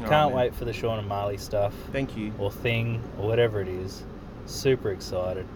Can't 0.06 0.34
wait 0.34 0.54
for 0.54 0.66
the 0.66 0.74
Sean 0.74 0.98
and 0.98 1.08
Marley 1.08 1.38
stuff, 1.38 1.72
Thank 1.90 2.18
you. 2.18 2.30
or 2.38 2.50
thing, 2.52 3.02
or 3.18 3.26
whatever 3.26 3.62
it 3.62 3.68
is. 3.68 4.04
Super 4.44 4.90
excited. 4.90 5.46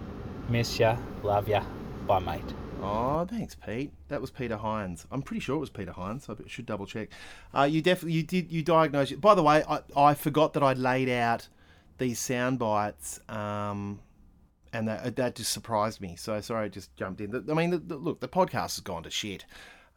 Miss 0.49 0.79
ya, 0.79 0.97
love 1.23 1.47
ya. 1.47 1.62
Bye, 2.07 2.21
mate. 2.21 2.55
Oh, 2.83 3.26
thanks, 3.28 3.55
Pete. 3.55 3.93
That 4.09 4.20
was 4.20 4.31
Peter 4.31 4.57
Hines. 4.57 5.07
I'm 5.11 5.22
pretty 5.22 5.41
sure 5.41 5.57
it 5.57 5.61
was 5.61 5.70
Peter 5.70 5.93
Hines. 5.93 6.28
I 6.28 6.35
should 6.47 6.66
double 6.66 6.87
check. 6.87 7.11
Uh, 7.55 7.62
you 7.62 7.83
definitely 7.83 8.12
you 8.12 8.22
did 8.22 8.51
you 8.51 8.62
diagnosed. 8.62 9.12
it. 9.12 9.20
By 9.20 9.35
the 9.35 9.43
way, 9.43 9.62
I, 9.68 9.81
I 9.97 10.14
forgot 10.14 10.55
that 10.55 10.62
I 10.62 10.72
laid 10.72 11.09
out 11.09 11.49
these 11.99 12.18
sound 12.18 12.59
bites, 12.59 13.20
um, 13.28 14.01
and 14.72 14.89
that 14.89 15.16
that 15.16 15.35
just 15.35 15.53
surprised 15.53 16.01
me. 16.01 16.16
So 16.16 16.41
sorry, 16.41 16.66
I 16.66 16.68
just 16.68 16.95
jumped 16.97 17.20
in. 17.20 17.45
I 17.51 17.55
mean, 17.55 17.70
the, 17.70 17.78
the, 17.78 17.97
look, 17.97 18.20
the 18.20 18.28
podcast 18.28 18.76
has 18.76 18.81
gone 18.81 19.03
to 19.03 19.11
shit. 19.11 19.45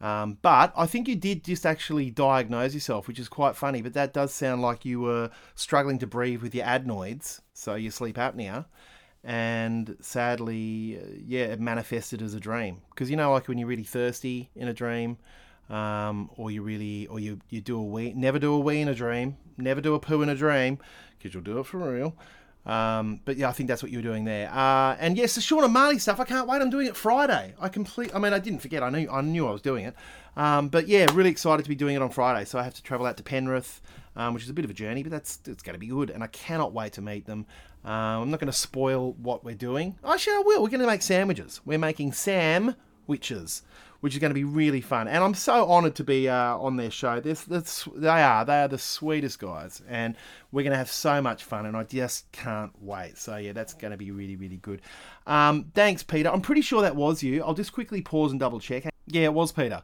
Um, 0.00 0.38
but 0.42 0.72
I 0.76 0.86
think 0.86 1.08
you 1.08 1.16
did 1.16 1.44
just 1.44 1.64
actually 1.64 2.10
diagnose 2.10 2.74
yourself, 2.74 3.08
which 3.08 3.18
is 3.18 3.28
quite 3.28 3.56
funny. 3.56 3.80
But 3.80 3.94
that 3.94 4.12
does 4.12 4.34
sound 4.34 4.60
like 4.60 4.84
you 4.84 5.00
were 5.00 5.30
struggling 5.54 5.98
to 6.00 6.06
breathe 6.06 6.42
with 6.42 6.54
your 6.54 6.66
adenoids, 6.66 7.40
so 7.54 7.74
your 7.74 7.92
sleep 7.92 8.16
apnea 8.16 8.66
and 9.24 9.96
sadly, 10.00 10.98
uh, 11.02 11.06
yeah, 11.26 11.44
it 11.44 11.60
manifested 11.60 12.20
as 12.22 12.34
a 12.34 12.40
dream. 12.40 12.82
Because 12.90 13.10
you 13.10 13.16
know, 13.16 13.32
like 13.32 13.48
when 13.48 13.58
you're 13.58 13.68
really 13.68 13.84
thirsty 13.84 14.50
in 14.54 14.68
a 14.68 14.74
dream, 14.74 15.16
um, 15.70 16.30
or 16.36 16.50
you 16.50 16.62
really, 16.62 17.06
or 17.06 17.18
you 17.18 17.40
you 17.48 17.60
do 17.60 17.78
a 17.78 17.82
wee, 17.82 18.12
never 18.14 18.38
do 18.38 18.52
a 18.52 18.58
wee 18.58 18.80
in 18.80 18.88
a 18.88 18.94
dream, 18.94 19.36
never 19.56 19.80
do 19.80 19.94
a 19.94 20.00
poo 20.00 20.22
in 20.22 20.28
a 20.28 20.34
dream, 20.34 20.78
because 21.18 21.34
you'll 21.34 21.42
do 21.42 21.58
it 21.58 21.66
for 21.66 21.78
real. 21.78 22.14
Um, 22.66 23.20
but 23.24 23.36
yeah, 23.36 23.48
I 23.48 23.52
think 23.52 23.68
that's 23.68 23.82
what 23.82 23.92
you 23.92 23.98
were 23.98 24.02
doing 24.02 24.24
there. 24.24 24.50
Uh, 24.50 24.96
and 24.98 25.16
yes, 25.16 25.34
the 25.34 25.40
Sean 25.40 25.64
and 25.64 25.72
Marley 25.72 25.98
stuff. 25.98 26.18
I 26.18 26.24
can't 26.24 26.48
wait. 26.48 26.62
I'm 26.62 26.70
doing 26.70 26.86
it 26.86 26.96
Friday. 26.96 27.54
I 27.60 27.68
complete. 27.68 28.14
I 28.14 28.18
mean, 28.18 28.32
I 28.32 28.38
didn't 28.38 28.60
forget. 28.60 28.82
I 28.82 28.90
knew. 28.90 29.08
I 29.10 29.20
knew 29.20 29.46
I 29.46 29.52
was 29.52 29.62
doing 29.62 29.84
it. 29.84 29.94
Um, 30.36 30.68
but 30.68 30.88
yeah, 30.88 31.06
really 31.12 31.30
excited 31.30 31.62
to 31.62 31.68
be 31.68 31.74
doing 31.74 31.94
it 31.94 32.02
on 32.02 32.10
Friday. 32.10 32.44
So 32.44 32.58
I 32.58 32.62
have 32.62 32.74
to 32.74 32.82
travel 32.82 33.06
out 33.06 33.16
to 33.18 33.22
Penrith, 33.22 33.80
um, 34.16 34.34
which 34.34 34.42
is 34.42 34.50
a 34.50 34.54
bit 34.54 34.64
of 34.64 34.70
a 34.70 34.74
journey, 34.74 35.02
but 35.02 35.12
that's 35.12 35.40
it's 35.46 35.62
going 35.62 35.74
to 35.74 35.78
be 35.78 35.86
good. 35.86 36.10
And 36.10 36.22
I 36.22 36.28
cannot 36.28 36.72
wait 36.72 36.94
to 36.94 37.02
meet 37.02 37.26
them. 37.26 37.46
Um, 37.84 38.22
I'm 38.22 38.30
not 38.30 38.40
going 38.40 38.50
to 38.50 38.52
spoil 38.52 39.12
what 39.12 39.44
we're 39.44 39.54
doing. 39.54 39.96
Actually, 40.04 40.36
I 40.36 40.42
will. 40.44 40.62
We're 40.62 40.70
going 40.70 40.80
to 40.80 40.86
make 40.86 41.02
sandwiches. 41.02 41.60
We're 41.66 41.78
making 41.78 42.12
Sam 42.12 42.76
witches, 43.06 43.62
which 44.00 44.14
is 44.14 44.20
going 44.20 44.30
to 44.30 44.34
be 44.34 44.44
really 44.44 44.80
fun. 44.80 45.06
And 45.06 45.22
I'm 45.22 45.34
so 45.34 45.70
honoured 45.70 45.94
to 45.96 46.04
be 46.04 46.28
uh, 46.28 46.56
on 46.56 46.76
their 46.76 46.90
show. 46.90 47.20
This, 47.20 47.44
they 47.44 48.08
are. 48.08 48.44
They 48.44 48.62
are 48.62 48.68
the 48.68 48.78
sweetest 48.78 49.38
guys, 49.38 49.82
and 49.86 50.16
we're 50.50 50.62
going 50.62 50.72
to 50.72 50.78
have 50.78 50.90
so 50.90 51.20
much 51.20 51.44
fun. 51.44 51.66
And 51.66 51.76
I 51.76 51.84
just 51.84 52.30
can't 52.32 52.72
wait. 52.80 53.18
So 53.18 53.36
yeah, 53.36 53.52
that's 53.52 53.74
going 53.74 53.90
to 53.90 53.98
be 53.98 54.10
really, 54.10 54.36
really 54.36 54.58
good. 54.58 54.80
Um, 55.26 55.70
thanks, 55.74 56.02
Peter. 56.02 56.30
I'm 56.30 56.40
pretty 56.40 56.62
sure 56.62 56.80
that 56.80 56.96
was 56.96 57.22
you. 57.22 57.44
I'll 57.44 57.54
just 57.54 57.72
quickly 57.72 58.00
pause 58.00 58.30
and 58.30 58.40
double 58.40 58.60
check. 58.60 58.90
Yeah, 59.06 59.24
it 59.24 59.34
was 59.34 59.52
Peter. 59.52 59.82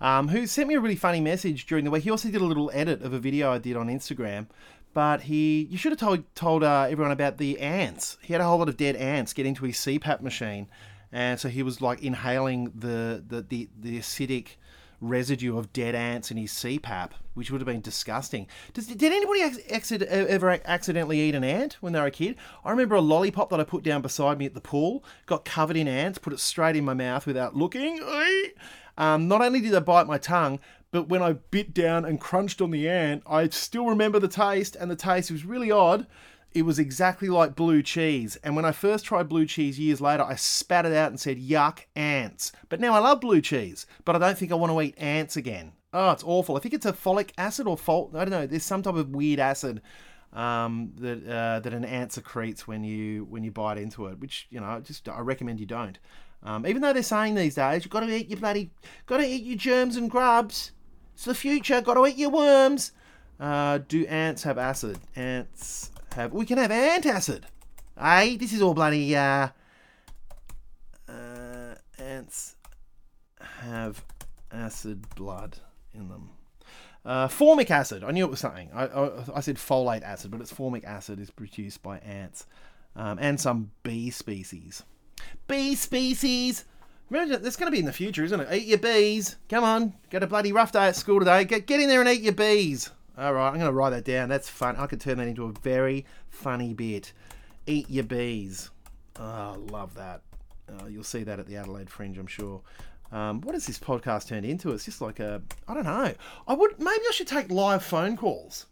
Um, 0.00 0.28
who 0.28 0.46
sent 0.46 0.68
me 0.68 0.76
a 0.76 0.80
really 0.80 0.96
funny 0.96 1.20
message 1.20 1.66
during 1.66 1.84
the 1.84 1.90
week. 1.90 2.04
He 2.04 2.10
also 2.10 2.30
did 2.30 2.40
a 2.40 2.44
little 2.44 2.70
edit 2.72 3.02
of 3.02 3.12
a 3.12 3.18
video 3.18 3.52
I 3.52 3.58
did 3.58 3.76
on 3.76 3.88
Instagram. 3.88 4.46
But 4.92 5.22
he, 5.22 5.68
you 5.70 5.78
should 5.78 5.92
have 5.92 6.00
told 6.00 6.34
told 6.34 6.64
uh, 6.64 6.88
everyone 6.90 7.12
about 7.12 7.38
the 7.38 7.60
ants. 7.60 8.18
He 8.22 8.32
had 8.32 8.40
a 8.40 8.44
whole 8.44 8.58
lot 8.58 8.68
of 8.68 8.76
dead 8.76 8.96
ants 8.96 9.32
get 9.32 9.46
into 9.46 9.64
his 9.64 9.76
CPAP 9.76 10.20
machine, 10.20 10.66
and 11.12 11.38
so 11.38 11.48
he 11.48 11.62
was 11.62 11.80
like 11.80 12.02
inhaling 12.02 12.72
the 12.74 13.22
the 13.26 13.42
the, 13.42 13.68
the 13.78 13.98
acidic 13.98 14.56
residue 15.00 15.56
of 15.56 15.72
dead 15.72 15.94
ants 15.94 16.30
in 16.30 16.36
his 16.36 16.52
CPAP, 16.52 17.10
which 17.34 17.50
would 17.50 17.60
have 17.60 17.66
been 17.66 17.80
disgusting. 17.80 18.46
Does, 18.74 18.86
did 18.86 19.12
anybody 19.12 19.42
accident, 19.70 20.10
ever 20.10 20.60
accidentally 20.64 21.20
eat 21.20 21.34
an 21.34 21.44
ant 21.44 21.78
when 21.80 21.92
they 21.92 22.00
were 22.00 22.06
a 22.06 22.10
kid? 22.10 22.36
I 22.64 22.70
remember 22.70 22.96
a 22.96 23.00
lollipop 23.00 23.50
that 23.50 23.60
I 23.60 23.64
put 23.64 23.82
down 23.82 24.02
beside 24.02 24.38
me 24.38 24.46
at 24.46 24.54
the 24.54 24.60
pool 24.60 25.04
got 25.26 25.44
covered 25.44 25.76
in 25.76 25.88
ants, 25.88 26.18
put 26.18 26.32
it 26.32 26.40
straight 26.40 26.76
in 26.76 26.84
my 26.84 26.94
mouth 26.94 27.26
without 27.26 27.56
looking. 27.56 28.00
Um, 28.98 29.28
not 29.28 29.40
only 29.40 29.60
did 29.60 29.74
I 29.74 29.80
bite 29.80 30.06
my 30.06 30.18
tongue, 30.18 30.60
but 30.90 31.08
when 31.08 31.22
I 31.22 31.34
bit 31.34 31.72
down 31.72 32.04
and 32.04 32.20
crunched 32.20 32.60
on 32.60 32.70
the 32.70 32.88
ant, 32.88 33.22
I 33.26 33.48
still 33.48 33.86
remember 33.86 34.18
the 34.18 34.28
taste, 34.28 34.76
and 34.76 34.90
the 34.90 34.96
taste 34.96 35.30
was 35.30 35.44
really 35.44 35.70
odd. 35.70 36.06
It 36.52 36.62
was 36.62 36.80
exactly 36.80 37.28
like 37.28 37.54
blue 37.54 37.80
cheese. 37.80 38.36
And 38.42 38.56
when 38.56 38.64
I 38.64 38.72
first 38.72 39.04
tried 39.04 39.28
blue 39.28 39.46
cheese 39.46 39.78
years 39.78 40.00
later, 40.00 40.24
I 40.24 40.34
spat 40.34 40.84
it 40.84 40.92
out 40.92 41.10
and 41.10 41.20
said, 41.20 41.38
yuck, 41.38 41.80
ants. 41.94 42.50
But 42.68 42.80
now 42.80 42.92
I 42.94 42.98
love 42.98 43.20
blue 43.20 43.40
cheese, 43.40 43.86
but 44.04 44.16
I 44.16 44.18
don't 44.18 44.36
think 44.36 44.50
I 44.50 44.56
want 44.56 44.72
to 44.72 44.80
eat 44.80 44.96
ants 44.98 45.36
again. 45.36 45.72
Oh, 45.92 46.10
it's 46.10 46.24
awful. 46.24 46.56
I 46.56 46.60
think 46.60 46.74
it's 46.74 46.86
a 46.86 46.92
folic 46.92 47.30
acid 47.38 47.68
or 47.68 47.76
fault. 47.76 48.14
I 48.14 48.24
don't 48.24 48.30
know. 48.30 48.46
There's 48.46 48.64
some 48.64 48.82
type 48.82 48.96
of 48.96 49.10
weird 49.10 49.38
acid 49.38 49.80
um, 50.32 50.92
that 50.96 51.26
uh, 51.26 51.60
that 51.60 51.72
an 51.72 51.84
ant 51.84 52.12
secretes 52.12 52.66
when 52.66 52.84
you 52.84 53.24
when 53.24 53.42
you 53.42 53.50
bite 53.50 53.78
into 53.78 54.06
it, 54.06 54.18
which 54.18 54.46
you 54.50 54.60
know, 54.60 54.80
just 54.80 55.08
I 55.08 55.20
recommend 55.20 55.60
you 55.60 55.66
don't. 55.66 55.98
Um, 56.42 56.66
even 56.66 56.80
though 56.80 56.92
they're 56.92 57.02
saying 57.02 57.34
these 57.34 57.56
days, 57.56 57.84
you've 57.84 57.92
got 57.92 58.00
to 58.00 58.16
eat 58.16 58.28
your 58.28 58.38
bloody, 58.38 58.70
got 59.06 59.18
to 59.18 59.26
eat 59.26 59.44
your 59.44 59.58
germs 59.58 59.96
and 59.96 60.10
grubs. 60.10 60.72
It's 61.20 61.26
the 61.26 61.34
future. 61.34 61.82
Got 61.82 61.94
to 61.96 62.06
eat 62.06 62.16
your 62.16 62.30
worms. 62.30 62.92
Uh, 63.38 63.80
do 63.86 64.06
ants 64.06 64.42
have 64.44 64.56
acid? 64.56 64.98
Ants 65.14 65.90
have. 66.14 66.32
We 66.32 66.46
can 66.46 66.56
have 66.56 66.70
antacid. 66.70 67.42
Hey, 67.94 68.38
this 68.38 68.54
is 68.54 68.62
all 68.62 68.72
bloody. 68.72 69.14
Uh, 69.14 69.48
uh, 71.06 71.74
ants 71.98 72.56
have 73.38 74.02
acid 74.50 75.14
blood 75.14 75.58
in 75.92 76.08
them. 76.08 76.30
Uh, 77.04 77.28
formic 77.28 77.70
acid. 77.70 78.02
I 78.02 78.12
knew 78.12 78.24
it 78.24 78.30
was 78.30 78.40
something. 78.40 78.70
I, 78.72 78.86
I, 78.86 79.10
I 79.34 79.40
said 79.40 79.56
folate 79.56 80.02
acid, 80.02 80.30
but 80.30 80.40
it's 80.40 80.50
formic 80.50 80.84
acid 80.84 81.20
is 81.20 81.30
produced 81.30 81.82
by 81.82 81.98
ants 81.98 82.46
um, 82.96 83.18
and 83.20 83.38
some 83.38 83.72
bee 83.82 84.08
species. 84.08 84.84
Bee 85.46 85.74
species. 85.74 86.64
Remember, 87.10 87.36
that's 87.38 87.56
going 87.56 87.66
to 87.66 87.74
be 87.74 87.80
in 87.80 87.86
the 87.86 87.92
future, 87.92 88.24
isn't 88.24 88.40
it? 88.40 88.52
Eat 88.52 88.66
your 88.66 88.78
bees. 88.78 89.36
Come 89.48 89.64
on, 89.64 89.94
got 90.10 90.22
a 90.22 90.26
bloody 90.28 90.52
rough 90.52 90.72
day 90.72 90.86
at 90.86 90.96
school 90.96 91.18
today. 91.18 91.44
Get 91.44 91.66
get 91.66 91.80
in 91.80 91.88
there 91.88 92.00
and 92.00 92.08
eat 92.08 92.22
your 92.22 92.32
bees. 92.32 92.90
All 93.18 93.34
right, 93.34 93.48
I'm 93.48 93.54
going 93.54 93.66
to 93.66 93.72
write 93.72 93.90
that 93.90 94.04
down. 94.04 94.28
That's 94.28 94.48
fun. 94.48 94.76
I 94.76 94.86
could 94.86 95.00
turn 95.00 95.18
that 95.18 95.26
into 95.26 95.44
a 95.44 95.52
very 95.52 96.06
funny 96.30 96.72
bit. 96.72 97.12
Eat 97.66 97.90
your 97.90 98.04
bees. 98.04 98.70
Oh, 99.18 99.56
love 99.70 99.94
that. 99.94 100.22
Uh, 100.68 100.86
you'll 100.86 101.04
see 101.04 101.24
that 101.24 101.38
at 101.38 101.46
the 101.46 101.56
Adelaide 101.56 101.90
Fringe, 101.90 102.16
I'm 102.16 102.26
sure. 102.26 102.62
Um, 103.12 103.40
what 103.40 103.54
has 103.54 103.66
this 103.66 103.78
podcast 103.78 104.28
turned 104.28 104.46
into? 104.46 104.70
It's 104.70 104.84
just 104.84 105.00
like 105.00 105.18
a, 105.18 105.42
I 105.66 105.74
don't 105.74 105.84
know. 105.84 106.14
I 106.46 106.54
would 106.54 106.78
maybe 106.78 107.02
I 107.08 107.12
should 107.12 107.26
take 107.26 107.50
live 107.50 107.82
phone 107.82 108.16
calls. 108.16 108.66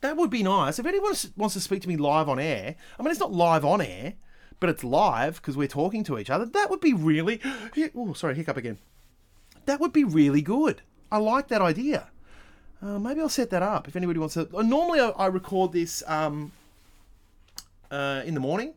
That 0.00 0.16
would 0.16 0.30
be 0.30 0.42
nice. 0.42 0.78
If 0.78 0.86
anyone 0.86 1.14
wants 1.36 1.54
to 1.54 1.60
speak 1.60 1.82
to 1.82 1.88
me 1.88 1.96
live 1.96 2.28
on 2.28 2.38
air, 2.38 2.74
I 2.98 3.02
mean 3.02 3.10
it's 3.10 3.20
not 3.20 3.32
live 3.32 3.64
on 3.64 3.80
air, 3.80 4.14
but 4.60 4.68
it's 4.70 4.82
live 4.84 5.36
because 5.36 5.56
we're 5.56 5.68
talking 5.68 6.04
to 6.04 6.18
each 6.18 6.30
other. 6.30 6.44
That 6.46 6.70
would 6.70 6.80
be 6.80 6.92
really. 6.92 7.40
Oh, 7.94 8.12
sorry, 8.12 8.34
hiccup 8.34 8.56
again. 8.56 8.78
that 9.66 9.80
would 9.80 9.92
be 9.92 10.04
really 10.04 10.42
good. 10.42 10.82
I 11.10 11.18
like 11.18 11.48
that 11.48 11.62
idea. 11.62 12.08
Uh, 12.82 12.98
maybe 12.98 13.20
I'll 13.20 13.28
set 13.28 13.50
that 13.50 13.62
up 13.62 13.88
if 13.88 13.96
anybody 13.96 14.18
wants 14.18 14.34
to. 14.34 14.48
uh, 14.56 14.62
Normally, 14.62 15.00
I, 15.00 15.08
I 15.10 15.26
record 15.26 15.72
this 15.72 16.02
um, 16.06 16.52
uh, 17.90 18.22
in 18.24 18.34
the 18.34 18.40
morning, 18.40 18.74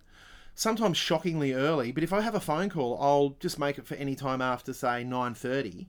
sometimes 0.56 0.98
shockingly 0.98 1.54
early. 1.54 1.92
But 1.92 2.04
if 2.04 2.12
I 2.14 2.22
have 2.22 2.36
a 2.36 2.40
phone 2.40 2.70
call, 2.70 2.98
I'll 3.02 3.36
just 3.40 3.60
make 3.60 3.78
it 3.78 3.86
for 3.86 3.96
any 3.96 4.16
time 4.16 4.42
after, 4.42 4.74
say, 4.74 5.04
nine 5.04 5.34
thirty, 5.34 5.88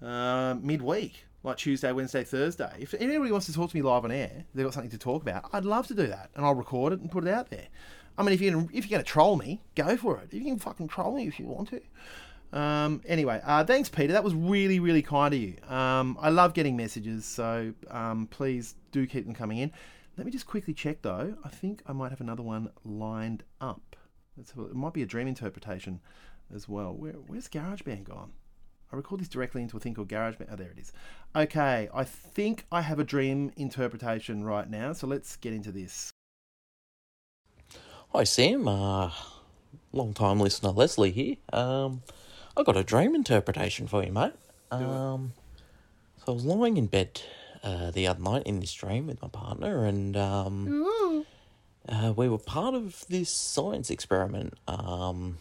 uh, 0.00 0.54
midweek, 0.60 1.24
like 1.42 1.56
Tuesday, 1.56 1.90
Wednesday, 1.92 2.22
Thursday. 2.24 2.72
If 2.78 2.94
anybody 2.94 3.32
wants 3.32 3.46
to 3.46 3.52
talk 3.52 3.70
to 3.70 3.76
me 3.76 3.82
live 3.82 4.04
on 4.04 4.12
air, 4.12 4.44
they've 4.54 4.64
got 4.64 4.74
something 4.74 4.90
to 4.90 4.98
talk 4.98 5.22
about. 5.22 5.48
I'd 5.52 5.64
love 5.64 5.86
to 5.88 5.94
do 5.94 6.06
that, 6.06 6.30
and 6.36 6.44
I'll 6.44 6.54
record 6.54 6.92
it 6.92 7.00
and 7.00 7.10
put 7.10 7.24
it 7.26 7.30
out 7.32 7.50
there. 7.50 7.66
I 8.18 8.22
mean, 8.22 8.32
if 8.32 8.40
you're 8.40 8.52
gonna, 8.52 8.68
if 8.72 8.90
you're 8.90 8.98
to 9.00 9.04
troll 9.04 9.36
me, 9.36 9.62
go 9.74 9.96
for 9.96 10.18
it. 10.18 10.32
You 10.32 10.42
can 10.44 10.58
fucking 10.58 10.88
troll 10.88 11.16
me 11.16 11.26
if 11.26 11.38
you 11.38 11.46
want 11.46 11.70
to. 11.70 11.80
Um, 12.58 13.00
anyway, 13.06 13.40
uh, 13.44 13.64
thanks, 13.64 13.88
Peter. 13.88 14.12
That 14.12 14.24
was 14.24 14.34
really, 14.34 14.78
really 14.78 15.02
kind 15.02 15.32
of 15.32 15.40
you. 15.40 15.56
Um, 15.68 16.18
I 16.20 16.28
love 16.28 16.52
getting 16.52 16.76
messages, 16.76 17.24
so 17.24 17.72
um, 17.90 18.26
please 18.26 18.74
do 18.90 19.06
keep 19.06 19.24
them 19.24 19.34
coming 19.34 19.58
in. 19.58 19.72
Let 20.18 20.26
me 20.26 20.32
just 20.32 20.46
quickly 20.46 20.74
check, 20.74 21.00
though. 21.00 21.34
I 21.42 21.48
think 21.48 21.82
I 21.86 21.92
might 21.92 22.10
have 22.10 22.20
another 22.20 22.42
one 22.42 22.70
lined 22.84 23.44
up. 23.60 23.96
Let's 24.36 24.52
it 24.52 24.74
might 24.74 24.92
be 24.92 25.02
a 25.02 25.06
dream 25.06 25.26
interpretation 25.26 26.00
as 26.54 26.68
well. 26.68 26.92
Where, 26.92 27.12
where's 27.12 27.48
GarageBand 27.48 28.04
gone? 28.04 28.32
I 28.92 28.96
record 28.96 29.20
this 29.20 29.28
directly 29.28 29.62
into 29.62 29.78
a 29.78 29.80
thing 29.80 29.94
called 29.94 30.08
GarageBand. 30.08 30.48
Oh, 30.52 30.56
there 30.56 30.70
it 30.70 30.78
is. 30.78 30.92
Okay, 31.34 31.88
I 31.94 32.04
think 32.04 32.66
I 32.70 32.82
have 32.82 32.98
a 32.98 33.04
dream 33.04 33.50
interpretation 33.56 34.44
right 34.44 34.68
now, 34.68 34.92
so 34.92 35.06
let's 35.06 35.36
get 35.36 35.54
into 35.54 35.72
this. 35.72 36.11
Hi 38.14 38.24
Sam, 38.24 38.68
uh, 38.68 39.10
long 39.90 40.12
time 40.12 40.38
listener 40.38 40.68
Leslie 40.68 41.12
here. 41.12 41.36
Um, 41.50 42.02
I 42.54 42.62
got 42.62 42.76
a 42.76 42.84
dream 42.84 43.14
interpretation 43.14 43.86
for 43.86 44.04
you, 44.04 44.12
mate. 44.12 44.34
Um, 44.70 45.32
so 46.18 46.32
I 46.32 46.34
was 46.34 46.44
lying 46.44 46.76
in 46.76 46.88
bed 46.88 47.22
uh, 47.62 47.90
the 47.90 48.06
other 48.06 48.20
night 48.20 48.42
in 48.44 48.60
this 48.60 48.74
dream 48.74 49.06
with 49.06 49.22
my 49.22 49.28
partner, 49.28 49.86
and 49.86 50.14
um, 50.18 51.24
uh, 51.88 52.12
we 52.14 52.28
were 52.28 52.36
part 52.36 52.74
of 52.74 53.06
this 53.08 53.30
science 53.30 53.88
experiment. 53.88 54.58
Um, 54.68 55.38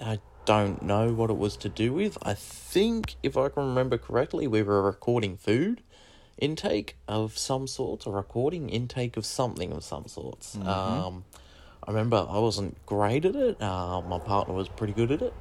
I 0.00 0.20
don't 0.46 0.80
know 0.80 1.12
what 1.12 1.28
it 1.28 1.36
was 1.36 1.58
to 1.58 1.68
do 1.68 1.92
with. 1.92 2.16
I 2.22 2.32
think, 2.32 3.16
if 3.22 3.36
I 3.36 3.50
can 3.50 3.66
remember 3.68 3.98
correctly, 3.98 4.46
we 4.46 4.62
were 4.62 4.80
recording 4.80 5.36
food 5.36 5.82
intake 6.38 6.96
of 7.06 7.36
some 7.36 7.66
sorts, 7.66 8.06
or 8.06 8.14
recording 8.14 8.70
intake 8.70 9.18
of 9.18 9.26
something 9.26 9.72
of 9.72 9.84
some 9.84 10.06
sorts. 10.06 10.56
Um, 10.56 11.24
I 11.86 11.90
remember 11.90 12.26
I 12.28 12.38
wasn't 12.38 12.84
great 12.86 13.24
at 13.24 13.36
it. 13.36 13.60
Uh, 13.62 14.00
my 14.02 14.18
partner 14.18 14.54
was 14.54 14.68
pretty 14.68 14.92
good 14.92 15.12
at 15.12 15.22
it. 15.22 15.34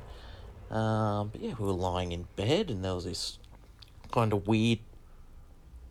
Um, 0.71 1.29
but 1.29 1.41
yeah, 1.41 1.53
we 1.59 1.65
were 1.65 1.71
lying 1.73 2.11
in 2.11 2.27
bed, 2.35 2.69
and 2.69 2.83
there 2.83 2.95
was 2.95 3.05
this 3.05 3.39
kind 4.11 4.31
of 4.33 4.47
weird 4.47 4.79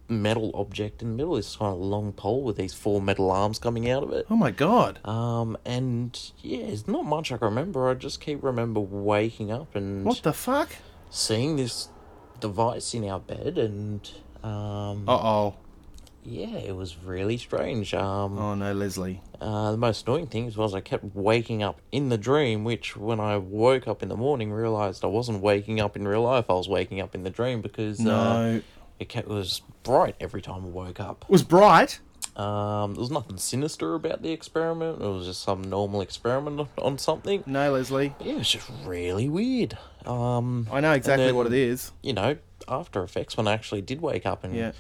metal 0.09 0.51
object 0.55 1.01
in 1.03 1.11
the 1.11 1.17
middle. 1.17 1.35
This 1.35 1.57
kind 1.57 1.73
of 1.73 1.81
long 1.81 2.13
pole 2.13 2.43
with 2.43 2.57
these 2.57 2.75
four 2.75 3.01
metal 3.01 3.31
arms 3.31 3.59
coming 3.59 3.89
out 3.91 4.03
of 4.03 4.13
it. 4.13 4.27
Oh 4.31 4.37
my 4.37 4.51
god! 4.51 5.01
Um, 5.07 5.57
and 5.65 6.19
yeah, 6.43 6.59
it's 6.59 6.87
not 6.87 7.05
much 7.05 7.33
I 7.33 7.37
can 7.39 7.47
remember. 7.49 7.89
I 7.89 7.95
just 7.95 8.21
keep 8.21 8.43
remember 8.43 8.81
waking 8.81 9.51
up 9.51 9.75
and 9.75 10.05
What 10.05 10.23
the 10.23 10.33
fuck? 10.33 10.71
seeing 11.11 11.55
this 11.57 11.89
device 12.41 12.93
in 12.95 13.09
our 13.09 13.21
bed, 13.21 13.57
and 13.59 14.09
um, 14.43 15.09
Uh 15.09 15.13
oh. 15.17 15.55
yeah, 16.25 16.57
it 16.57 16.75
was 16.77 16.97
really 16.99 17.37
strange. 17.37 17.95
Um, 17.95 18.39
Oh 18.39 18.55
no, 18.55 18.73
Leslie. 18.73 19.23
Uh, 19.45 19.71
the 19.73 19.77
most 19.77 20.07
annoying 20.07 20.27
thing 20.27 20.51
was 20.57 20.75
I 20.75 20.81
kept 20.81 21.05
waking 21.15 21.63
up 21.63 21.81
in 21.93 22.09
the 22.09 22.17
dream, 22.19 22.65
which 22.65 22.97
when 22.97 23.21
I 23.21 23.37
woke 23.37 23.87
up 23.87 24.03
in 24.03 24.09
the 24.09 24.17
morning, 24.17 24.53
realized 24.53 25.05
I 25.05 25.09
wasn't 25.09 25.41
waking 25.43 25.81
up 25.81 25.97
in 25.97 26.07
real 26.09 26.23
life. 26.23 26.47
I 26.49 26.55
was 26.55 26.69
waking 26.69 27.01
up 27.01 27.15
in 27.15 27.23
the 27.25 27.31
dream 27.31 27.61
because 27.61 28.05
uh, 28.05 28.61
it 28.99 29.09
kept, 29.09 29.29
was 29.29 29.61
bright 29.83 30.17
every 30.21 30.41
time 30.43 30.65
I 30.65 30.69
woke 30.69 30.99
up. 31.01 31.25
It 31.29 31.31
was 31.33 31.43
bright. 31.43 32.01
Um, 32.37 32.95
there 32.95 33.01
was 33.01 33.11
nothing 33.13 33.37
sinister 33.37 33.95
about 33.95 34.23
the 34.23 34.31
experiment. 34.33 35.01
It 35.01 35.07
was 35.07 35.27
just 35.27 35.43
some 35.43 35.63
normal 35.63 36.01
experiment 36.01 36.69
on 36.79 36.99
something. 36.99 37.45
No, 37.47 37.73
Leslie. 37.73 38.13
Yeah, 38.21 38.33
it 38.33 38.39
was 38.39 38.51
just 38.51 38.69
really 38.85 39.29
weird. 39.29 39.79
Um, 40.07 40.67
I 40.73 40.81
know 40.81 40.93
exactly 40.93 41.27
then- 41.27 41.37
what 41.37 41.47
it 41.47 41.53
is. 41.53 41.93
you 42.03 42.13
know, 42.13 42.37
After 42.67 43.03
Effects 43.05 43.37
when 43.37 43.47
I 43.47 43.53
actually 43.53 43.83
did 43.83 44.01
wake 44.01 44.27
up 44.27 44.43
and 44.43 44.55
Yeah. 44.57 44.73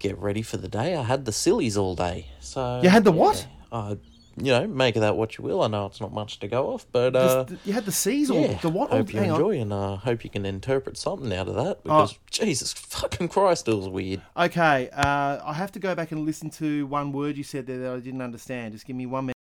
get 0.00 0.18
ready 0.18 0.42
for 0.42 0.56
the 0.56 0.68
day, 0.68 0.96
I 0.96 1.02
had 1.04 1.26
the 1.26 1.32
sillies 1.32 1.76
all 1.76 1.94
day. 1.94 2.26
So 2.40 2.80
You 2.82 2.88
had 2.88 3.04
the 3.04 3.12
what? 3.12 3.46
yeah, 3.46 3.65
Uh, 3.76 3.96
you 4.38 4.52
know, 4.52 4.66
make 4.66 4.96
of 4.96 5.00
that 5.00 5.16
what 5.16 5.38
you 5.38 5.44
will. 5.44 5.62
I 5.62 5.68
know 5.68 5.86
it's 5.86 6.00
not 6.00 6.12
much 6.12 6.40
to 6.40 6.48
go 6.48 6.74
off, 6.74 6.86
but 6.92 7.16
uh, 7.16 7.46
you 7.64 7.72
had 7.72 7.86
the 7.86 7.92
C's 7.92 8.30
or 8.30 8.40
yeah, 8.42 8.58
the 8.58 8.68
what? 8.68 8.90
Hope 8.90 9.08
oh, 9.08 9.12
you 9.12 9.18
hang 9.18 9.30
on. 9.30 9.40
enjoy 9.40 9.60
and 9.60 9.72
uh, 9.72 9.96
hope 9.96 10.24
you 10.24 10.30
can 10.30 10.44
interpret 10.44 10.98
something 10.98 11.32
out 11.32 11.48
of 11.48 11.54
that 11.54 11.82
because 11.82 12.18
Jesus 12.30 12.72
fucking 12.74 13.28
Christ, 13.28 13.66
it 13.66 13.74
was 13.74 13.88
weird. 13.88 14.20
Okay, 14.36 14.90
uh, 14.92 15.40
I 15.42 15.54
have 15.54 15.72
to 15.72 15.78
go 15.78 15.94
back 15.94 16.12
and 16.12 16.26
listen 16.26 16.50
to 16.50 16.86
one 16.86 17.12
word 17.12 17.38
you 17.38 17.44
said 17.44 17.66
there 17.66 17.78
that 17.78 17.92
I 17.92 18.00
didn't 18.00 18.20
understand. 18.20 18.74
Just 18.74 18.86
give 18.86 18.96
me 18.96 19.06
one 19.06 19.26
minute. 19.26 19.36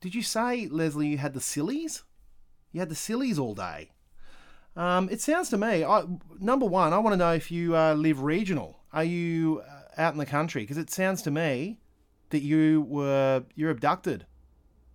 Did 0.00 0.14
you 0.14 0.22
say, 0.22 0.68
Leslie, 0.70 1.08
you 1.08 1.18
had 1.18 1.32
the 1.32 1.40
sillies? 1.40 2.04
You 2.72 2.80
had 2.80 2.90
the 2.90 2.94
sillies 2.94 3.38
all 3.38 3.54
day. 3.54 3.90
Um, 4.76 5.08
it 5.10 5.20
sounds 5.20 5.48
to 5.50 5.58
me, 5.58 5.82
I, 5.82 6.04
number 6.38 6.66
one, 6.66 6.92
I 6.92 6.98
want 6.98 7.14
to 7.14 7.16
know 7.16 7.32
if 7.32 7.50
you 7.50 7.74
uh, 7.74 7.94
live 7.94 8.22
regional. 8.22 8.78
Are 8.92 9.02
you 9.02 9.62
uh, 9.66 10.00
out 10.00 10.12
in 10.12 10.18
the 10.18 10.26
country? 10.26 10.62
Because 10.62 10.76
it 10.76 10.90
sounds 10.90 11.22
to 11.22 11.30
me 11.30 11.78
that 12.30 12.42
you 12.42 12.82
were 12.82 13.44
you're 13.54 13.70
abducted. 13.70 14.26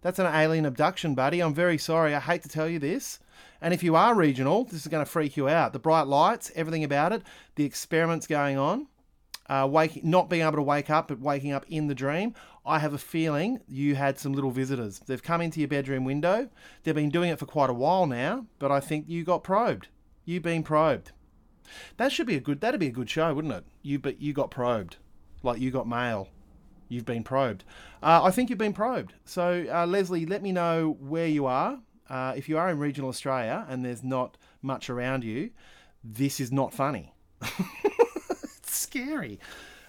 That's 0.01 0.19
an 0.19 0.25
alien 0.25 0.65
abduction, 0.65 1.15
buddy. 1.15 1.39
I'm 1.39 1.53
very 1.53 1.77
sorry. 1.77 2.13
I 2.13 2.19
hate 2.19 2.43
to 2.43 2.49
tell 2.49 2.67
you 2.67 2.77
this. 2.77 3.19
And 3.61 3.73
if 3.73 3.81
you 3.83 3.95
are 3.95 4.13
regional, 4.13 4.65
this 4.65 4.81
is 4.81 4.87
going 4.87 5.03
to 5.03 5.09
freak 5.09 5.37
you 5.37 5.47
out. 5.47 5.71
The 5.71 5.79
bright 5.79 6.07
lights, 6.07 6.51
everything 6.55 6.83
about 6.83 7.13
it, 7.13 7.23
the 7.55 7.63
experiments 7.63 8.27
going 8.27 8.57
on, 8.57 8.87
uh, 9.47 9.65
waking, 9.71 10.09
not 10.09 10.29
being 10.29 10.41
able 10.41 10.57
to 10.57 10.61
wake 10.61 10.89
up, 10.89 11.07
but 11.07 11.21
waking 11.21 11.53
up 11.53 11.65
in 11.69 11.87
the 11.87 11.95
dream. 11.95 12.33
I 12.65 12.79
have 12.79 12.93
a 12.93 12.97
feeling 12.97 13.61
you 13.67 13.95
had 13.95 14.19
some 14.19 14.33
little 14.33 14.51
visitors. 14.51 14.99
They've 14.99 15.23
come 15.23 15.39
into 15.39 15.61
your 15.61 15.69
bedroom 15.69 16.03
window. 16.03 16.49
They've 16.83 16.93
been 16.93 17.09
doing 17.09 17.29
it 17.29 17.39
for 17.39 17.45
quite 17.45 17.69
a 17.69 17.73
while 17.73 18.05
now, 18.05 18.45
but 18.59 18.71
I 18.71 18.81
think 18.81 19.05
you 19.07 19.23
got 19.23 19.43
probed. 19.43 19.87
You've 20.25 20.43
been 20.43 20.63
probed. 20.63 21.11
That 21.95 22.11
should 22.11 22.27
be 22.27 22.35
a 22.35 22.41
good. 22.41 22.59
That'd 22.59 22.79
be 22.79 22.87
a 22.87 22.91
good 22.91 23.09
show, 23.09 23.33
wouldn't 23.33 23.53
it? 23.53 23.63
You 23.81 23.99
but 23.99 24.21
you 24.21 24.33
got 24.33 24.51
probed, 24.51 24.97
like 25.41 25.61
you 25.61 25.71
got 25.71 25.87
mail. 25.87 26.27
You've 26.89 27.05
been 27.05 27.23
probed. 27.23 27.63
Uh, 28.01 28.21
I 28.23 28.31
think 28.31 28.49
you've 28.49 28.59
been 28.59 28.73
probed. 28.73 29.13
So 29.25 29.65
uh, 29.71 29.85
Leslie, 29.85 30.25
let 30.25 30.41
me 30.41 30.51
know 30.51 30.97
where 30.99 31.27
you 31.27 31.45
are. 31.45 31.79
Uh, 32.09 32.33
if 32.35 32.49
you 32.49 32.57
are 32.57 32.69
in 32.69 32.79
regional 32.79 33.09
Australia 33.09 33.65
and 33.69 33.83
there's 33.83 34.03
not 34.03 34.37
much 34.61 34.89
around 34.89 35.23
you, 35.23 35.51
this 36.03 36.39
is 36.39 36.51
not 36.51 36.73
funny. 36.73 37.13
it's 37.41 38.75
scary. 38.75 39.39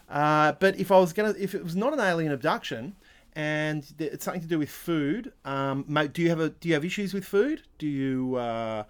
Uh, 0.09 0.53
but 0.53 0.79
if 0.79 0.93
I 0.93 0.99
was 0.99 1.13
gonna, 1.13 1.35
if 1.39 1.55
it 1.55 1.65
was 1.65 1.77
not 1.77 1.93
an 1.93 2.01
alien 2.01 2.33
abduction 2.33 2.95
and 3.35 3.85
it's 3.99 4.25
something 4.25 4.43
to 4.43 4.49
do 4.49 4.59
with 4.59 4.71
food, 4.71 5.33
um, 5.45 5.85
mate, 5.89 6.13
do 6.13 6.23
you 6.23 6.29
have 6.29 6.41
a 6.41 6.51
do 6.51 6.69
you 6.69 6.75
have 6.75 6.85
issues 6.85 7.13
with 7.13 7.25
food? 7.25 7.63
Do 7.79 7.87
you 7.87 8.37
uh, 8.37 8.85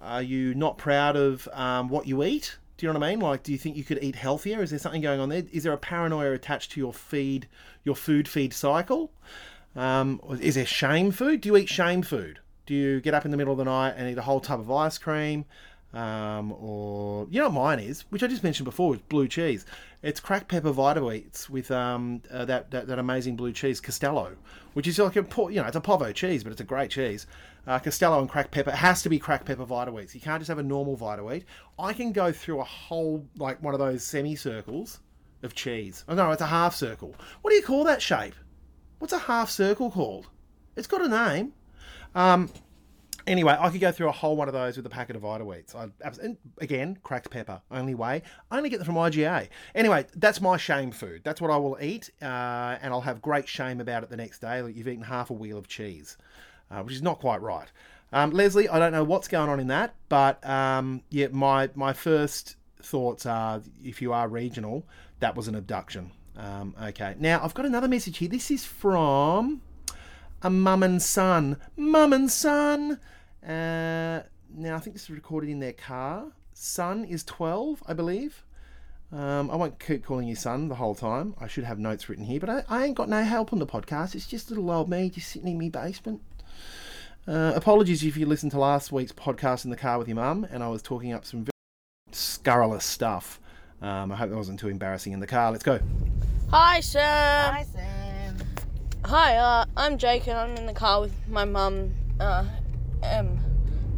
are 0.00 0.22
you 0.22 0.54
not 0.54 0.78
proud 0.78 1.16
of 1.16 1.48
um, 1.52 1.88
what 1.88 2.06
you 2.06 2.24
eat? 2.24 2.56
Do 2.76 2.86
you 2.86 2.92
know 2.92 2.98
what 2.98 3.06
I 3.06 3.10
mean? 3.10 3.20
Like, 3.20 3.42
do 3.42 3.52
you 3.52 3.58
think 3.58 3.76
you 3.76 3.84
could 3.84 4.02
eat 4.02 4.16
healthier? 4.16 4.62
Is 4.62 4.70
there 4.70 4.78
something 4.78 5.00
going 5.00 5.20
on 5.20 5.28
there? 5.28 5.44
Is 5.52 5.62
there 5.62 5.72
a 5.72 5.78
paranoia 5.78 6.32
attached 6.32 6.72
to 6.72 6.80
your 6.80 6.92
feed, 6.92 7.46
your 7.84 7.94
food 7.94 8.26
feed 8.26 8.52
cycle? 8.52 9.12
Um, 9.76 10.20
is 10.40 10.56
there 10.56 10.66
shame 10.66 11.10
food? 11.10 11.40
Do 11.40 11.48
you 11.48 11.56
eat 11.56 11.68
shame 11.68 12.02
food? 12.02 12.40
Do 12.66 12.74
you 12.74 13.00
get 13.00 13.14
up 13.14 13.24
in 13.24 13.30
the 13.30 13.36
middle 13.36 13.52
of 13.52 13.58
the 13.58 13.64
night 13.64 13.94
and 13.96 14.08
eat 14.08 14.18
a 14.18 14.22
whole 14.22 14.40
tub 14.40 14.60
of 14.60 14.70
ice 14.70 14.98
cream? 14.98 15.44
Um, 15.92 16.52
or 16.52 17.28
you 17.30 17.40
know 17.40 17.48
what 17.48 17.78
mine 17.78 17.78
is, 17.78 18.02
which 18.10 18.24
I 18.24 18.26
just 18.26 18.42
mentioned 18.42 18.64
before, 18.64 18.94
is 18.94 19.00
blue 19.02 19.28
cheese. 19.28 19.64
It's 20.02 20.18
cracked 20.18 20.48
pepper 20.48 20.72
Vita-Weats 20.72 21.48
with 21.48 21.70
um, 21.70 22.20
uh, 22.32 22.44
that, 22.46 22.72
that 22.72 22.88
that 22.88 22.98
amazing 22.98 23.36
blue 23.36 23.52
cheese 23.52 23.80
Castello, 23.80 24.34
which 24.72 24.88
is 24.88 24.98
like 24.98 25.14
a 25.14 25.24
you 25.52 25.60
know 25.60 25.66
it's 25.66 25.76
a 25.76 25.80
Povo 25.80 26.12
cheese, 26.12 26.42
but 26.42 26.50
it's 26.50 26.60
a 26.60 26.64
great 26.64 26.90
cheese. 26.90 27.28
Uh, 27.66 27.78
Castello 27.78 28.20
and 28.20 28.28
cracked 28.28 28.50
pepper 28.50 28.70
it 28.70 28.76
has 28.76 29.02
to 29.02 29.08
be 29.08 29.18
cracked 29.18 29.46
pepper 29.46 29.64
Vita-Weats. 29.64 30.14
You 30.14 30.20
can't 30.20 30.40
just 30.40 30.48
have 30.48 30.58
a 30.58 30.62
normal 30.62 30.96
Vita-Weat. 30.96 31.44
I 31.78 31.92
can 31.92 32.12
go 32.12 32.30
through 32.32 32.60
a 32.60 32.64
whole 32.64 33.26
like 33.36 33.62
one 33.62 33.74
of 33.74 33.80
those 33.80 34.04
semicircles 34.04 35.00
of 35.42 35.54
cheese. 35.54 36.04
Oh 36.08 36.14
no, 36.14 36.30
it's 36.30 36.42
a 36.42 36.46
half 36.46 36.74
circle. 36.74 37.14
What 37.42 37.50
do 37.50 37.56
you 37.56 37.62
call 37.62 37.84
that 37.84 38.02
shape? 38.02 38.34
What's 38.98 39.12
a 39.12 39.18
half 39.18 39.50
circle 39.50 39.90
called? 39.90 40.28
It's 40.76 40.86
got 40.86 41.02
a 41.02 41.08
name. 41.08 41.52
Um, 42.14 42.50
anyway, 43.26 43.56
I 43.58 43.70
could 43.70 43.80
go 43.80 43.92
through 43.92 44.08
a 44.08 44.12
whole 44.12 44.36
one 44.36 44.48
of 44.48 44.54
those 44.54 44.76
with 44.76 44.86
a 44.86 44.90
packet 44.90 45.16
of 45.16 45.22
Vita-Weats. 45.22 45.74
I, 45.74 45.88
again, 46.58 46.98
cracked 47.02 47.30
pepper, 47.30 47.60
only 47.70 47.94
way. 47.94 48.22
I 48.50 48.56
only 48.56 48.70
get 48.70 48.78
them 48.78 48.86
from 48.86 48.96
IGA. 48.96 49.48
Anyway, 49.74 50.06
that's 50.14 50.40
my 50.40 50.56
shame 50.56 50.90
food. 50.90 51.22
That's 51.24 51.40
what 51.40 51.50
I 51.50 51.56
will 51.56 51.78
eat, 51.80 52.10
uh, 52.22 52.78
and 52.80 52.92
I'll 52.92 53.00
have 53.00 53.22
great 53.22 53.48
shame 53.48 53.80
about 53.80 54.02
it 54.02 54.10
the 54.10 54.16
next 54.16 54.40
day. 54.40 54.62
Like 54.62 54.76
you've 54.76 54.88
eaten 54.88 55.04
half 55.04 55.30
a 55.30 55.34
wheel 55.34 55.58
of 55.58 55.68
cheese, 55.68 56.16
uh, 56.70 56.82
which 56.82 56.94
is 56.94 57.02
not 57.02 57.20
quite 57.20 57.42
right. 57.42 57.70
Um, 58.12 58.30
Leslie, 58.30 58.68
I 58.68 58.78
don't 58.78 58.92
know 58.92 59.04
what's 59.04 59.28
going 59.28 59.48
on 59.48 59.58
in 59.58 59.66
that, 59.68 59.94
but 60.08 60.44
um, 60.48 61.02
yeah, 61.10 61.28
my 61.32 61.70
my 61.74 61.92
first 61.92 62.56
thoughts 62.80 63.26
are 63.26 63.62
if 63.82 64.00
you 64.00 64.12
are 64.12 64.28
regional, 64.28 64.86
that 65.20 65.34
was 65.34 65.48
an 65.48 65.54
abduction. 65.54 66.12
Um, 66.36 66.74
okay, 66.80 67.14
now 67.18 67.40
I've 67.42 67.54
got 67.54 67.66
another 67.66 67.88
message 67.88 68.18
here. 68.18 68.28
This 68.28 68.50
is 68.50 68.64
from 68.64 69.62
a 70.42 70.50
mum 70.50 70.82
and 70.82 71.02
son. 71.02 71.56
Mum 71.76 72.12
and 72.12 72.30
son. 72.30 73.00
Uh, 73.42 74.22
now 74.54 74.76
I 74.76 74.78
think 74.78 74.94
this 74.94 75.04
is 75.04 75.10
recorded 75.10 75.50
in 75.50 75.58
their 75.58 75.72
car. 75.72 76.26
son 76.52 77.04
is 77.04 77.24
12, 77.24 77.82
I 77.86 77.94
believe. 77.94 78.44
Um, 79.12 79.50
I 79.50 79.56
won't 79.56 79.78
keep 79.78 80.04
calling 80.04 80.26
you 80.26 80.34
son 80.34 80.68
the 80.68 80.74
whole 80.74 80.94
time. 80.94 81.34
I 81.40 81.46
should 81.46 81.64
have 81.64 81.78
notes 81.78 82.08
written 82.08 82.24
here, 82.24 82.40
but 82.40 82.50
I, 82.50 82.64
I 82.68 82.84
ain't 82.84 82.96
got 82.96 83.08
no 83.08 83.22
help 83.22 83.52
on 83.52 83.58
the 83.58 83.66
podcast. 83.66 84.14
It's 84.14 84.26
just 84.26 84.50
little 84.50 84.70
old 84.70 84.88
me 84.88 85.08
just 85.10 85.30
sitting 85.30 85.48
in 85.48 85.58
my 85.58 85.68
basement. 85.68 86.20
Uh, 87.26 87.52
apologies 87.54 88.02
if 88.02 88.16
you 88.18 88.26
listened 88.26 88.52
to 88.52 88.58
last 88.58 88.92
week's 88.92 89.12
podcast 89.12 89.64
in 89.64 89.70
the 89.70 89.76
car 89.76 89.98
with 89.98 90.08
your 90.08 90.16
mum, 90.16 90.46
and 90.50 90.62
I 90.62 90.68
was 90.68 90.82
talking 90.82 91.12
up 91.12 91.24
some 91.24 91.40
very 91.44 91.50
scurrilous 92.12 92.84
stuff. 92.84 93.40
Um, 93.80 94.12
I 94.12 94.16
hope 94.16 94.30
that 94.30 94.36
wasn't 94.36 94.60
too 94.60 94.68
embarrassing 94.68 95.12
in 95.12 95.20
the 95.20 95.26
car. 95.26 95.50
Let's 95.50 95.64
go. 95.64 95.78
Hi, 96.50 96.80
Sam. 96.80 97.54
Hi, 97.54 97.64
Sam. 97.72 98.36
Hi, 99.06 99.36
uh, 99.36 99.64
I'm 99.74 99.96
Jake, 99.96 100.26
and 100.28 100.38
I'm 100.38 100.54
in 100.56 100.66
the 100.66 100.74
car 100.74 101.00
with 101.00 101.14
my 101.28 101.46
mum, 101.46 101.94
uh, 102.20 102.44
Em. 103.02 103.38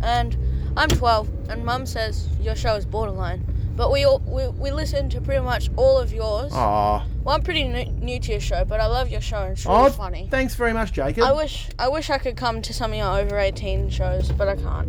And 0.02 0.36
I'm 0.76 0.88
12, 0.88 1.28
and 1.50 1.64
mum 1.64 1.84
says 1.84 2.28
your 2.40 2.54
show 2.54 2.76
is 2.76 2.84
borderline. 2.86 3.44
But 3.76 3.90
we 3.90 4.04
all, 4.04 4.20
we, 4.20 4.46
we 4.48 4.70
listen 4.70 5.10
to 5.10 5.20
pretty 5.20 5.44
much 5.44 5.68
all 5.76 5.98
of 5.98 6.12
yours. 6.12 6.52
Aw. 6.52 7.04
Well, 7.26 7.34
I'm 7.34 7.42
pretty 7.42 7.64
new, 7.66 7.84
new 7.86 8.20
to 8.20 8.30
your 8.30 8.40
show, 8.40 8.64
but 8.64 8.78
I 8.80 8.86
love 8.86 9.08
your 9.10 9.20
show, 9.20 9.42
and 9.42 9.52
it's 9.54 9.66
really 9.66 9.78
Oh, 9.86 9.90
funny. 9.90 10.28
thanks 10.30 10.54
very 10.54 10.72
much, 10.72 10.92
Jacob. 10.92 11.24
I 11.24 11.32
wish 11.32 11.66
I 11.76 11.88
wish 11.88 12.08
I 12.08 12.18
could 12.18 12.36
come 12.36 12.62
to 12.62 12.72
some 12.72 12.92
of 12.92 12.96
your 12.96 13.18
over 13.18 13.36
18 13.36 13.90
shows, 13.90 14.30
but 14.30 14.46
I 14.46 14.54
can't. 14.54 14.88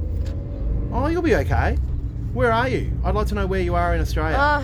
Oh, 0.93 1.07
you'll 1.07 1.23
be 1.23 1.33
okay. 1.35 1.77
Where 2.33 2.51
are 2.51 2.69
you? 2.69 2.91
I'd 3.03 3.15
like 3.15 3.25
to 3.29 3.35
know 3.35 3.47
where 3.47 3.59
you 3.61 3.73
are 3.73 3.95
in 3.95 4.01
Australia. 4.01 4.37
Uh, 4.37 4.63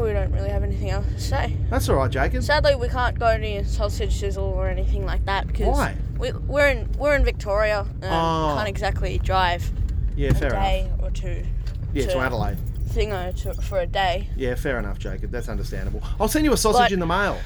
we 0.00 0.12
don't 0.12 0.30
really 0.30 0.50
have 0.50 0.62
anything 0.62 0.90
else 0.90 1.04
to 1.14 1.20
say. 1.20 1.56
That's 1.68 1.88
all 1.88 1.96
right, 1.96 2.08
Jacob. 2.12 2.44
Sadly, 2.44 2.76
we 2.76 2.88
can't 2.88 3.18
go 3.18 3.36
to 3.36 3.48
your 3.48 3.64
sausage 3.64 4.14
sizzle 4.20 4.44
or 4.44 4.68
anything 4.68 5.04
like 5.04 5.24
that 5.24 5.48
because 5.48 5.66
Why? 5.66 5.96
We, 6.16 6.30
we're 6.30 6.68
in 6.68 6.88
we're 6.96 7.16
in 7.16 7.24
Victoria 7.24 7.80
and 8.02 8.04
Oh. 8.04 8.54
can't 8.56 8.68
exactly 8.68 9.18
drive 9.18 9.68
Yeah, 10.14 10.28
a 10.30 10.34
fair 10.34 10.50
day 10.50 10.86
enough. 10.96 11.02
or 11.02 11.10
two. 11.10 11.44
Yeah, 11.92 12.06
to 12.06 12.18
Adelaide. 12.18 12.58
Thingo 12.98 13.34
to, 13.42 13.54
for 13.62 13.80
a 13.80 13.86
day. 13.86 14.28
Yeah, 14.36 14.54
fair 14.56 14.78
enough, 14.78 14.98
Jacob. 14.98 15.30
That's 15.30 15.48
understandable. 15.48 16.02
I'll 16.20 16.28
send 16.28 16.44
you 16.44 16.52
a 16.52 16.56
sausage 16.56 16.80
But- 16.80 16.92
in 16.92 16.98
the 17.00 17.06
mail. 17.06 17.38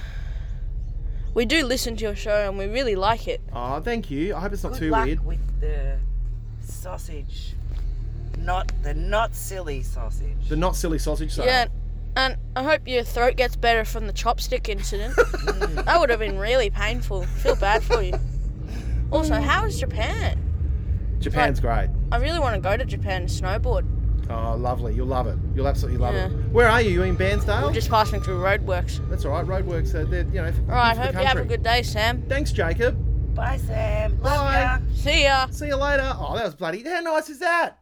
We 1.34 1.46
do 1.46 1.64
listen 1.64 1.96
to 1.96 2.05
your 2.05 2.14
show 2.16 2.46
and 2.48 2.59
we 2.59 2.66
really 2.66 2.94
like 2.94 3.26
it. 3.26 3.40
Oh, 3.55 3.80
thank 3.80 4.11
you. 4.11 4.34
I 4.34 4.40
hope 4.40 4.53
it's 4.53 4.62
not 4.64 4.72
Good 4.72 4.78
too 4.80 4.90
luck 4.90 5.07
weird. 5.07 5.24
with 5.24 5.61
the 5.61 5.96
sausage. 6.61 7.55
Not 8.38 8.70
the 8.82 8.92
not 8.92 9.34
silly 9.34 9.82
sausage. 9.82 10.48
The 10.48 10.57
not 10.57 10.76
silly 10.76 10.98
sausage 10.98 11.32
sale. 11.32 11.46
Yeah, 11.46 11.66
and 12.16 12.36
I 12.55 12.62
hope 12.62 12.86
your 12.86 13.03
throat 13.03 13.36
gets 13.36 13.57
better 13.57 13.84
from 13.84 14.07
the 14.07 14.12
chopstick 14.12 14.68
incident. 14.68 15.14
that 15.86 15.96
would 15.98 16.11
have 16.11 16.18
been 16.18 16.38
really 16.38 16.68
painful. 16.68 17.22
Feel 17.22 17.57
bad 17.57 17.82
for 17.82 18.03
you. 18.03 18.12
Also, 19.11 19.34
how 19.40 19.64
is 19.64 19.78
Japan? 19.80 20.38
Japan's 21.18 21.61
great. 21.61 21.88
I 22.11 22.16
really 22.16 22.40
want 22.40 22.57
to 22.57 22.61
go 22.61 22.76
to 22.76 22.84
Japan 22.84 23.26
to 23.26 23.32
snowboard. 23.32 23.86
Oh, 24.33 24.57
lovely. 24.57 24.95
You'll 24.95 25.07
love 25.07 25.26
it. 25.26 25.37
You'll 25.55 25.68
absolutely 25.68 25.99
love 26.01 26.14
Yeah. 26.14 26.26
it. 26.26 26.33
Where 26.53 26.68
are 26.68 26.80
you? 26.80 26.91
You 26.91 27.03
in 27.03 27.16
Bairnsdale? 27.16 27.64
We're 27.66 27.72
just 27.72 27.91
passing 27.91 28.20
through 28.22 28.41
roadworks. 28.41 29.07
That's 29.11 29.24
all 29.24 29.33
right. 29.33 29.45
Roadworks, 29.47 29.95
uh, 29.95 30.09
they're, 30.09 30.22
you 30.24 30.41
know. 30.41 30.53
All 30.68 30.74
right, 30.74 30.97
good 30.97 31.07
for 31.07 31.12
the 31.12 31.18
hope 31.18 31.22
you 31.22 31.26
have 31.28 31.37
a 31.39 31.45
good 31.45 31.62
day, 31.62 31.83
Sam. 31.83 32.22
Thanks, 32.28 32.51
Jacob. 32.53 32.97
Bye, 33.35 33.59
Sam. 33.59 34.12
Love 34.22 34.47
Bye. 34.47 34.61
ya. 34.61 34.78
See 34.95 35.24
ya. 35.24 35.47
See 35.51 35.66
you 35.66 35.76
later. 35.76 36.14
Oh, 36.18 36.35
that 36.35 36.45
was 36.45 36.55
bloody. 36.55 36.83
How 36.83 37.01
nice 37.01 37.28
is 37.28 37.39
that? 37.41 37.78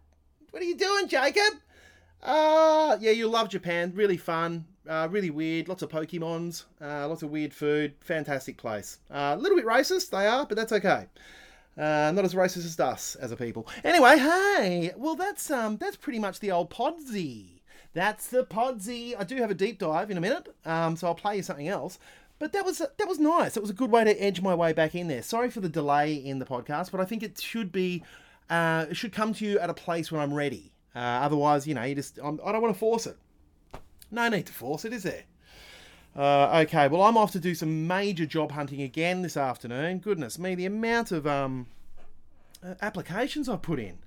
What 0.51 0.63
are 0.63 0.67
you 0.67 0.77
doing, 0.77 1.07
Jacob? 1.09 1.55
Uh, 2.23 2.97
yeah, 3.01 3.13
you'll 3.13 3.31
love 3.31 3.49
Japan. 3.49 3.93
Really 3.95 4.17
fun. 4.17 4.65
Uh, 4.89 5.07
really 5.11 5.31
weird. 5.31 5.69
Lots 5.69 5.83
of 5.83 5.89
Pokemons. 5.91 6.65
Uh, 6.81 7.07
lots 7.09 7.23
of 7.23 7.31
weird 7.31 7.55
food. 7.55 7.95
Fantastic 8.01 8.57
place. 8.59 8.99
Uh, 9.11 9.35
a 9.37 9.41
little 9.41 9.57
bit 9.57 9.67
racist, 9.67 10.11
they 10.11 10.27
are, 10.27 10.45
but 10.47 10.57
that's 10.57 10.73
okay. 10.73 11.07
Uh, 11.81 12.13
not 12.13 12.27
as 12.27 12.35
racist 12.35 12.67
as 12.67 12.79
us 12.79 13.15
as 13.17 13.33
a 13.33 13.37
people. 13.37 13.67
Anyway, 13.85 14.19
hey, 14.19 14.93
well 14.97 15.17
that's 15.17 15.51
um 15.51 15.79
that's 15.79 15.97
pretty 15.97 16.19
much 16.19 16.41
the 16.41 16.51
old 16.51 16.69
Podsy. 16.69 17.63
That's 17.95 18.27
the 18.27 18.45
Podsy. 18.45 19.15
I 19.19 19.25
do 19.25 19.37
have 19.37 19.51
a 19.51 19.55
deep 19.55 19.79
dive 19.79 20.11
in 20.11 20.19
a 20.19 20.21
minute, 20.21 20.55
um, 20.67 20.95
so 20.95 21.07
I'll 21.07 21.15
play 21.15 21.37
you 21.37 21.43
something 21.43 21.69
else. 21.69 21.99
But 22.39 22.53
that 22.53 22.67
was 22.67 22.79
that 22.79 23.09
was 23.09 23.19
nice. 23.19 23.57
It 23.57 23.61
was 23.61 23.71
a 23.71 23.75
good 23.75 23.91
way 23.91 24.05
to 24.05 24.23
edge 24.23 24.43
my 24.43 24.55
way 24.55 24.75
back 24.75 24.95
in 24.95 25.09
there. 25.09 25.23
Sorry 25.23 25.49
for 25.49 25.61
the 25.61 25.71
delay 25.71 26.15
in 26.15 26.39
the 26.39 26.45
podcast, 26.45 26.91
but 26.91 27.01
I 27.01 27.07
think 27.07 27.23
it 27.23 27.41
should 27.41 27.73
be 27.73 28.03
uh, 28.51 28.87
it 28.91 28.97
should 28.97 29.13
come 29.13 29.33
to 29.35 29.47
you 29.47 29.59
at 29.59 29.71
a 29.71 29.75
place 29.75 30.13
where 30.13 30.21
I'm 30.21 30.35
ready. 30.35 30.73
Uh, 30.95 30.99
otherwise, 30.99 31.67
you 31.67 31.75
know, 31.75 31.83
you 31.83 31.95
just 31.95 32.19
I'm, 32.23 32.41
I 32.45 32.53
don't 32.53 32.61
want 32.61 32.75
to 32.75 32.79
force 32.79 33.07
it. 33.07 33.17
No 34.11 34.29
need 34.29 34.47
to 34.47 34.53
force 34.53 34.85
it, 34.85 34.93
is 34.93 35.05
there? 35.05 35.23
Uh, 36.17 36.63
okay, 36.65 36.89
well, 36.89 37.03
I'm 37.03 37.17
off 37.17 37.33
to 37.33 37.41
do 37.41 37.55
some 37.55 37.87
major 37.87 38.27
job 38.27 38.53
hunting 38.53 38.83
again 38.83 39.23
this 39.23 39.37
afternoon. 39.37 39.99
Goodness 39.99 40.39
me, 40.39 40.55
the 40.55 40.67
amount 40.67 41.13
of 41.13 41.27
um, 41.27 41.67
uh, 42.65 42.75
applications 42.83 43.49
I've 43.49 43.63
put 43.63 43.79
in. 43.79 43.99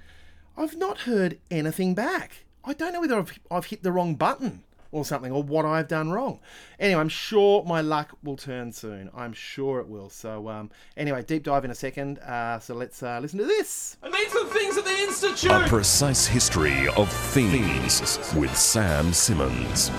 I've 0.57 0.77
not 0.77 0.99
heard 0.99 1.39
anything 1.49 1.95
back. 1.95 2.45
I 2.63 2.73
don't 2.73 2.93
know 2.93 3.01
whether 3.01 3.17
I've, 3.17 3.39
I've 3.49 3.65
hit 3.65 3.83
the 3.83 3.91
wrong 3.91 4.15
button 4.15 4.63
or 4.91 5.03
something, 5.03 5.31
or 5.31 5.41
what 5.41 5.65
I've 5.65 5.87
done 5.87 6.11
wrong. 6.11 6.39
Anyway, 6.79 7.01
I'm 7.01 7.09
sure 7.09 7.63
my 7.65 7.81
luck 7.81 8.15
will 8.23 8.37
turn 8.37 8.71
soon. 8.71 9.09
I'm 9.15 9.33
sure 9.33 9.79
it 9.79 9.87
will. 9.87 10.09
So, 10.09 10.49
um, 10.49 10.69
anyway, 10.95 11.23
deep 11.23 11.43
dive 11.43 11.65
in 11.65 11.71
a 11.71 11.75
second. 11.75 12.19
Uh, 12.19 12.59
so 12.59 12.75
let's 12.75 13.01
uh, 13.01 13.17
listen 13.19 13.39
to 13.39 13.45
this. 13.45 13.97
I 14.03 14.09
made 14.09 14.27
some 14.29 14.47
things 14.47 14.77
at 14.77 14.85
the 14.85 14.91
Institute! 14.91 15.51
A 15.51 15.67
precise 15.67 16.27
history 16.27 16.87
of 16.89 17.11
things 17.11 18.19
with 18.35 18.55
Sam 18.55 19.13
Simmons. 19.13 19.89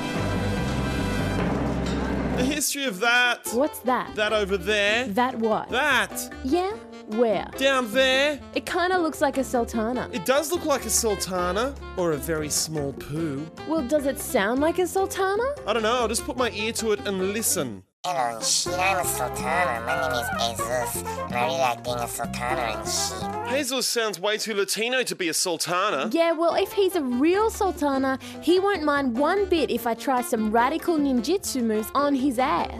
The 2.37 2.45
history 2.45 2.85
of 2.85 2.99
that. 2.99 3.47
What's 3.53 3.79
that? 3.81 4.13
That 4.17 4.33
over 4.33 4.57
there. 4.57 5.07
That 5.07 5.39
what? 5.39 5.69
That. 5.69 6.35
Yeah? 6.43 6.73
Where? 7.11 7.49
Down 7.57 7.93
there. 7.93 8.41
It 8.57 8.67
kind 8.67 8.93
of 8.93 9.03
looks 9.03 9.21
like 9.21 9.39
a 9.39 9.45
sultana. 9.45 10.11
It 10.13 10.25
does 10.25 10.51
look 10.51 10.65
like 10.65 10.85
a 10.85 10.91
sultana 10.91 11.77
or 11.97 12.11
a 12.13 12.17
very 12.17 12.49
small 12.49 12.93
poo. 12.95 13.47
Well, 13.69 13.87
does 13.87 14.07
it 14.07 14.19
sound 14.19 14.61
like 14.61 14.81
a 14.81 14.87
sultana? 14.87 15.45
I 15.65 15.73
don't 15.73 15.85
know. 15.85 15.95
I'll 15.95 16.09
just 16.09 16.25
put 16.25 16.37
my 16.37 16.51
ear 16.51 16.73
to 16.73 16.91
it 16.91 17.07
and 17.07 17.33
listen. 17.33 17.85
Hello, 18.07 18.37
and 18.37 18.45
shit, 18.45 18.75
I'm 18.75 18.99
a 18.99 19.05
sultana. 19.09 19.81
My 19.87 20.09
name 20.09 20.21
is 20.21 20.59
Jesus, 20.59 21.03
and 21.23 21.35
I 21.35 21.47
really 21.47 21.59
like 21.59 21.83
being 21.85 21.97
a 21.97 22.07
sultana 22.07 22.61
and 22.61 22.87
shit. 22.87 23.57
Jesus 23.59 23.89
sounds 23.89 24.21
way 24.21 24.37
too 24.37 24.53
Latino 24.53 25.03
to 25.05 25.17
be 25.17 25.31
a 25.31 25.33
sultana. 25.33 26.11
Yeah, 26.13 26.33
well, 26.33 26.55
if 26.55 26.71
he's 26.75 26.97
a 26.97 27.03
real 27.03 27.49
sultana, 27.49 28.19
he 28.43 28.61
won't 28.61 28.83
mind 28.83 29.17
one 29.17 29.47
bit 29.47 29.71
if 29.71 29.87
I 29.87 29.95
try 29.95 30.21
some 30.21 30.51
radical 30.53 30.99
ninjutsu 30.99 31.63
moves 31.63 31.89
on 31.95 32.15
his 32.15 32.39
ass. 32.39 32.71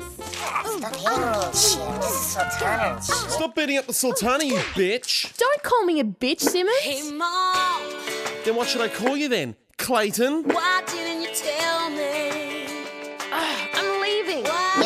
Ah, 0.43 0.63
stop 0.77 0.95
hitting 0.95 1.21
me 1.21 1.47
and 1.47 1.57
shit. 1.57 1.81
I'm 1.81 2.01
just 2.03 2.37
a 2.37 2.41
sultana 2.41 2.83
and 2.83 3.05
shit. 3.05 3.31
Stop 3.31 3.55
beating 3.55 3.79
up 3.79 3.87
the 3.87 3.95
sultana, 3.95 4.45
you 4.45 4.57
bitch. 4.77 5.35
Don't 5.39 5.63
call 5.63 5.87
me 5.87 6.01
a 6.01 6.05
bitch, 6.05 6.41
Simmons. 6.41 6.77
Hey, 6.83 7.11
Mom, 7.13 7.83
Then 8.45 8.57
what 8.57 8.69
should 8.69 8.83
I 8.83 8.89
call 8.89 9.17
you 9.17 9.31
then? 9.31 9.57
Clayton? 9.79 10.43
why 10.45 10.83
didn't 10.87 11.23
you 11.23 11.29
tell 11.35 11.89
me? 11.89 12.24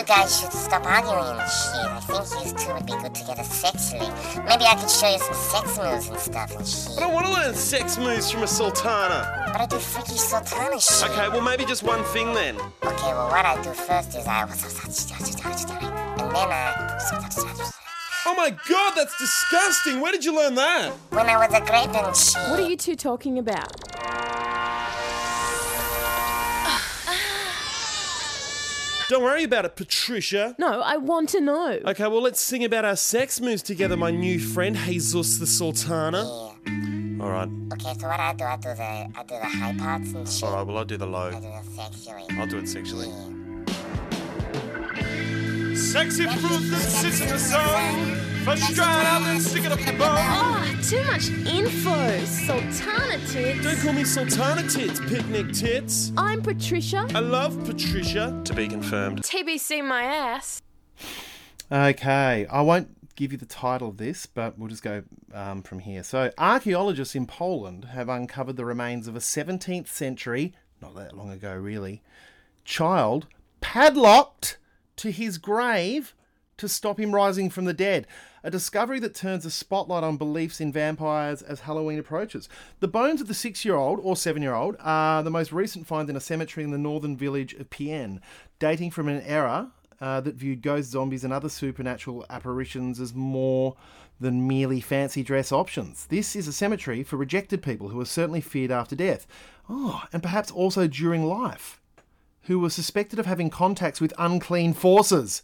Guys 0.08 0.40
should 0.40 0.52
stop 0.52 0.86
arguing 0.86 1.38
and 1.38 1.50
shit. 1.50 1.84
I 1.84 2.00
think 2.00 2.46
you 2.46 2.52
two 2.58 2.72
would 2.72 2.86
be 2.86 2.92
good 2.92 3.14
together 3.14 3.44
sexually. 3.44 4.08
Maybe 4.48 4.64
I 4.64 4.74
could 4.80 4.88
show 4.90 5.12
you 5.12 5.18
some 5.18 5.34
sex 5.34 5.76
moves 5.76 6.08
and 6.08 6.18
stuff 6.18 6.50
and 6.52 6.62
I 6.62 6.64
shit. 6.64 6.98
don't 6.98 7.12
want 7.12 7.26
to 7.26 7.32
learn 7.32 7.54
sex 7.54 7.98
moves 7.98 8.30
from 8.30 8.42
a 8.42 8.46
sultana. 8.46 9.50
But 9.52 9.60
I 9.60 9.66
do 9.66 9.76
freaky 9.76 10.16
sultana 10.16 10.80
shit. 10.80 11.10
Okay, 11.10 11.28
well, 11.28 11.42
maybe 11.42 11.66
just 11.66 11.82
one 11.82 12.02
thing 12.04 12.32
then. 12.32 12.56
Okay, 12.56 13.12
well, 13.12 13.28
what 13.28 13.44
I 13.44 13.62
do 13.62 13.70
first 13.74 14.16
is 14.16 14.26
I. 14.26 14.42
And 14.42 14.50
then 16.34 16.48
I. 16.50 16.98
Oh 18.26 18.34
my 18.34 18.50
god, 18.68 18.94
that's 18.96 19.16
disgusting. 19.18 20.00
Where 20.00 20.12
did 20.12 20.24
you 20.24 20.34
learn 20.34 20.54
that? 20.54 20.90
When 21.10 21.26
I 21.26 21.36
was 21.36 21.54
a 21.54 21.60
grape 21.60 21.94
and 21.94 22.16
shit. 22.16 22.50
What 22.50 22.60
are 22.60 22.68
you 22.68 22.76
two 22.76 22.96
talking 22.96 23.38
about? 23.38 23.87
Don't 29.08 29.22
worry 29.22 29.44
about 29.44 29.64
it, 29.64 29.74
Patricia. 29.74 30.54
No, 30.58 30.82
I 30.82 30.98
want 30.98 31.30
to 31.30 31.40
know. 31.40 31.80
Okay, 31.86 32.06
well, 32.06 32.20
let's 32.20 32.40
sing 32.40 32.62
about 32.62 32.84
our 32.84 32.94
sex 32.96 33.40
moves 33.40 33.62
together, 33.62 33.96
my 33.96 34.10
new 34.10 34.38
friend, 34.38 34.76
Jesus 34.76 35.38
the 35.38 35.46
Sultana. 35.46 36.24
Yeah. 36.66 37.24
Alright. 37.24 37.48
Okay, 37.72 37.94
so 37.98 38.06
what 38.06 38.20
I 38.20 38.34
do, 38.34 38.44
I 38.44 38.56
do 38.56 38.74
the, 38.74 38.82
I 38.82 39.24
do 39.26 39.34
the 39.38 39.46
high 39.46 39.74
parts 39.78 40.12
and 40.12 40.28
shit. 40.28 40.42
Alright, 40.44 40.66
well, 40.66 40.76
I'll 40.76 40.84
do 40.84 40.98
the 40.98 41.06
low. 41.06 41.30
I 41.30 41.30
low. 41.30 41.40
do 41.40 41.48
it 41.48 41.64
sexually. 41.74 42.24
I'll 42.38 42.46
do 42.46 42.58
it 42.58 42.68
sexually. 42.68 43.08
Yeah. 43.08 43.44
Sexy 45.74 46.26
fruit 46.26 46.70
that 46.70 46.80
sits 46.80 47.20
in 47.22 47.28
the 47.28 47.38
sun. 47.38 48.27
First 48.44 48.74
dry 48.74 49.00
it 49.00 49.06
out, 49.06 49.22
then 49.22 49.40
stick 49.40 49.64
it 49.64 49.72
up 49.72 49.78
the 49.80 49.92
bum. 49.92 50.16
Oh, 50.18 50.78
too 50.82 51.04
much 51.04 51.28
info. 51.28 52.24
Sultana 52.24 53.18
tits. 53.26 53.62
Don't 53.62 53.78
call 53.78 53.92
me 53.92 54.04
Sultana 54.04 54.68
Tits, 54.68 55.00
picnic 55.00 55.52
tits. 55.52 56.12
I'm 56.16 56.42
Patricia. 56.42 57.06
I 57.14 57.20
love 57.20 57.62
Patricia. 57.64 58.40
To 58.44 58.54
be 58.54 58.68
confirmed. 58.68 59.22
TBC 59.22 59.84
my 59.84 60.04
ass. 60.04 60.62
Okay, 61.70 62.46
I 62.46 62.62
won't 62.62 63.14
give 63.16 63.32
you 63.32 63.38
the 63.38 63.46
title 63.46 63.88
of 63.88 63.96
this, 63.96 64.26
but 64.26 64.58
we'll 64.58 64.68
just 64.68 64.82
go 64.82 65.02
um, 65.34 65.62
from 65.62 65.80
here. 65.80 66.02
So, 66.02 66.30
archaeologists 66.38 67.14
in 67.14 67.26
Poland 67.26 67.86
have 67.86 68.08
uncovered 68.08 68.56
the 68.56 68.64
remains 68.64 69.08
of 69.08 69.16
a 69.16 69.20
17th 69.20 69.88
century, 69.88 70.54
not 70.80 70.94
that 70.94 71.16
long 71.16 71.30
ago 71.30 71.54
really, 71.54 72.02
child 72.64 73.26
padlocked 73.60 74.58
to 74.96 75.10
his 75.10 75.38
grave 75.38 76.14
to 76.58 76.68
stop 76.68 77.00
him 77.00 77.14
rising 77.14 77.50
from 77.50 77.64
the 77.64 77.72
dead. 77.72 78.06
A 78.44 78.50
discovery 78.50 79.00
that 79.00 79.14
turns 79.14 79.44
a 79.44 79.50
spotlight 79.50 80.04
on 80.04 80.16
beliefs 80.16 80.60
in 80.60 80.72
vampires 80.72 81.42
as 81.42 81.60
Halloween 81.60 81.98
approaches. 81.98 82.48
The 82.80 82.88
bones 82.88 83.20
of 83.20 83.28
the 83.28 83.34
six 83.34 83.64
year 83.64 83.74
old 83.74 83.98
or 84.02 84.16
seven 84.16 84.42
year 84.42 84.54
old 84.54 84.76
are 84.80 85.22
the 85.22 85.30
most 85.30 85.52
recent 85.52 85.86
find 85.86 86.08
in 86.08 86.16
a 86.16 86.20
cemetery 86.20 86.62
in 86.64 86.70
the 86.70 86.78
northern 86.78 87.16
village 87.16 87.54
of 87.54 87.70
Pien, 87.70 88.20
dating 88.58 88.92
from 88.92 89.08
an 89.08 89.22
era 89.22 89.72
uh, 90.00 90.20
that 90.20 90.36
viewed 90.36 90.62
ghosts, 90.62 90.92
zombies, 90.92 91.24
and 91.24 91.32
other 91.32 91.48
supernatural 91.48 92.24
apparitions 92.30 93.00
as 93.00 93.14
more 93.14 93.76
than 94.20 94.46
merely 94.46 94.80
fancy 94.80 95.22
dress 95.22 95.52
options. 95.52 96.06
This 96.06 96.34
is 96.34 96.48
a 96.48 96.52
cemetery 96.52 97.02
for 97.02 97.16
rejected 97.16 97.62
people 97.62 97.88
who 97.88 98.00
are 98.00 98.04
certainly 98.04 98.40
feared 98.40 98.70
after 98.70 98.96
death. 98.96 99.26
Oh, 99.68 100.04
and 100.12 100.22
perhaps 100.22 100.50
also 100.50 100.86
during 100.86 101.24
life, 101.24 101.80
who 102.42 102.58
were 102.58 102.70
suspected 102.70 103.18
of 103.18 103.26
having 103.26 103.50
contacts 103.50 104.00
with 104.00 104.14
unclean 104.18 104.72
forces. 104.72 105.42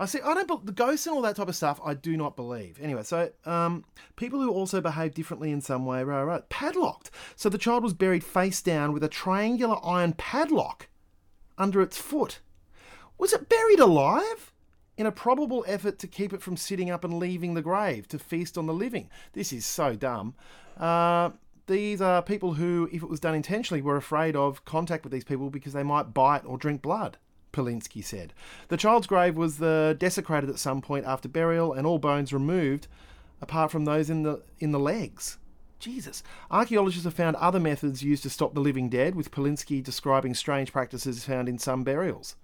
I 0.00 0.06
see. 0.06 0.18
I 0.22 0.32
don't. 0.34 0.48
be- 0.48 0.56
The 0.64 0.72
ghosts 0.72 1.06
and 1.06 1.14
all 1.14 1.22
that 1.22 1.36
type 1.36 1.48
of 1.48 1.54
stuff. 1.54 1.78
I 1.84 1.94
do 1.94 2.16
not 2.16 2.34
believe. 2.34 2.78
Anyway, 2.80 3.02
so 3.02 3.30
um, 3.44 3.84
people 4.16 4.40
who 4.40 4.50
also 4.50 4.80
behave 4.80 5.14
differently 5.14 5.52
in 5.52 5.60
some 5.60 5.84
way. 5.84 6.02
Right, 6.02 6.24
right. 6.24 6.48
Padlocked. 6.48 7.10
So 7.36 7.48
the 7.48 7.58
child 7.58 7.84
was 7.84 7.92
buried 7.92 8.24
face 8.24 8.62
down 8.62 8.92
with 8.92 9.04
a 9.04 9.08
triangular 9.08 9.76
iron 9.84 10.14
padlock 10.14 10.88
under 11.58 11.82
its 11.82 11.98
foot. 11.98 12.40
Was 13.18 13.32
it 13.34 13.48
buried 13.48 13.78
alive? 13.78 14.52
In 14.96 15.06
a 15.06 15.12
probable 15.12 15.64
effort 15.66 15.98
to 16.00 16.06
keep 16.06 16.32
it 16.34 16.42
from 16.42 16.58
sitting 16.58 16.90
up 16.90 17.04
and 17.04 17.18
leaving 17.18 17.54
the 17.54 17.62
grave 17.62 18.06
to 18.08 18.18
feast 18.18 18.58
on 18.58 18.66
the 18.66 18.74
living. 18.74 19.08
This 19.32 19.50
is 19.50 19.64
so 19.64 19.94
dumb. 19.96 20.34
Uh, 20.76 21.30
these 21.66 22.02
are 22.02 22.20
people 22.20 22.54
who, 22.54 22.86
if 22.92 23.02
it 23.02 23.08
was 23.08 23.20
done 23.20 23.34
intentionally, 23.34 23.80
were 23.80 23.96
afraid 23.96 24.36
of 24.36 24.64
contact 24.66 25.04
with 25.04 25.12
these 25.12 25.24
people 25.24 25.48
because 25.48 25.72
they 25.72 25.82
might 25.82 26.12
bite 26.12 26.44
or 26.44 26.58
drink 26.58 26.82
blood. 26.82 27.16
Poliński 27.52 28.04
said. 28.04 28.32
The 28.68 28.76
child's 28.76 29.06
grave 29.06 29.36
was 29.36 29.60
uh, 29.60 29.94
desecrated 29.98 30.50
at 30.50 30.58
some 30.58 30.80
point 30.80 31.06
after 31.06 31.28
burial 31.28 31.72
and 31.72 31.86
all 31.86 31.98
bones 31.98 32.32
removed, 32.32 32.86
apart 33.40 33.70
from 33.70 33.84
those 33.84 34.10
in 34.10 34.22
the 34.22 34.42
in 34.58 34.72
the 34.72 34.78
legs. 34.78 35.38
Jesus. 35.78 36.22
Archaeologists 36.50 37.04
have 37.04 37.14
found 37.14 37.36
other 37.36 37.58
methods 37.58 38.02
used 38.02 38.22
to 38.22 38.30
stop 38.30 38.54
the 38.54 38.60
living 38.60 38.88
dead, 38.90 39.14
with 39.14 39.30
Poliński 39.30 39.82
describing 39.82 40.34
strange 40.34 40.72
practices 40.72 41.24
found 41.24 41.48
in 41.48 41.58
some 41.58 41.82
burials. 41.84 42.36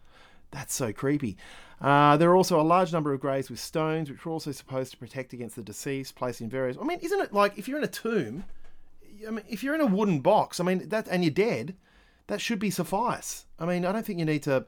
That's 0.51 0.75
so 0.75 0.93
creepy. 0.93 1.37
Uh, 1.81 2.17
there 2.17 2.31
are 2.31 2.37
also 2.37 2.59
a 2.59 2.63
large 2.63 2.93
number 2.93 3.13
of 3.13 3.21
graves 3.21 3.51
with 3.51 3.61
stones, 3.61 4.11
which 4.11 4.25
were 4.25 4.33
also 4.33 4.53
supposed 4.53 4.93
to 4.93 4.97
protect 4.97 5.35
against 5.35 5.57
the 5.57 5.63
deceased, 5.63 6.15
placed 6.15 6.41
in 6.41 6.49
various. 6.49 6.79
I 6.81 6.85
mean, 6.85 6.99
isn't 7.01 7.21
it 7.21 7.33
like 7.33 7.59
if 7.59 7.69
you're 7.69 7.79
in 7.79 7.85
a 7.85 7.89
tomb? 7.89 8.45
I 9.27 9.31
mean, 9.31 9.45
if 9.49 9.63
you're 9.63 9.75
in 9.75 9.81
a 9.81 9.87
wooden 9.87 10.21
box, 10.21 10.59
I 10.59 10.65
mean 10.65 10.89
that, 10.89 11.07
and 11.09 11.23
you're 11.23 11.31
dead, 11.31 11.75
that 12.29 12.41
should 12.41 12.59
be 12.59 12.71
suffice. 12.71 13.45
I 13.59 13.67
mean, 13.67 13.85
I 13.85 13.93
don't 13.93 14.05
think 14.05 14.19
you 14.19 14.25
need 14.25 14.43
to. 14.45 14.65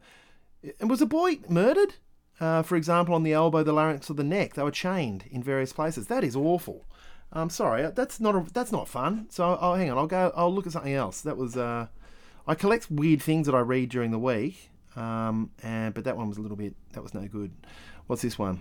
And 0.80 0.90
was 0.90 1.00
a 1.00 1.06
boy 1.06 1.38
murdered? 1.48 1.94
Uh, 2.40 2.62
for 2.62 2.76
example, 2.76 3.14
on 3.14 3.24
the 3.24 3.32
elbow, 3.32 3.62
the 3.62 3.72
larynx, 3.72 4.10
or 4.10 4.14
the 4.14 4.24
neck, 4.24 4.54
they 4.54 4.62
were 4.62 4.70
chained 4.70 5.24
in 5.30 5.42
various 5.42 5.72
places. 5.72 6.06
That 6.06 6.22
is 6.22 6.36
awful. 6.36 6.84
I'm 7.32 7.50
sorry, 7.50 7.90
that's 7.94 8.20
not 8.20 8.34
a, 8.34 8.46
that's 8.52 8.72
not 8.72 8.88
fun. 8.88 9.26
So, 9.28 9.58
oh, 9.60 9.74
hang 9.74 9.90
on, 9.90 9.98
I'll 9.98 10.06
go. 10.06 10.32
I'll 10.34 10.54
look 10.54 10.66
at 10.66 10.72
something 10.72 10.94
else. 10.94 11.20
That 11.22 11.36
was. 11.36 11.56
Uh, 11.56 11.88
I 12.46 12.54
collect 12.54 12.90
weird 12.90 13.22
things 13.22 13.46
that 13.46 13.54
I 13.54 13.60
read 13.60 13.90
during 13.90 14.10
the 14.10 14.18
week, 14.18 14.70
um, 14.96 15.50
and 15.62 15.92
but 15.92 16.04
that 16.04 16.16
one 16.16 16.28
was 16.28 16.38
a 16.38 16.40
little 16.40 16.56
bit. 16.56 16.74
That 16.92 17.02
was 17.02 17.12
no 17.12 17.26
good. 17.26 17.50
What's 18.06 18.22
this 18.22 18.38
one? 18.38 18.60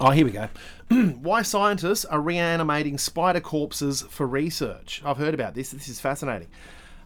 Oh, 0.00 0.10
here 0.10 0.24
we 0.24 0.30
go. 0.30 0.48
Why 1.20 1.42
scientists 1.42 2.04
are 2.06 2.20
reanimating 2.20 2.98
spider 2.98 3.40
corpses 3.40 4.02
for 4.02 4.26
research. 4.26 5.02
I've 5.04 5.16
heard 5.16 5.34
about 5.34 5.54
this. 5.54 5.70
This 5.70 5.88
is 5.88 6.00
fascinating. 6.00 6.48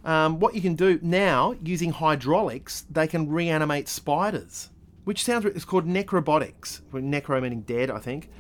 Um, 0.05 0.41
what 0.41 0.55
you 0.55 0.63
can 0.63 0.75
do 0.75 0.99
now 1.03 1.55
using 1.63 1.91
hydraulics, 1.91 2.87
they 2.91 3.07
can 3.07 3.29
reanimate 3.29 3.89
spiders, 3.89 4.71
which 5.05 5.25
sounds 5.25 5.45
it's 5.45 5.65
called 5.65 5.87
necrobotics. 5.87 6.81
Necro 6.93 7.43
meaning 7.43 7.63
dead, 7.63 7.91
I 7.91 7.99
think. 7.99 8.31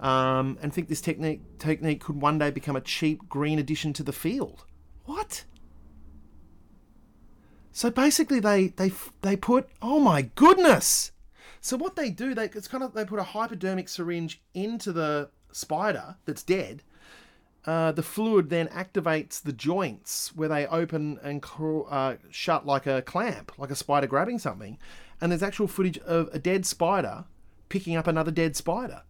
Um, 0.00 0.58
and 0.62 0.72
think 0.72 0.88
this 0.88 1.00
technique 1.00 1.40
technique 1.58 2.04
could 2.04 2.20
one 2.20 2.38
day 2.38 2.50
become 2.50 2.76
a 2.76 2.80
cheap 2.80 3.28
green 3.28 3.58
addition 3.58 3.92
to 3.94 4.04
the 4.04 4.12
field. 4.12 4.64
What? 5.06 5.44
So 7.72 7.90
basically, 7.90 8.38
they 8.38 8.68
they 8.68 8.92
they 9.22 9.36
put 9.36 9.68
oh 9.82 9.98
my 9.98 10.22
goodness. 10.36 11.12
So 11.60 11.76
what 11.76 11.96
they 11.96 12.10
do, 12.10 12.34
they 12.34 12.44
it's 12.44 12.68
kind 12.68 12.84
of 12.84 12.94
they 12.94 13.04
put 13.04 13.18
a 13.18 13.24
hypodermic 13.24 13.88
syringe 13.88 14.40
into 14.54 14.92
the 14.92 15.30
spider 15.50 16.16
that's 16.24 16.44
dead. 16.44 16.84
Uh, 17.68 17.92
the 17.92 18.02
fluid 18.02 18.48
then 18.48 18.66
activates 18.68 19.42
the 19.42 19.52
joints 19.52 20.34
where 20.34 20.48
they 20.48 20.66
open 20.68 21.18
and 21.22 21.44
uh, 21.90 22.14
shut 22.30 22.64
like 22.64 22.86
a 22.86 23.02
clamp, 23.02 23.52
like 23.58 23.70
a 23.70 23.74
spider 23.74 24.06
grabbing 24.06 24.38
something. 24.38 24.78
And 25.20 25.30
there's 25.30 25.42
actual 25.42 25.66
footage 25.66 25.98
of 25.98 26.30
a 26.32 26.38
dead 26.38 26.64
spider 26.64 27.26
picking 27.68 27.94
up 27.94 28.06
another 28.06 28.30
dead 28.30 28.56
spider. 28.56 29.02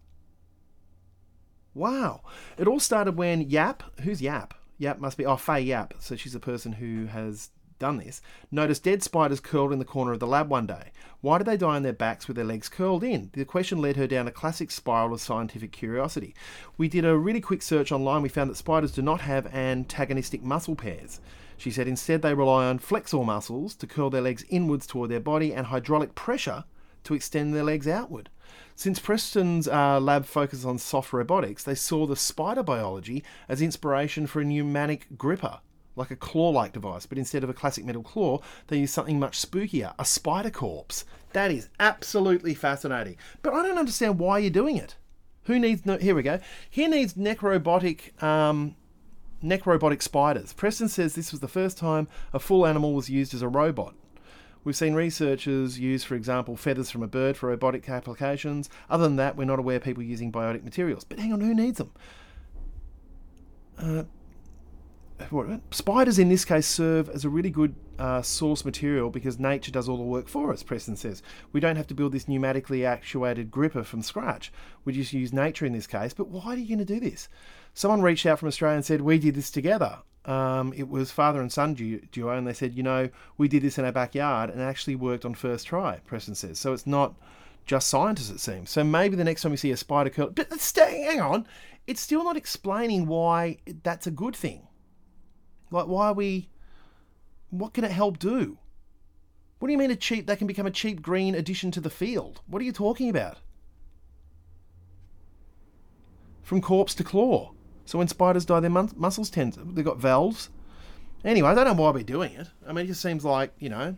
Wow. 1.72 2.22
It 2.56 2.66
all 2.66 2.80
started 2.80 3.16
when 3.16 3.42
Yap, 3.42 3.84
who's 4.00 4.20
Yap? 4.20 4.54
Yap 4.76 4.98
must 4.98 5.16
be, 5.18 5.24
oh, 5.24 5.36
Faye 5.36 5.60
Yap. 5.60 5.94
So 6.00 6.16
she's 6.16 6.34
a 6.34 6.40
person 6.40 6.72
who 6.72 7.06
has 7.06 7.50
done 7.78 7.98
this. 7.98 8.20
Noticed 8.50 8.84
dead 8.84 9.02
spiders 9.02 9.40
curled 9.40 9.72
in 9.72 9.78
the 9.78 9.84
corner 9.84 10.12
of 10.12 10.20
the 10.20 10.26
lab 10.26 10.48
one 10.48 10.66
day. 10.66 10.92
Why 11.20 11.38
did 11.38 11.46
they 11.46 11.56
die 11.56 11.76
on 11.76 11.82
their 11.82 11.92
backs 11.92 12.28
with 12.28 12.36
their 12.36 12.44
legs 12.44 12.68
curled 12.68 13.02
in? 13.02 13.30
The 13.32 13.44
question 13.44 13.80
led 13.80 13.96
her 13.96 14.06
down 14.06 14.28
a 14.28 14.32
classic 14.32 14.70
spiral 14.70 15.14
of 15.14 15.20
scientific 15.20 15.72
curiosity. 15.72 16.34
We 16.76 16.88
did 16.88 17.04
a 17.04 17.16
really 17.16 17.40
quick 17.40 17.62
search 17.62 17.90
online. 17.90 18.22
We 18.22 18.28
found 18.28 18.50
that 18.50 18.56
spiders 18.56 18.92
do 18.92 19.02
not 19.02 19.20
have 19.22 19.52
antagonistic 19.52 20.42
muscle 20.42 20.76
pairs. 20.76 21.20
She 21.56 21.70
said 21.70 21.88
instead 21.88 22.22
they 22.22 22.34
rely 22.34 22.66
on 22.66 22.78
flexor 22.78 23.24
muscles 23.24 23.74
to 23.76 23.86
curl 23.86 24.10
their 24.10 24.20
legs 24.20 24.44
inwards 24.48 24.86
toward 24.86 25.10
their 25.10 25.18
body 25.20 25.52
and 25.52 25.66
hydraulic 25.66 26.14
pressure 26.14 26.64
to 27.04 27.14
extend 27.14 27.54
their 27.54 27.64
legs 27.64 27.88
outward. 27.88 28.30
Since 28.74 29.00
Preston's 29.00 29.66
uh, 29.66 29.98
lab 29.98 30.24
focuses 30.24 30.64
on 30.64 30.78
soft 30.78 31.12
robotics, 31.12 31.64
they 31.64 31.74
saw 31.74 32.06
the 32.06 32.14
spider 32.16 32.62
biology 32.62 33.24
as 33.48 33.60
inspiration 33.60 34.26
for 34.26 34.40
a 34.40 34.44
pneumatic 34.44 35.06
gripper, 35.18 35.58
like 35.98 36.10
a 36.10 36.16
claw 36.16 36.50
like 36.50 36.72
device, 36.72 37.06
but 37.06 37.18
instead 37.18 37.44
of 37.44 37.50
a 37.50 37.54
classic 37.54 37.84
metal 37.84 38.02
claw, 38.02 38.40
they 38.68 38.78
use 38.78 38.92
something 38.92 39.18
much 39.18 39.38
spookier 39.38 39.94
a 39.98 40.04
spider 40.04 40.50
corpse. 40.50 41.04
That 41.32 41.50
is 41.50 41.68
absolutely 41.78 42.54
fascinating. 42.54 43.16
But 43.42 43.52
I 43.52 43.62
don't 43.62 43.78
understand 43.78 44.18
why 44.18 44.38
you're 44.38 44.50
doing 44.50 44.76
it. 44.76 44.96
Who 45.44 45.58
needs 45.58 45.84
no. 45.84 45.98
Here 45.98 46.14
we 46.14 46.22
go. 46.22 46.40
Here 46.70 46.88
needs 46.88 47.14
necrobotic. 47.14 48.22
Um, 48.22 48.76
necrobotic 49.42 50.02
spiders. 50.02 50.52
Preston 50.52 50.88
says 50.88 51.14
this 51.14 51.30
was 51.30 51.40
the 51.40 51.48
first 51.48 51.78
time 51.78 52.08
a 52.32 52.38
full 52.38 52.66
animal 52.66 52.94
was 52.94 53.08
used 53.08 53.34
as 53.34 53.42
a 53.42 53.48
robot. 53.48 53.94
We've 54.64 54.76
seen 54.76 54.94
researchers 54.94 55.78
use, 55.78 56.04
for 56.04 56.14
example, 56.14 56.56
feathers 56.56 56.90
from 56.90 57.02
a 57.02 57.06
bird 57.06 57.36
for 57.36 57.48
robotic 57.48 57.88
applications. 57.88 58.68
Other 58.90 59.04
than 59.04 59.16
that, 59.16 59.36
we're 59.36 59.44
not 59.44 59.58
aware 59.58 59.76
of 59.76 59.84
people 59.84 60.02
using 60.02 60.32
biotic 60.32 60.64
materials. 60.64 61.04
But 61.04 61.18
hang 61.18 61.32
on, 61.32 61.40
who 61.40 61.54
needs 61.54 61.78
them? 61.78 61.92
Uh, 63.78 64.02
spiders 65.70 66.18
in 66.18 66.28
this 66.28 66.44
case 66.44 66.66
serve 66.66 67.08
as 67.08 67.24
a 67.24 67.28
really 67.28 67.50
good 67.50 67.74
uh, 67.98 68.22
source 68.22 68.64
material 68.64 69.10
because 69.10 69.38
nature 69.38 69.72
does 69.72 69.88
all 69.88 69.96
the 69.96 70.02
work 70.02 70.28
for 70.28 70.52
us, 70.52 70.62
Preston 70.62 70.96
says. 70.96 71.22
We 71.52 71.60
don't 71.60 71.76
have 71.76 71.86
to 71.88 71.94
build 71.94 72.12
this 72.12 72.24
pneumatically 72.26 72.86
actuated 72.86 73.50
gripper 73.50 73.84
from 73.84 74.02
scratch. 74.02 74.52
We 74.84 74.92
just 74.92 75.12
use 75.12 75.32
nature 75.32 75.66
in 75.66 75.72
this 75.72 75.86
case. 75.86 76.14
But 76.14 76.28
why 76.28 76.46
are 76.46 76.56
you 76.56 76.68
going 76.68 76.86
to 76.86 76.94
do 76.94 77.00
this? 77.00 77.28
Someone 77.74 78.02
reached 78.02 78.26
out 78.26 78.38
from 78.38 78.48
Australia 78.48 78.76
and 78.76 78.84
said, 78.84 79.00
We 79.00 79.18
did 79.18 79.34
this 79.34 79.50
together. 79.50 79.98
Um, 80.24 80.72
it 80.76 80.88
was 80.88 81.10
father 81.10 81.40
and 81.40 81.50
son 81.50 81.74
duo, 81.74 82.36
and 82.36 82.46
they 82.46 82.52
said, 82.52 82.74
You 82.74 82.82
know, 82.82 83.08
we 83.36 83.48
did 83.48 83.62
this 83.62 83.78
in 83.78 83.84
our 83.84 83.92
backyard 83.92 84.50
and 84.50 84.60
actually 84.60 84.96
worked 84.96 85.24
on 85.24 85.34
first 85.34 85.66
try, 85.66 86.00
Preston 86.06 86.34
says. 86.34 86.58
So 86.58 86.72
it's 86.72 86.86
not 86.86 87.14
just 87.66 87.88
scientists, 87.88 88.30
it 88.30 88.40
seems. 88.40 88.70
So 88.70 88.84
maybe 88.84 89.16
the 89.16 89.24
next 89.24 89.42
time 89.42 89.50
we 89.50 89.56
see 89.56 89.70
a 89.70 89.76
spider 89.76 90.10
curl. 90.10 90.30
But 90.30 90.48
hang 90.76 91.20
on. 91.20 91.46
It's 91.86 92.00
still 92.00 92.22
not 92.22 92.36
explaining 92.36 93.06
why 93.06 93.58
that's 93.82 94.06
a 94.06 94.10
good 94.10 94.36
thing. 94.36 94.67
Like, 95.70 95.86
why 95.86 96.08
are 96.08 96.14
we. 96.14 96.48
What 97.50 97.72
can 97.72 97.84
it 97.84 97.90
help 97.90 98.18
do? 98.18 98.58
What 99.58 99.68
do 99.68 99.72
you 99.72 99.78
mean 99.78 99.90
a 99.90 99.96
cheap? 99.96 100.26
They 100.26 100.36
can 100.36 100.46
become 100.46 100.66
a 100.66 100.70
cheap 100.70 101.02
green 101.02 101.34
addition 101.34 101.70
to 101.72 101.80
the 101.80 101.90
field. 101.90 102.40
What 102.46 102.62
are 102.62 102.64
you 102.64 102.72
talking 102.72 103.08
about? 103.08 103.38
From 106.42 106.60
corpse 106.60 106.94
to 106.96 107.04
claw. 107.04 107.52
So 107.84 107.98
when 107.98 108.08
spiders 108.08 108.44
die, 108.44 108.60
their 108.60 108.70
mus- 108.70 108.94
muscles 108.96 109.30
tend. 109.30 109.54
They've 109.54 109.84
got 109.84 109.98
valves. 109.98 110.50
Anyway, 111.24 111.48
I 111.48 111.54
don't 111.54 111.64
know 111.64 111.82
why 111.82 111.90
we're 111.90 112.04
doing 112.04 112.32
it. 112.34 112.48
I 112.66 112.72
mean, 112.72 112.84
it 112.84 112.88
just 112.88 113.02
seems 113.02 113.24
like 113.24 113.52
you 113.58 113.68
know, 113.68 113.96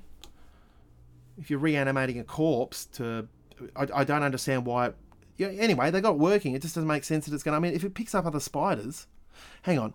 if 1.39 1.51
you're 1.51 1.59
reanimating 1.59 2.19
a 2.19 2.25
corpse 2.25 2.87
to, 2.87 3.29
I, 3.77 3.87
I 3.95 4.05
don't 4.05 4.23
understand 4.23 4.65
why. 4.65 4.87
It, 4.87 4.97
yeah. 5.37 5.49
Anyway, 5.49 5.91
they 5.91 6.01
got 6.01 6.19
working. 6.19 6.55
It 6.55 6.63
just 6.63 6.75
doesn't 6.75 6.89
make 6.89 7.05
sense 7.05 7.27
that 7.27 7.35
it's 7.35 7.43
going. 7.43 7.53
to... 7.53 7.57
I 7.57 7.61
mean, 7.61 7.75
if 7.75 7.85
it 7.85 7.95
picks 7.95 8.15
up 8.15 8.27
other 8.27 8.41
spiders, 8.41 9.07
hang 9.63 9.79
on. 9.79 9.93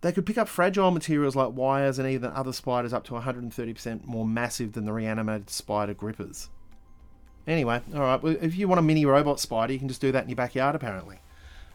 They 0.00 0.12
could 0.12 0.26
pick 0.26 0.38
up 0.38 0.48
fragile 0.48 0.90
materials 0.90 1.34
like 1.34 1.54
wires 1.54 1.98
and 1.98 2.08
even 2.08 2.30
other 2.30 2.52
spiders 2.52 2.92
up 2.92 3.04
to 3.04 3.14
130% 3.14 4.04
more 4.04 4.24
massive 4.24 4.72
than 4.72 4.84
the 4.84 4.92
reanimated 4.92 5.50
spider 5.50 5.94
grippers. 5.94 6.50
Anyway, 7.48 7.80
all 7.94 8.00
right. 8.00 8.22
Well, 8.22 8.36
if 8.40 8.56
you 8.56 8.68
want 8.68 8.78
a 8.78 8.82
mini 8.82 9.04
robot 9.04 9.40
spider, 9.40 9.72
you 9.72 9.78
can 9.78 9.88
just 9.88 10.00
do 10.00 10.12
that 10.12 10.22
in 10.22 10.28
your 10.28 10.36
backyard. 10.36 10.74
Apparently, 10.74 11.18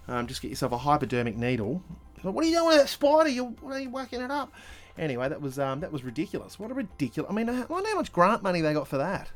um, 0.07 0.27
just 0.27 0.41
get 0.41 0.49
yourself 0.49 0.71
a 0.71 0.77
hypodermic 0.77 1.35
needle. 1.35 1.83
What 2.21 2.45
are 2.45 2.47
you 2.47 2.55
doing 2.55 2.67
with 2.67 2.77
that 2.77 2.89
spider? 2.89 3.29
You're, 3.29 3.45
what 3.45 3.73
are 3.73 3.79
you 3.79 3.89
whacking 3.89 4.21
it 4.21 4.31
up? 4.31 4.53
Anyway, 4.97 5.27
that 5.27 5.41
was 5.41 5.57
um, 5.57 5.79
that 5.79 5.91
was 5.91 6.03
ridiculous. 6.03 6.59
What 6.59 6.71
a 6.71 6.75
ridiculous. 6.75 7.29
I 7.29 7.33
mean, 7.33 7.49
I 7.49 7.65
wonder 7.65 7.89
how 7.89 7.95
much 7.95 8.13
grant 8.13 8.43
money 8.43 8.61
they 8.61 8.73
got 8.73 8.87
for 8.87 8.97
that. 8.97 9.29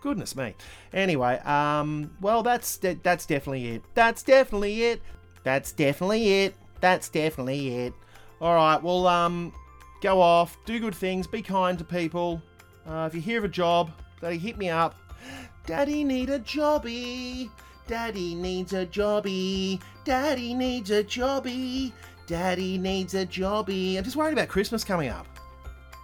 Goodness 0.00 0.36
me. 0.36 0.54
Anyway, 0.92 1.38
um, 1.40 2.12
well, 2.20 2.44
that's 2.44 2.76
that's 2.76 3.26
definitely 3.26 3.66
it. 3.66 3.82
That's 3.94 4.22
definitely 4.22 4.84
it. 4.84 5.02
That's 5.42 5.72
definitely 5.72 6.44
it. 6.44 6.54
That's 6.80 7.08
definitely 7.08 7.74
it. 7.74 7.94
All 8.40 8.54
right. 8.54 8.80
Well, 8.82 9.06
um, 9.06 9.52
go 10.00 10.20
off, 10.20 10.56
do 10.64 10.78
good 10.78 10.94
things, 10.94 11.26
be 11.26 11.42
kind 11.42 11.78
to 11.78 11.84
people. 11.84 12.42
Uh, 12.86 13.06
if 13.06 13.14
you 13.14 13.20
hear 13.20 13.38
of 13.38 13.44
a 13.44 13.48
job, 13.48 13.90
Daddy, 14.20 14.38
hit 14.38 14.58
me 14.58 14.70
up. 14.70 14.94
Daddy 15.66 16.04
need 16.04 16.30
a 16.30 16.38
jobby. 16.38 17.50
Daddy 17.86 18.34
needs 18.34 18.72
a 18.72 18.86
jobby. 18.86 19.80
Daddy 20.04 20.54
needs 20.54 20.90
a 20.90 21.02
jobby. 21.02 21.92
Daddy 22.26 22.78
needs 22.78 23.14
a 23.14 23.26
jobby. 23.26 23.96
I'm 23.96 24.04
just 24.04 24.16
worried 24.16 24.34
about 24.34 24.48
Christmas 24.48 24.84
coming 24.84 25.08
up. 25.08 25.26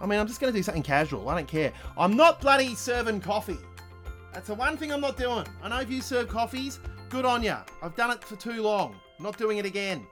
I 0.01 0.05
mean, 0.05 0.19
I'm 0.19 0.27
just 0.27 0.41
going 0.41 0.51
to 0.51 0.57
do 0.57 0.63
something 0.63 0.83
casual. 0.83 1.29
I 1.29 1.35
don't 1.35 1.47
care. 1.47 1.71
I'm 1.97 2.17
not 2.17 2.41
bloody 2.41 2.75
serving 2.75 3.21
coffee. 3.21 3.57
That's 4.33 4.47
the 4.47 4.55
one 4.55 4.75
thing 4.75 4.91
I'm 4.91 5.01
not 5.01 5.17
doing. 5.17 5.45
I 5.63 5.69
know 5.69 5.79
if 5.79 5.89
you 5.89 6.01
serve 6.01 6.27
coffees, 6.27 6.79
good 7.09 7.25
on 7.25 7.41
ya. 7.41 7.61
I've 7.81 7.95
done 7.95 8.11
it 8.11 8.23
for 8.23 8.35
too 8.35 8.61
long. 8.61 8.95
not 9.19 9.37
doing 9.37 9.59
it 9.59 9.65
again. 9.65 10.05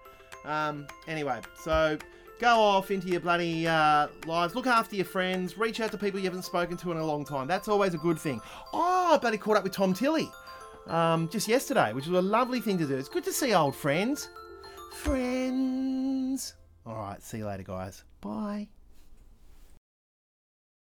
Um, 0.45 0.87
anyway, 1.07 1.41
so 1.59 1.97
go 2.39 2.59
off 2.59 2.91
into 2.91 3.07
your 3.07 3.21
bloody 3.21 3.67
uh, 3.67 4.07
lives. 4.25 4.55
Look 4.55 4.67
after 4.67 4.95
your 4.95 5.05
friends. 5.05 5.57
Reach 5.57 5.79
out 5.79 5.91
to 5.91 5.97
people 5.97 6.19
you 6.19 6.25
haven't 6.25 6.43
spoken 6.43 6.77
to 6.77 6.91
in 6.91 6.97
a 6.97 7.05
long 7.05 7.25
time. 7.25 7.47
That's 7.47 7.67
always 7.67 7.93
a 7.93 7.97
good 7.97 8.19
thing. 8.19 8.41
Oh, 8.73 9.13
I 9.13 9.17
bloody 9.17 9.37
caught 9.37 9.57
up 9.57 9.63
with 9.63 9.73
Tom 9.73 9.93
Tilley 9.93 10.29
um, 10.87 11.29
just 11.29 11.47
yesterday, 11.47 11.93
which 11.93 12.07
was 12.07 12.17
a 12.17 12.21
lovely 12.21 12.59
thing 12.61 12.77
to 12.79 12.85
do. 12.85 12.95
It's 12.95 13.09
good 13.09 13.23
to 13.25 13.33
see 13.33 13.53
old 13.53 13.75
friends. 13.75 14.29
Friends. 14.95 16.53
All 16.85 16.95
right, 16.95 17.21
see 17.21 17.37
you 17.37 17.45
later, 17.45 17.63
guys. 17.63 18.03
Bye. 18.21 18.67